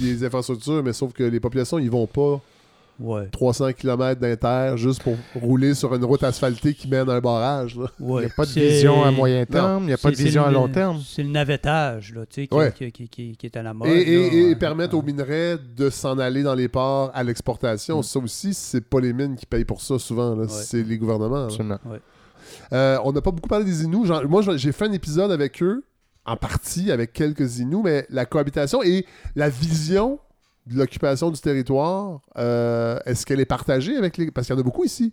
[0.00, 2.40] des infrastructures, mais sauf que les populations, ils vont pas
[3.00, 7.20] oui, 300 km d'inter juste pour rouler sur une route asphaltée qui mène à un
[7.20, 7.76] barrage.
[7.76, 7.86] là.
[8.00, 10.44] Il n'y a pas de vision à moyen terme, il n'y a pas de vision
[10.44, 11.00] à long terme.
[11.06, 12.72] C'est le navettage, là, tu sais, qui, Ouais.
[12.76, 13.88] qui, qui- qui- qui est à la mode.
[13.88, 14.56] Et, et- là, et ouais.
[14.56, 18.00] permettre aux minerais de s'en aller dans les ports à l'exportation.
[18.00, 18.02] Mm.
[18.02, 21.44] Ça aussi, c'est pas les mines qui payent pour ça souvent, c'est les gouvernements.
[21.44, 21.78] Absolument.
[22.72, 24.06] Euh, on n'a pas beaucoup parlé des Inuits.
[24.06, 25.84] Genre, moi, j'ai fait un épisode avec eux,
[26.24, 30.18] en partie avec quelques Inuits, mais la cohabitation et la vision
[30.76, 34.30] l'occupation du territoire, euh, est-ce qu'elle est partagée avec les...
[34.30, 35.12] Parce qu'il y en a beaucoup ici.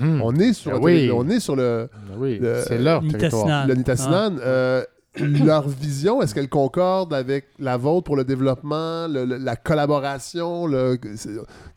[0.00, 0.22] Mhm.
[0.22, 1.10] On est sur, le oui.
[1.12, 3.66] on est sur le, Ben oui, le- c'est leur territoire.
[3.66, 4.36] le Nitassinan.
[4.38, 4.46] Ah.
[4.46, 4.84] Euh,
[5.20, 10.66] leur vision, est-ce qu'elle concorde avec la vôtre pour le développement, le- le- la collaboration?
[10.66, 10.98] le-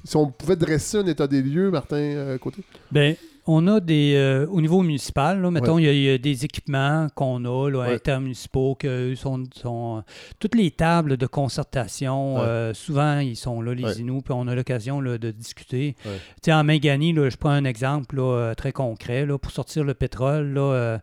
[0.06, 2.64] si on pouvait dresser un état des lieux, Martin euh, Côté?
[2.92, 3.16] Ben,
[3.48, 4.14] on a des.
[4.16, 7.44] euh, au niveau municipal, là, mettons, il y a- il y, a des équipements qu'on
[7.46, 7.94] a, là, Ouais.
[7.96, 10.04] intermunicipaux, que sont, sont-
[10.40, 12.42] Toutes les tables de concertation, Ouais.
[12.42, 14.00] euh, souvent, ils sont là, les.
[14.02, 15.96] Inuits, puis on a l'occasion là, de discuter.
[16.04, 16.10] Tu
[16.46, 19.26] sais, en Mangani, là, je prends un exemple là, euh, très concret.
[19.26, 21.00] Là, pour sortir le pétrole, là,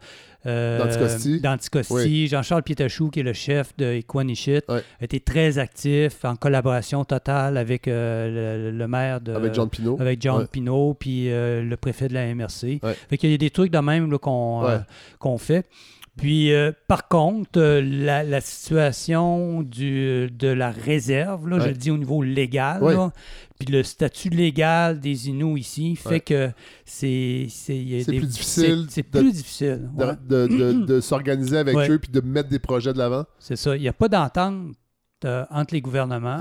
[0.47, 1.41] euh, D'Anticosti.
[1.41, 2.27] d'Anticosti, Oui.
[2.29, 4.83] Jean-Charles Pietachou, qui est le chef de Equanichit, Ouais.
[5.01, 9.69] a été très actif, en collaboration totale avec euh, le, le maire de Avec John
[9.71, 9.97] Pinault.
[10.01, 10.47] avec John.
[10.47, 12.81] Pinault, puis euh, le préfet de la MRC.
[13.09, 14.81] Fait qu'il y a des trucs de même qu'on
[15.19, 15.65] qu'on fait.
[16.17, 21.75] Puis, euh, par contre, euh, la, la situation du, de la réserve, là, je le
[21.75, 22.95] dis au niveau légal, Ouais.
[22.95, 23.11] là,
[23.59, 26.21] puis le statut légal des Inuits ici fait Ouais.
[26.21, 26.51] que
[26.85, 27.49] c'est
[28.07, 29.89] plus difficile C'est de- plus difficile.
[29.97, 30.13] de, ouais.
[30.29, 33.25] de- de- de s'organiser avec eux puis de mettre des projets de l'avant.
[33.41, 33.75] C'est ça.
[33.77, 34.75] Il n'y a pas d'entente
[35.25, 36.39] euh, entre les gouvernements.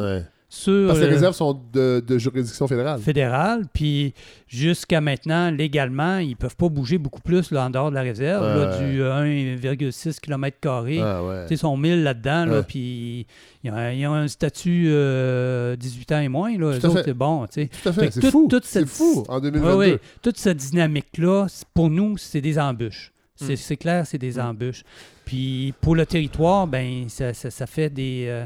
[0.55, 2.99] Sur Parce que les euh, réserves sont de, de juridiction fédérale.
[3.01, 4.13] fédérale, puis
[4.47, 8.45] jusqu'à maintenant, légalement, ils peuvent pas bouger beaucoup plus là, en dehors de la réserve,
[8.45, 10.57] là, du 1,6 km.
[10.83, 11.45] Ouais.
[11.49, 13.25] Ils sont 1000 là-dedans, là, puis
[13.63, 16.55] ils ont, ils ont un statut euh, 18 ans et moins.
[16.55, 17.05] Là, eux Tout à autres, fait.
[17.05, 17.47] c'est bon.
[17.47, 17.69] tu sais.
[17.81, 18.47] Tout à Fait C'est fou.
[18.61, 19.75] cette- fou en Ouais, 2022.
[19.77, 19.99] ouais.
[20.21, 23.11] Toute cette dynamique-là, pour nous, c'est des embûches.
[23.35, 23.57] C'est Mm.
[23.57, 24.41] c'est clair, c'est des Mm.
[24.41, 24.83] embûches.
[25.25, 28.45] Puis pour le territoire, ben ça, ça- ça fait des euh,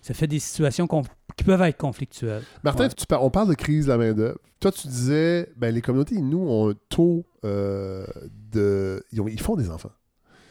[0.00, 1.02] ça fait des situations qu'on-
[1.40, 2.42] qui peuvent être conflictuelles.
[2.64, 2.90] Martin, Ouais.
[2.96, 4.38] tu par- on parle de crise de la main-d'œuvre.
[4.60, 8.06] Toi, tu disais, ben, les communautés, nous, ont un taux euh,
[8.52, 9.02] de.
[9.12, 9.92] Ils, ont- ils font des enfants.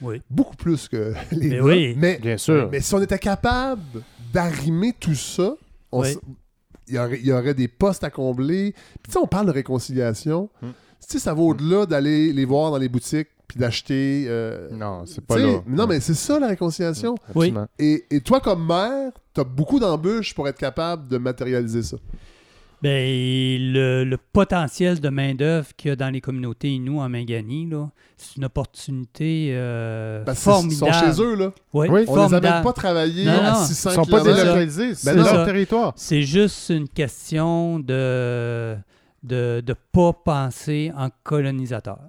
[0.01, 0.21] Oui.
[0.29, 1.93] Beaucoup plus que les Mais oui.
[1.97, 2.69] Mais, Bien sûr.
[2.71, 3.81] mais si on était capable
[4.33, 5.55] d'arrimer tout ça,
[5.91, 6.09] on Oui.
[6.09, 6.19] s-
[6.87, 8.71] il, y aurait, il y aurait des postes à combler.
[9.03, 10.49] Puis, tu sais, on parle de réconciliation.
[10.61, 10.69] Hmm.
[11.01, 14.25] Tu sais, ça va au-delà d'aller les voir dans les boutiques puis d'acheter.
[14.29, 15.61] euh, Non, c'est pas là.
[15.67, 17.15] Non, mais c'est ça, la réconciliation.
[17.27, 17.67] Absolument.
[17.77, 21.97] Et, et toi, comme maire, tu as beaucoup d'embûches pour être capable de matérialiser ça.
[22.81, 22.89] Ben,
[23.73, 27.89] le, le potentiel de main-d'œuvre qu'il y a dans les communautés Inuits en Mangani, là,
[28.15, 30.93] c'est une opportunité euh, qu'ils formidable.
[30.93, 31.51] sont chez eux, là.
[31.73, 32.63] Ouais, Oui, On les amène formidable.
[32.63, 33.65] pas travailler Non, à non.
[33.65, 35.23] 600 Ils sont pas délocalisés, Ben c'est non.
[35.23, 35.91] leur territoire.
[35.97, 38.77] C'est juste une question de
[39.23, 41.99] de ne pas penser en colonisateur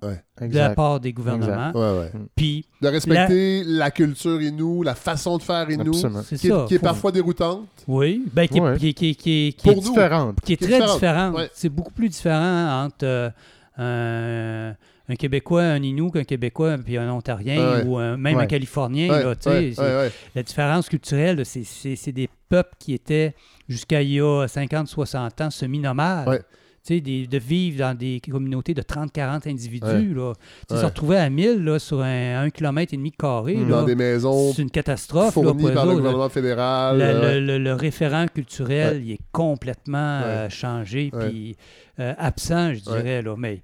[0.40, 1.72] de la part des gouvernements.
[1.74, 2.12] Ouais, ouais.
[2.36, 6.08] Puis, De respecter la culture inou, la façon de faire inou, qui ça.
[6.08, 6.36] est,
[6.66, 7.66] qui est faut- parfois déroutante.
[7.88, 8.76] Oui, ben, qui, est- Ouais.
[8.78, 9.74] qui est- qui est- qui est- qui.
[9.80, 10.36] Différente.
[10.44, 10.94] qui est très différente.
[10.94, 11.34] différente.
[11.36, 11.50] Ouais.
[11.52, 13.30] C'est beaucoup plus différent entre euh,
[13.76, 14.74] un,
[15.08, 17.84] un Québécois, un Inou qu'un Québécois puis un Ontarien Ouais.
[17.84, 18.46] ou un- même un.
[18.46, 19.10] Californien.
[19.10, 20.08] Ouais, là.
[20.34, 23.34] La différence culturelle, c'est- c'est c'est des peuples qui étaient,
[23.68, 26.44] jusqu'à il y a 50-60 ans, semi-nomades.
[26.88, 27.00] Ouais.
[27.00, 29.86] Des- de vivre dans des communautés de 30-40 individus.
[29.86, 30.14] Ouais.
[30.14, 30.32] Là.
[30.70, 30.76] Ouais.
[30.78, 33.68] Se retrouver à 1000 là, sur un, un kilomètre et demi carré, Mm.
[33.68, 35.26] là, Dans des maisons c'est une catastrophe.
[35.36, 35.96] là, fournies eux par le là.
[35.98, 36.98] gouvernement fédéral.
[36.98, 41.28] Le, euh, le- le- le référent culturel, il est complètement euh, changé, Ouais.
[41.28, 41.56] puis
[42.00, 43.02] euh, absent, je Ouais.
[43.02, 43.22] dirais.
[43.22, 43.60] Là, mais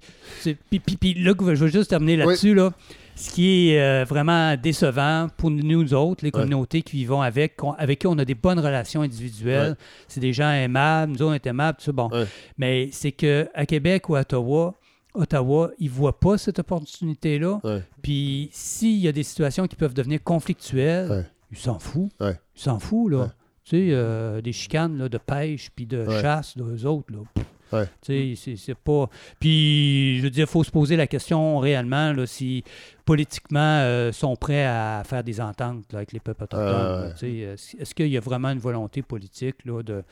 [0.69, 2.53] puis, puis- puis là, je veux juste terminer là-dessus.
[2.53, 2.71] Là,
[3.15, 6.31] ce qui est euh, vraiment décevant pour nous autres, les Ouais.
[6.31, 9.85] communautés qui vivons avec, avec qui on a des bonnes relations individuelles, Ouais.
[10.07, 12.09] c'est des gens aimables, nous autres, on est aimables, tout ça, bon.
[12.57, 14.75] Mais c'est qu'à Québec ou à Ottawa,
[15.15, 17.59] Ottawa, ils ne voient pas cette opportunité-là.
[18.03, 22.11] Puis s'il y a des situations qui peuvent devenir conflictuelles, ils s'en foutent.
[22.21, 23.31] Ils s'en foutent, là.
[23.63, 27.43] Tu sais, euh, des chicanes là, de pêche puis de chasse d'eux autres, là.
[27.73, 27.89] Ouais.
[28.01, 29.09] C'est- pas...
[29.39, 32.63] Puis, je veux dire, il faut se poser la question réellement, là, si
[33.05, 37.11] politiquement, euh, sont prêts à faire des ententes là, avec les peuples autochtones.
[37.13, 37.55] Ah, sais.
[37.79, 40.03] Est-ce qu'il y a vraiment une volonté politique là, de,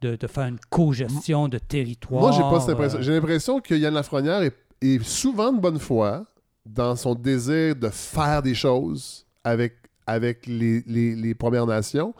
[0.00, 2.20] de, de faire une co-gestion de territoire?
[2.20, 2.98] Moi, j'ai pas cette impression.
[2.98, 6.24] euh, J'ai l'impression que Yann Lafrenière est, est souvent de bonne foi
[6.66, 12.14] dans son désir de faire des choses avec, avec les, les- les Premières Nations,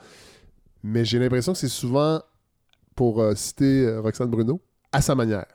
[0.83, 2.21] mais j'ai l'impression que c'est souvent,
[2.97, 4.61] pour euh, citer euh, Roxane Bruno,
[4.93, 5.47] à sa manière.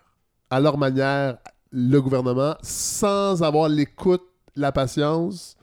[0.50, 1.38] À leur manière,
[1.72, 4.24] le gouvernement, sans avoir l'écoute,
[4.56, 5.58] la patience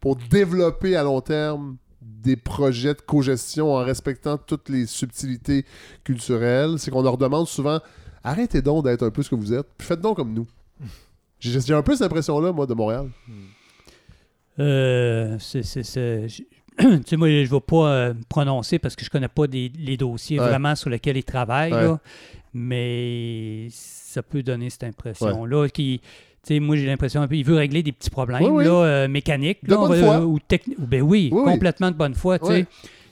[0.00, 5.64] pour développer à long terme des projets de co-gestion en respectant toutes les subtilités
[6.04, 6.78] culturelles.
[6.78, 7.80] C'est qu'on leur demande souvent
[8.22, 10.46] arrêtez donc d'être un peu ce que vous êtes, puis faites donc comme nous.
[11.38, 13.08] J'ai un peu cette impression-là, moi, de Montréal.
[14.58, 19.08] Euh, c'est, tu sais, moi, je ne vais pas euh, me prononcer parce que je
[19.08, 20.46] ne connais pas des- les dossiers Ouais.
[20.48, 21.84] vraiment sur lesquels ils travaillent, Ouais.
[21.84, 22.00] là.
[22.56, 25.68] Mais ça peut donner cette impression-là.
[25.68, 26.00] Qui,
[26.42, 28.64] sais, moi, j'ai l'impression un peu, il veut régler des petits problèmes Oui, oui.
[28.64, 29.64] Là, euh, mécaniques.
[29.64, 30.20] De là, on bonne va- foi.
[30.26, 30.80] Ou techniques.
[30.80, 31.52] Ben oui, Oui, oui.
[31.52, 32.38] complètement de bonne foi.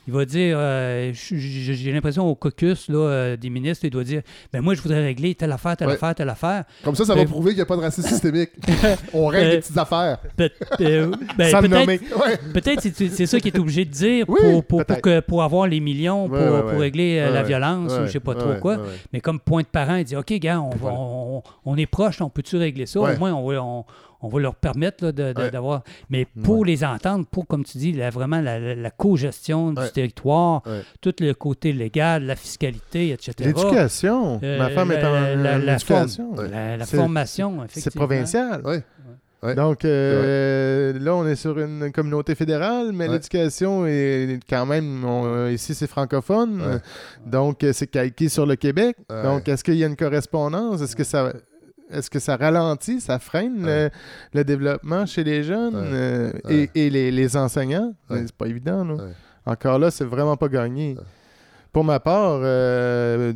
[0.07, 4.21] Il va dire, euh, j'ai l'impression au caucus là, euh, des ministres, il doit dire,
[4.53, 5.95] ben moi, je voudrais régler telle affaire, telle Ouais.
[5.95, 6.65] affaire, telle affaire.
[6.83, 8.51] Comme ça, ça va Ben- prouver qu'il n'y a pas de racisme systémique.
[9.15, 10.19] On règle Euh, des petites affaires.
[10.39, 12.17] Euh, ben, le peut-être-.
[12.19, 12.39] Ouais.
[12.53, 15.81] Peut-être c'est ça qu'il est obligé de dire Oui, pour, pour, que, pour avoir les
[15.81, 18.79] millions, pour, Ouais, régler euh, la violence ou je sais pas trop quoi.
[19.13, 22.21] Mais comme point de parent, il dit OK, gars, on, va- on, on est proche,
[22.21, 23.01] on peut-tu régler ça?
[23.01, 23.85] Au moins, on on,
[24.25, 25.51] on va leur permettre là, de- de- Ouais.
[25.51, 25.83] d'avoir.
[26.11, 29.85] Mais pour les entendre, pour, comme tu dis, la- vraiment la, la, la co-gestion Ouais.
[29.87, 30.83] du territoire, Ouais.
[31.01, 33.33] tout le côté légal, la fiscalité, etc.
[33.41, 34.41] L'éducation.
[34.43, 36.35] Euh, Ma femme est en la- la- la éducation.
[36.37, 38.07] La, la C'est- formation, C'est effectivement.
[38.07, 38.63] provincial.
[38.65, 38.83] Ouais.
[39.43, 39.55] Ouais.
[39.55, 43.13] Donc euh, là, on est sur une communauté fédérale, mais Ouais.
[43.13, 46.79] l'éducation est quand même, on- ici c'est francophone, Ouais.
[47.27, 48.97] donc euh, c'est calqué sur le Québec.
[49.11, 49.23] Ouais.
[49.23, 50.81] Donc est-ce qu'il y a une correspondance?
[50.81, 51.33] Est-ce que ça...
[51.91, 53.85] Est-ce que ça ralentit, ça freine Ouais.
[53.85, 55.83] le, le développement chez les jeunes Ouais.
[55.93, 56.71] euh, Ouais.
[56.75, 57.95] et, et les, les enseignants?
[58.11, 58.87] C'est pas évident.
[58.97, 59.13] Ouais.
[59.47, 60.97] Encore là, c'est vraiment pas gagné.
[61.73, 63.33] Pour ma part, euh,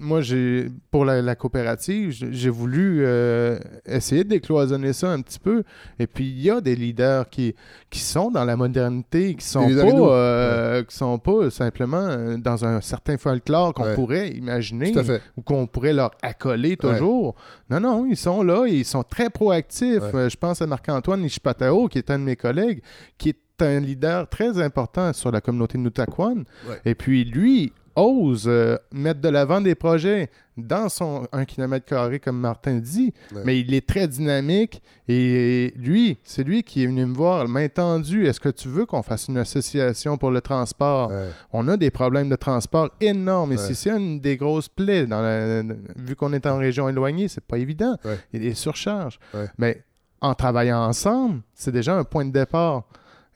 [0.00, 5.38] moi, j'ai pour la, la coopérative, j'ai voulu euh, essayer de décloisonner ça un petit
[5.38, 5.62] peu.
[5.98, 7.54] Et puis, il y a des leaders qui,
[7.90, 12.64] qui sont dans la modernité, qui sont pas, euh, qui sont pas simplement euh, dans
[12.64, 13.94] un certain folklore qu'on Ouais.
[13.94, 14.92] pourrait imaginer
[15.36, 17.34] ou qu'on pourrait leur accoler toujours.
[17.70, 20.02] Non, non, ils sont là et ils sont très proactifs.
[20.12, 22.82] Je pense à Marc-Antoine Nishipatao, qui est un de mes collègues,
[23.18, 26.44] qui est un leader très important sur la communauté de.
[26.68, 26.80] Ouais.
[26.86, 32.20] Et puis, lui ose euh, mettre de l'avant des projets dans son 1 km carré,
[32.20, 33.42] comme Martin dit, Ouais.
[33.44, 37.68] mais il est très dynamique et lui, c'est lui qui est venu me voir, main
[37.68, 41.10] tendue, est-ce que tu veux qu'on fasse une association pour le transport?
[41.10, 41.28] Ouais.
[41.52, 43.68] On a des problèmes de transport énormes ici.
[43.68, 43.74] Ouais.
[43.74, 45.06] C'est une des grosses plaies.
[45.06, 45.62] Dans la-
[45.96, 47.96] vu qu'on est en région éloignée, c'est pas évident.
[48.32, 49.18] Il y a des surcharges.
[49.58, 49.82] Mais
[50.20, 52.84] en travaillant ensemble, c'est déjà un point de départ.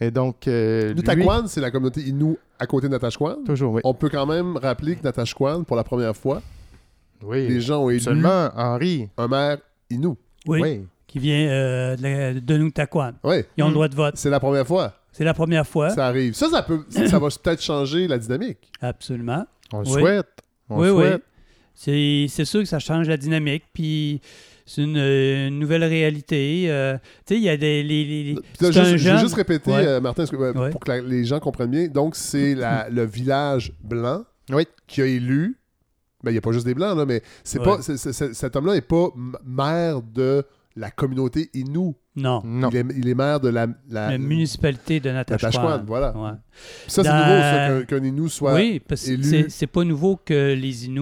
[0.01, 1.03] Et donc, euh, lui-
[1.47, 2.99] c'est la communauté Innu à côté de
[3.45, 3.81] toujours, oui.
[3.85, 6.43] On peut quand même rappeler que Natashquan, pour la première fois,
[7.23, 7.49] oui.
[7.49, 9.09] les gens ont élu Seulement, Henri.
[9.17, 9.59] un maire
[9.91, 10.15] Innu.
[10.47, 10.87] Oui, Oui.
[11.07, 12.57] qui vient euh, de, de.
[13.25, 13.69] Oui, Ils ont Mm.
[13.71, 14.15] le droit de vote.
[14.17, 14.93] c'est la première fois.
[15.13, 15.91] C'est la première fois.
[15.91, 16.35] Ça arrive.
[16.35, 18.71] Ça, ça, peut, ça va peut-être changer la dynamique.
[18.81, 19.47] Absolument.
[19.73, 19.93] On le Oui.
[20.01, 20.27] souhaite.
[20.69, 21.03] On oui, le oui.
[21.05, 21.23] souhaite.
[21.77, 23.65] C'est c'est sûr que ça change la dynamique.
[23.73, 24.21] Puis
[24.67, 26.65] c'est une, euh, une nouvelle réalité.
[26.69, 26.97] Euh,
[27.27, 27.83] tu sais, il y a des.
[27.83, 29.87] les- les- les- Puis là, c'est un juste- je vais jeune- juste répéter, Ouais.
[29.87, 30.71] euh, Martin, que- euh, Ouais.
[30.71, 31.89] pour que la- les gens comprennent bien.
[31.89, 34.65] Donc, c'est la- le village blanc Oui.
[34.87, 35.57] qui a élu.
[36.23, 37.65] Ben, il n'y a pas juste des blancs, là, mais c'est Ouais.
[37.65, 39.09] pas, cet homme-là n'est pas
[39.45, 40.43] maire de
[40.77, 41.95] la communauté Innu.
[42.17, 42.43] Non.
[42.45, 42.69] Non.
[42.71, 45.83] Il, est, il est maire de la, la, La municipalité de Natashquan.
[45.87, 46.17] Voilà.
[46.17, 46.31] Ouais.
[46.87, 48.55] Ça, c'est Dans- nouveau, ça, qu'un qu'un Innu soit.
[48.55, 51.01] oui, parce que c'est- c'est pas nouveau que les Inuits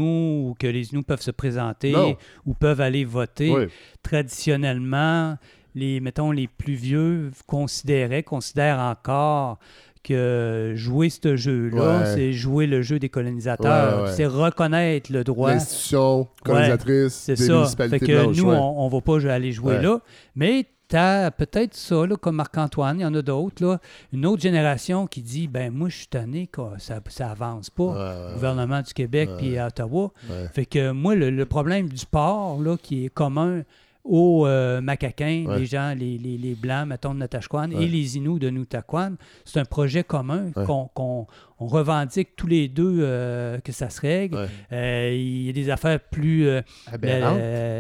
[0.49, 2.17] ou que les Inuits peuvent se présenter Non.
[2.47, 3.51] ou peuvent aller voter.
[3.51, 3.67] Oui.
[4.03, 5.37] Traditionnellement,
[5.75, 9.59] les, mettons, les plus vieux considéraient, considèrent encore
[10.03, 12.07] que jouer ce jeu-là, Ouais.
[12.15, 13.99] c'est jouer le jeu des colonisateurs.
[13.99, 14.13] Ouais, ouais.
[14.13, 15.51] C'est reconnaître le droit.
[15.53, 17.53] L'institution colonisatrice C'est des ça.
[17.55, 18.37] municipalités Fait que blanches.
[18.37, 20.01] nous, on ne va pas aller jouer là.
[20.37, 23.79] Mais tu as peut-être ça, là, comme Marc-Antoine, il y en a d'autres, là,
[24.13, 27.83] une autre génération qui dit ben moi, je suis tanné, ça ça avance pas.
[27.85, 30.11] Ouais, ouais, Le gouvernement du Québec puis à Ottawa.
[30.29, 30.49] ouais.
[30.53, 33.63] Fait que moi, le, le problème du port, là, qui est commun
[34.05, 35.61] aux euh, Macaquins, Ouais.
[35.61, 37.85] les gens, les, les, les Blancs, mettons, de Natashquan, Ouais.
[37.85, 39.13] et les Inuits de Nutaquan,
[39.45, 40.65] c'est un projet commun Ouais.
[40.65, 41.27] qu'on qu'on-
[41.61, 44.49] on revendique tous les deux euh, que ça se règle.
[44.73, 46.45] Euh, il y a des affaires plus...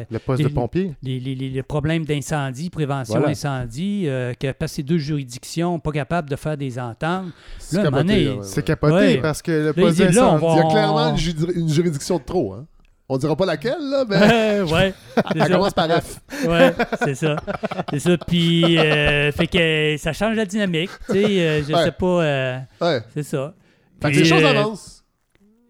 [0.09, 0.95] le, poste de pompier.
[1.03, 3.31] les, les- les- les problèmes d'incendie, prévention Voilà.
[3.31, 4.05] incendie,
[4.39, 7.27] que parce que ces deux juridictions pas capables de faire des ententes.
[7.59, 8.39] C'est capoté.
[8.43, 12.23] C'est capoté parce que le poste d'incendie- Il y a clairement on- une juridiction de
[12.23, 12.53] trop.
[12.53, 12.67] Hein?
[13.15, 14.95] On dira pas laquelle, là, mais ouais,
[15.35, 15.49] elle ça.
[15.51, 16.19] commence par F.
[16.47, 16.73] Ouais,
[17.05, 17.37] c'est ça.
[17.91, 18.17] C'est ça.
[18.27, 20.89] Puis, euh, fait que ça change la dynamique.
[21.09, 21.85] Tu sais, euh, je Ouais.
[21.85, 22.07] sais pas.
[22.07, 23.01] euh, Ouais.
[23.13, 23.53] c'est ça.
[24.01, 25.05] Fait que Puis, les choses euh, avancent.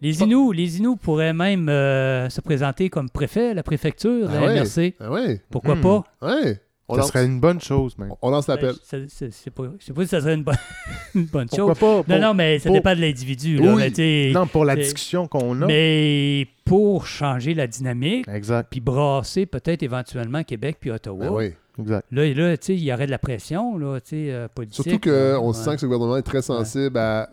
[0.01, 4.39] Les Inuits, les Inuits pourraient même euh, se présenter comme préfet à la préfecture Ah
[4.47, 4.53] la.
[4.63, 4.93] MRC.
[5.01, 5.41] Ah ouais.
[5.51, 5.81] Pourquoi Hmm.
[5.81, 6.03] pas?
[6.21, 6.61] Ouais.
[6.89, 8.11] On Ça lance, serait une bonne chose, même.
[8.21, 8.71] on lance l'appel.
[8.73, 10.55] Ben, c'est- c'est- c'est pas- je sais pas si ça serait une bonne,
[11.15, 11.79] une bonne Pourquoi chose.
[11.79, 11.95] pas?
[11.97, 13.59] Non, pour- non, mais ça pour- dépend de l'individu.
[13.61, 14.31] Oui.
[14.33, 15.65] Non, pour la discussion qu'on a.
[15.67, 18.67] Mais pour changer la dynamique, Exact.
[18.69, 21.51] puis brasser peut-être éventuellement Québec puis Ottawa, Ben oui.
[21.79, 22.05] Exact.
[22.11, 24.47] Là, et là, tu sais, il y aurait de la pression, là, tu sais, euh,
[24.53, 24.83] politique.
[24.83, 25.47] Surtout qu'on.
[25.47, 25.53] Ouais.
[25.53, 27.29] sent que ce gouvernement est très sensible à-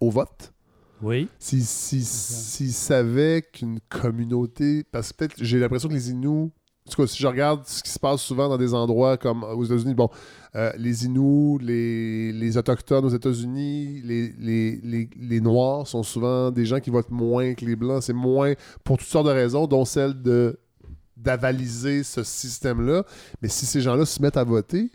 [0.00, 0.52] au vote.
[1.02, 1.28] Oui.
[1.38, 4.82] S'ils si, s'ils savaient qu'une communauté.
[4.90, 6.50] Parce que peut-être j'ai l'impression que les Inuits.
[6.88, 9.44] En tout cas, si je regarde ce qui se passe souvent dans des endroits comme
[9.44, 10.08] aux États-Unis, bon,
[10.56, 16.64] euh, les Inuits, les, les Autochtones aux États-Unis, les, les, les, Noirs sont souvent des
[16.64, 18.02] gens qui votent moins que les Blancs.
[18.02, 18.54] C'est moins
[18.84, 20.58] pour toutes sortes de raisons, dont celle de
[21.14, 23.04] d'avaliser ce système-là.
[23.42, 24.90] Mais si ces gens-là se mettent à voter,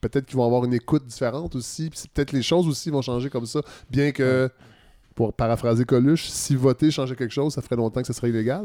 [0.00, 1.88] peut-être qu'ils vont avoir une écoute différente aussi.
[1.88, 3.60] Puis peut-être les choses aussi vont changer comme ça.
[3.88, 4.50] Bien que,
[5.20, 8.64] pour paraphraser Coluche, si voter changeait quelque chose, ça ferait longtemps que ça serait illégal.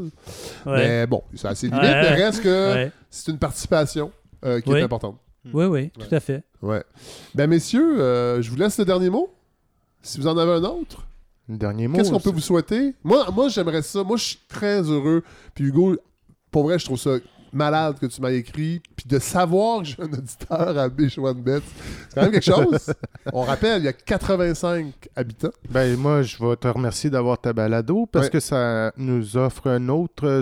[0.66, 0.78] Ouais.
[0.78, 1.82] Mais bon, c'est assez limite.
[1.84, 1.90] Ouais.
[2.02, 2.92] Mais reste que Ouais.
[3.10, 4.10] c'est une participation
[4.46, 4.80] euh, qui Oui.
[4.80, 5.18] est importante.
[5.54, 6.44] oui, oui, tout à fait.
[6.62, 6.82] Ouais.
[7.34, 9.34] Ben messieurs, euh, je vous laisse le dernier mot.
[10.02, 11.06] Si vous en avez un autre,
[11.50, 11.98] Le dernier mot.
[11.98, 12.94] qu'est-ce qu'on peut vous souhaiter?
[13.04, 14.02] Moi, moi j'aimerais ça.
[14.06, 15.24] Moi, je suis très heureux.
[15.56, 15.98] Puis Hugo,
[16.52, 17.18] pour vrai, je trouve ça
[17.54, 18.82] malade que tu m'as écrit.
[18.96, 22.94] Puis de savoir que j'ai un auditeur à Bets, c'est quand même quelque chose.
[23.34, 25.50] On rappelle, il y a 85 habitants.
[25.70, 28.32] Ben, moi, je vais te remercier d'avoir ta balado parce Ouais.
[28.32, 30.42] que ça nous offre une autre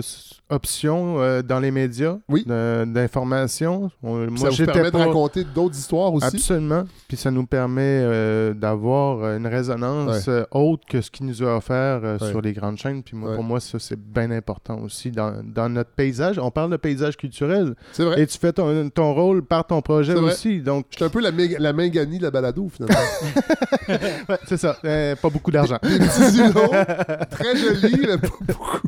[0.50, 2.44] option euh, dans les médias Oui.
[2.46, 3.90] d'information.
[4.02, 6.26] Moi, ça vous permet de raconter d'autres histoires aussi.
[6.26, 6.84] Absolument.
[7.08, 11.42] Puis ça nous permet euh, d'avoir euh, une résonance euh, autre que ce qui nous
[11.42, 12.30] a offert euh, Ouais.
[12.30, 13.02] sur les grandes chaînes.
[13.02, 13.34] Puis moi, Ouais.
[13.34, 16.38] pour moi, ça, c'est bien important aussi dans, dans notre paysage.
[16.38, 17.74] On parle de paysage culturel.
[17.92, 18.20] C'est vrai.
[18.22, 20.60] Et tu fais ton, ton rôle par ton projet aussi.
[20.60, 22.96] Donc, Je suis un peu la, méga- la main gagnée de la balado, finalement.
[24.28, 24.76] ouais, c'est ça.
[24.84, 25.78] Euh, pas beaucoup d'argent.
[25.82, 26.70] Des petits îlots,
[27.30, 28.78] très jolis, mais pas beaucoup.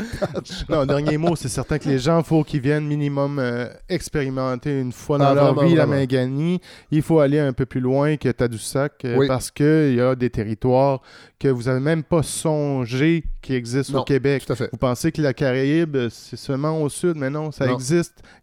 [0.69, 4.81] Non, dernier mot, c'est certain que les gens, il faut qu'ils viennent minimum euh, expérimenter
[4.81, 6.01] une fois dans Ah, leur vraiment, vie la vraiment.
[6.01, 6.61] Mangani.
[6.91, 9.27] Il faut aller un peu plus loin que Tadoussac euh, Oui.
[9.27, 11.01] parce qu'il y a des territoires
[11.39, 14.45] que vous n'avez même pas songé qui existent Non, au Québec.
[14.47, 14.69] Tout à fait.
[14.73, 17.75] Vous pensez que la Caraïbe, c'est seulement au sud, mais non, ça Non.
[17.75, 17.96] existe.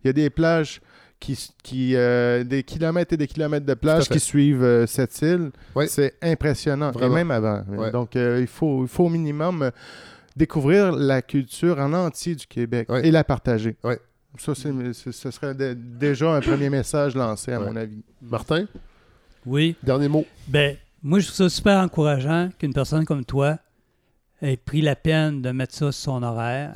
[0.04, 0.82] Il y a des plages
[1.20, 5.52] qui, qui euh, des kilomètres et des kilomètres de plages qui suivent euh, cette île.
[5.76, 5.86] Oui.
[5.88, 6.92] C'est impressionnant.
[6.92, 7.14] Vraiment.
[7.14, 7.64] Et même avant.
[7.92, 9.72] Donc, euh, il, faut, il faut au minimum
[10.36, 13.76] découvrir la culture en entier du Québec et la partager.
[14.40, 18.04] Ça, ce serait de- déjà un premier message lancé, à mon avis.
[18.22, 18.66] Martin,
[19.46, 19.76] Oui.
[19.84, 20.26] dernier mot.
[20.48, 23.60] Ben, moi, je trouve ça super encourageant qu'une personne comme toi
[24.42, 26.72] ait pris la peine de mettre ça sur son horaire.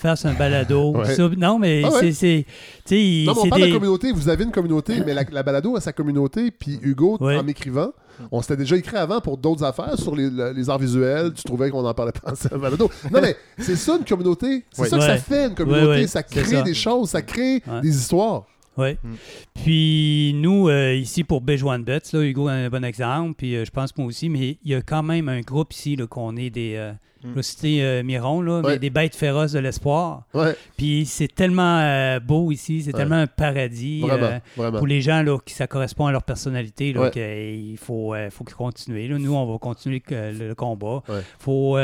[0.00, 0.92] Fasse un balado.
[0.96, 1.14] Ouais.
[1.14, 2.12] ça- non, mais Ah ouais?
[2.12, 2.46] c'est.
[2.90, 4.12] Non, mais on c'est parle de communauté.
[4.12, 6.50] Vous avez une communauté, mais la, la balado a sa communauté.
[6.50, 7.36] Puis Hugo, Ouais.
[7.36, 7.92] en m'écrivant,
[8.32, 11.32] on s'était déjà écrit avant pour d'autres affaires sur les, le- les arts visuels.
[11.32, 12.90] Tu trouvais qu'on en parlait pas dans la balado.
[13.12, 14.64] Non, mais c'est ça une communauté.
[14.72, 16.06] C'est ça que ça fait une communauté.
[16.06, 16.62] Ça crée ça.
[16.62, 18.44] des choses, ça crée des histoires.
[18.80, 18.96] Oui.
[19.02, 19.14] Mm.
[19.62, 23.64] Puis nous, euh, ici pour Bejoine Bets, là, Hugo a un bon exemple, puis euh,
[23.64, 26.50] je pense moi aussi, mais il y a quand même un groupe ici qu'on est
[26.50, 26.74] des.
[26.76, 26.92] euh,
[27.22, 27.28] Mm.
[27.28, 28.72] Je vais citer Miron, là, Ouais.
[28.72, 30.22] mais des bêtes féroces de l'espoir.
[30.32, 32.98] Ouais, Puis c'est tellement euh, beau ici, c'est Ouais.
[32.98, 34.00] tellement un paradis.
[34.00, 34.40] vraiment.
[34.56, 34.78] vraiment.
[34.78, 38.56] pour les gens là, qui ça correspond à leur personnalité, là, qu'il faut, faut qu'ils
[38.56, 39.06] continuent.
[39.10, 41.02] Là, nous, on va continuer le, le combat.
[41.10, 41.20] Ouais.
[41.38, 41.76] faut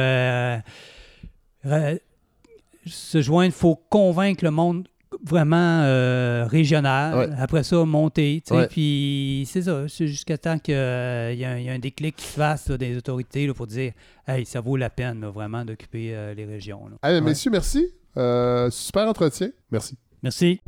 [2.86, 4.88] se joindre, faut convaincre le monde
[5.24, 7.14] vraiment euh, régional.
[7.16, 7.28] Ouais.
[7.38, 8.42] Après ça, monter.
[8.44, 8.66] tu sais, Ouais.
[8.68, 12.26] Puis c'est ça, c'est jusqu'à temps qu'il y, a il y a un déclic qui
[12.26, 13.92] se fasse là, des autorités là, pour dire
[14.26, 16.88] Hey, ça vaut la peine là, vraiment d'occuper euh, les régions.
[16.88, 16.96] là.
[17.02, 17.20] Allez, Ouais.
[17.22, 17.88] messieurs, merci.
[18.16, 19.50] Euh, super entretien.
[19.70, 19.96] Merci.
[20.22, 20.60] Merci.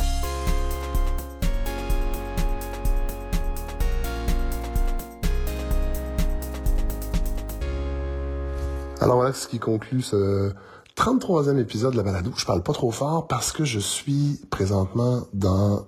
[9.01, 10.53] Alors voilà ce qui conclut ce
[10.99, 12.33] 33e épisode de la balado.
[12.37, 15.87] Je parle pas trop fort parce que je suis présentement dans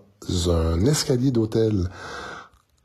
[0.49, 1.89] un escalier d'hôtel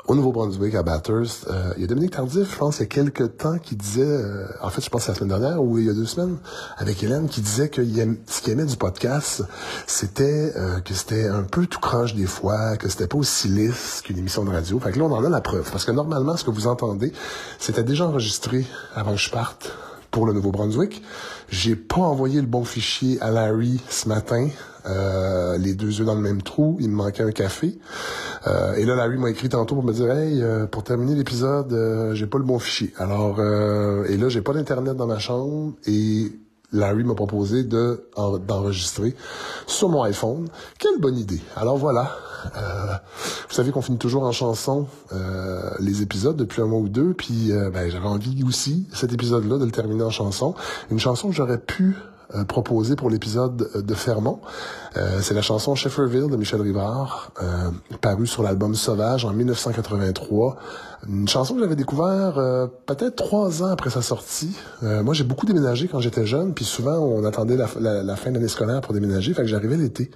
[0.07, 1.45] au Nouveau-Brunswick, à Bathurst.
[1.52, 4.02] Euh, il y a Dominique Tardif, je pense, il y a quelques temps, qui disait,
[4.02, 6.38] euh, en fait, je pense la semaine dernière ou il y a deux semaines,
[6.77, 9.43] avec Hélène, qui disait que ce qu'il aimait du podcast,
[9.85, 14.02] c'était euh, que c'était un peu tout croche des fois, que c'était pas aussi lisse
[14.03, 14.80] qu'une émission de radio.
[14.80, 15.69] Fait que là, on en a la preuve.
[15.72, 17.14] Parce que normalement, ce que vous entendez,
[17.60, 18.65] c'était déjà enregistré
[18.95, 19.72] avant que je parte
[20.15, 21.03] pour le Nouveau-Brunswick.
[21.49, 24.47] J'ai pas envoyé le bon fichier à Larry ce matin.
[24.85, 27.77] Euh, les deux œufs dans le même trou, il me manquait un café.
[28.47, 31.73] Euh, et là, Larry m'a écrit tantôt pour me dire Hey, euh, pour terminer l'épisode,
[31.73, 32.93] euh, j'ai pas le bon fichier.
[32.95, 36.31] Alors, euh, et là, j'ai pas d'internet dans ma chambre et
[36.76, 39.15] Larry m'a proposé de en- d'enregistrer
[39.68, 40.47] sur mon iPhone.
[40.80, 41.41] Quelle bonne idée.
[41.56, 42.11] Alors voilà.
[42.57, 42.93] Euh,
[43.49, 47.14] vous savez qu'on finit toujours en chanson euh, les épisodes depuis un mois ou deux,
[47.14, 50.53] puis euh, ben, j'avais envie aussi cet épisode-là de le terminer en chanson.
[50.91, 51.95] Une chanson que j'aurais pu
[52.34, 54.39] euh, proposer pour l'épisode de Fermont.
[54.97, 57.69] Euh, c'est la chanson Shefferville de Michel Rivard, euh,
[58.02, 60.56] parue sur l'album Sauvage en 1983.
[61.07, 64.56] Une chanson que j'avais découvert euh, peut-être trois ans après sa sortie.
[64.84, 68.35] Euh, moi, j'ai beaucoup déménagé quand j'étais jeune, puis souvent on attendait la fin de
[68.35, 70.10] l'année scolaire pour déménager, fait que j'arrivais l'été.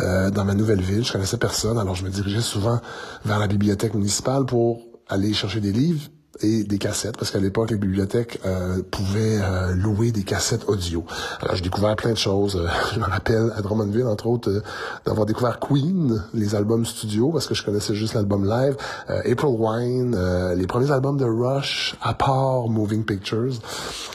[0.00, 1.04] euh, dans ma nouvelle ville.
[1.04, 2.80] Je connaissais personne, alors je me dirigeais souvent
[3.24, 6.08] vers la bibliothèque municipale pour aller chercher des livres
[6.42, 11.04] et des cassettes, parce qu'à l'époque, les bibliothèques euh, pouvaient euh, louer des cassettes audio.
[11.40, 12.56] Alors, j'ai découvert plein de choses.
[12.56, 14.62] Euh, je me rappelle, à Drummondville, entre autres, euh,
[15.04, 18.76] d'avoir découvert Queen, les albums studio, parce que je connaissais juste l'album live,
[19.08, 20.16] April Wine,
[20.56, 23.54] les premiers albums de Rush, à part Moving Pictures,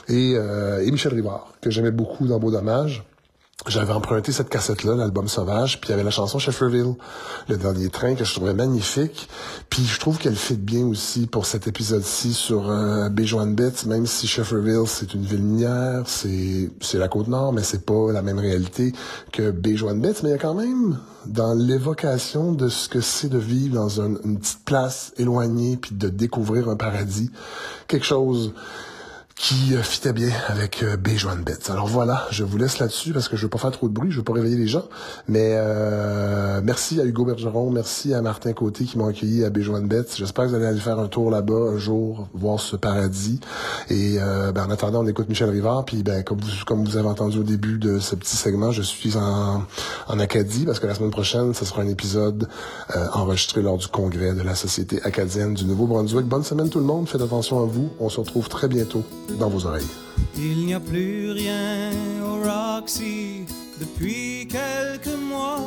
[0.08, 3.04] et, et Michel Rivard, que j'aimais beaucoup dans Beau Dommage
[3.68, 6.96] j'avais emprunté cette cassette-là, l'album Sauvage, puis il y avait la chanson Shefferville,
[7.48, 9.30] le dernier train, que je trouvais magnifique.
[9.70, 14.06] Puis je trouve qu'elle fit bien aussi pour cet épisode-ci sur euh, Béjoine Betts, même
[14.06, 18.92] si Shefferville, c'est une ville minière, c'est, la Côte-Nord, mais c'est pas la même réalité
[19.32, 23.30] que Béjoine Betts, mais il y a quand même, dans l'évocation de ce que c'est
[23.30, 27.32] de vivre dans une petite place éloignée, puis de découvrir un paradis,
[27.88, 28.54] quelque chose
[29.36, 31.70] qui euh, fitait bien avec euh, Betts.
[31.70, 34.12] Alors voilà, je vous laisse là-dessus parce que je veux pas faire trop de bruit,
[34.12, 34.86] je veux pas réveiller les gens.
[35.28, 39.88] Mais euh, merci à Hugo Bergeron, merci à Martin Côté qui m'ont accueilli à Béjoine
[39.88, 40.16] Betts.
[40.16, 43.40] J'espère que vous allez aller faire un tour là-bas un jour, voir ce paradis.
[43.90, 45.86] Et euh, ben, en attendant, on écoute Michel Rivard.
[45.86, 48.82] Puis ben, comme vous, comme vous avez entendu au début de ce petit segment, je
[48.82, 49.64] suis en,
[50.08, 52.48] en Acadie parce que la semaine prochaine, ce sera un épisode
[52.96, 56.26] euh, enregistré lors du congrès de la Société acadienne du Nouveau-Brunswick.
[56.26, 57.90] Bonne semaine tout le monde, faites attention à vous.
[58.00, 59.88] On se retrouve très bientôt dans vos oreilles.
[60.38, 61.92] Il n'y a plus rien
[62.24, 63.46] au Roxy
[63.80, 65.60] depuis quelques mois.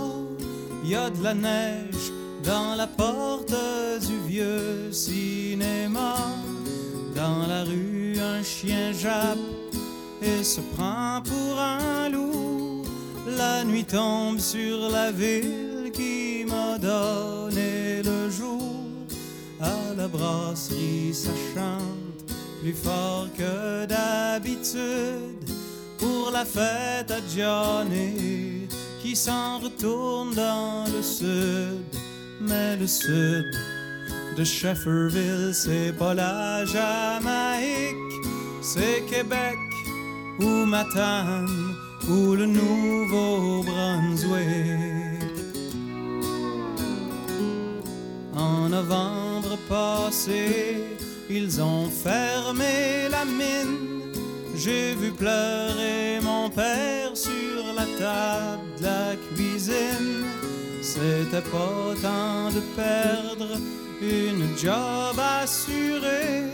[0.84, 2.12] Il y a de la neige
[2.44, 3.54] dans la porte
[4.06, 6.16] du vieux cinéma.
[7.14, 9.38] Dans la rue, un chien jappe
[10.22, 12.82] et se prend pour un loup.
[13.36, 18.62] La nuit tombe sur la ville qui m'a donné le jour.
[19.60, 22.05] À la brasserie, ça chante
[22.62, 25.50] plus fort que d'habitude
[25.98, 28.68] pour la fête à Johnny
[29.02, 31.84] qui s'en retourne dans le sud.
[32.40, 33.44] Mais le sud
[34.36, 37.96] de Shefferville, c'est pas la Jamaïque,
[38.62, 39.56] c'est Québec
[40.40, 41.74] ou Matane
[42.08, 44.36] ou le Nouveau-Brunswick.
[48.36, 50.95] En novembre passé,
[51.28, 54.00] ils ont fermé la mine.
[54.54, 60.24] J'ai vu pleurer mon père sur la table de la cuisine.
[60.82, 63.58] C'était pas temps de perdre
[64.00, 66.44] une job assurée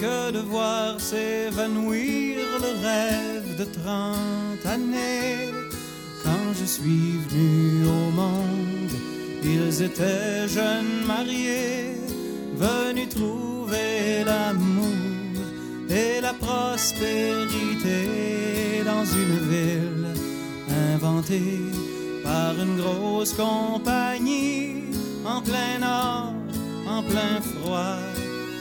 [0.00, 5.50] que de voir s'évanouir le rêve de 30 années.
[6.22, 8.92] Quand je suis venu au monde,
[9.42, 11.96] ils étaient jeunes mariés,
[12.56, 13.57] venus trouver
[14.24, 15.42] l'amour
[15.90, 17.98] et la prospérité
[18.84, 20.08] dans une ville
[20.92, 21.60] inventée
[22.24, 24.84] par une grosse compagnie
[25.24, 26.32] en plein nord,
[26.88, 27.98] en plein froid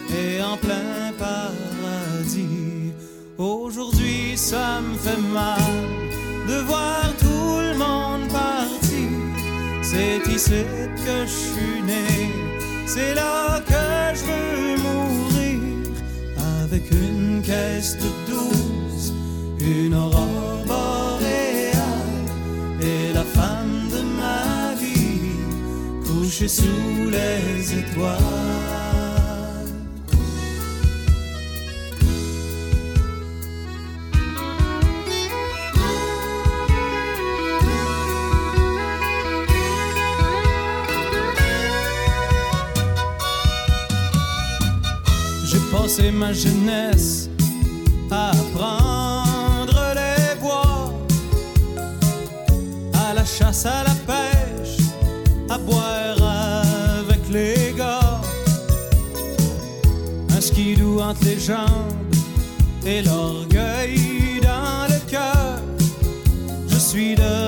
[0.09, 2.93] et en plein paradis.
[3.37, 5.59] Aujourd'hui, ça me fait mal
[6.47, 9.09] de voir tout le monde partir.
[9.81, 10.63] C'est ici
[11.05, 12.31] que je suis né,
[12.87, 15.59] c'est là que je veux mourir.
[16.63, 19.13] Avec une caisse de douze,
[19.59, 22.25] une aurore boréale
[22.81, 25.35] et la femme de ma vie
[26.05, 28.46] couchée sous les étoiles.
[45.87, 47.29] Passé ma jeunesse
[48.11, 50.91] à prendre les bois,
[52.93, 54.79] à la chasse, à la pêche,
[55.49, 56.21] à boire
[56.99, 58.19] avec les gars.
[60.35, 62.15] Un skidoo entre les jambes
[62.85, 65.61] et l'orgueil dans le cœur.
[66.67, 67.46] Je suis devenu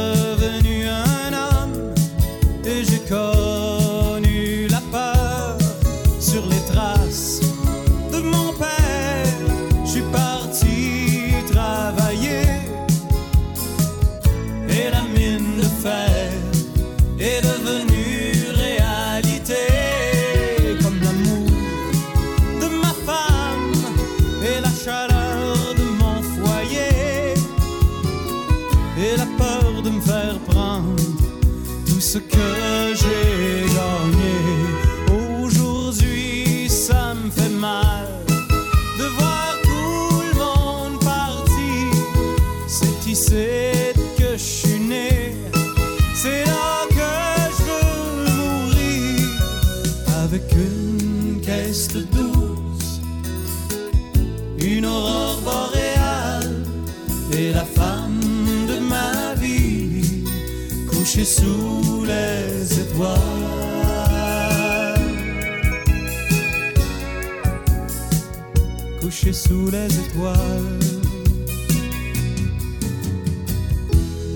[69.32, 70.80] Sous les étoiles.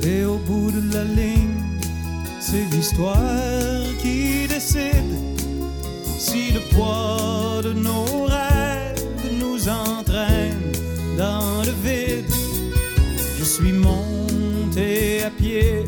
[0.03, 1.63] Et au bout de la ligne,
[2.39, 3.17] c'est l'histoire
[3.99, 5.17] qui décide
[6.19, 9.03] si le poids de nos rêves
[9.39, 10.61] nous entraîne
[11.17, 12.31] dans le vide.
[13.39, 15.85] Je suis monté à pied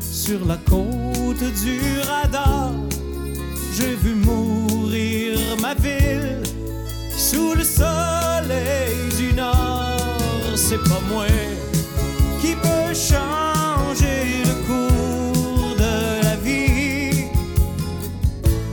[0.00, 2.72] sur la côte du radar.
[3.76, 4.14] J'ai vu
[12.40, 17.26] qui peut changer le cours de la vie.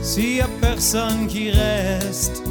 [0.02, 2.42] S'il y a personne qui reste,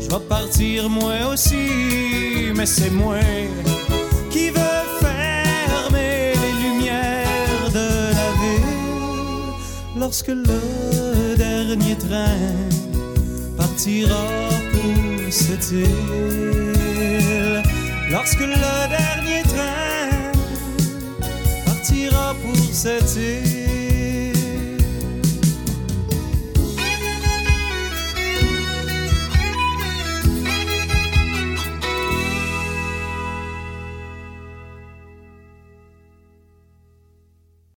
[0.00, 3.20] je vais partir moi aussi, mais c'est moi
[4.30, 7.88] qui veux fermer les lumières de
[8.18, 9.52] la ville
[9.96, 12.38] lorsque le dernier train
[13.56, 14.24] partira
[14.72, 16.61] pour cette île.
[18.12, 18.54] Lorsque le
[18.90, 20.32] dernier train
[21.64, 23.81] partira pour cette île.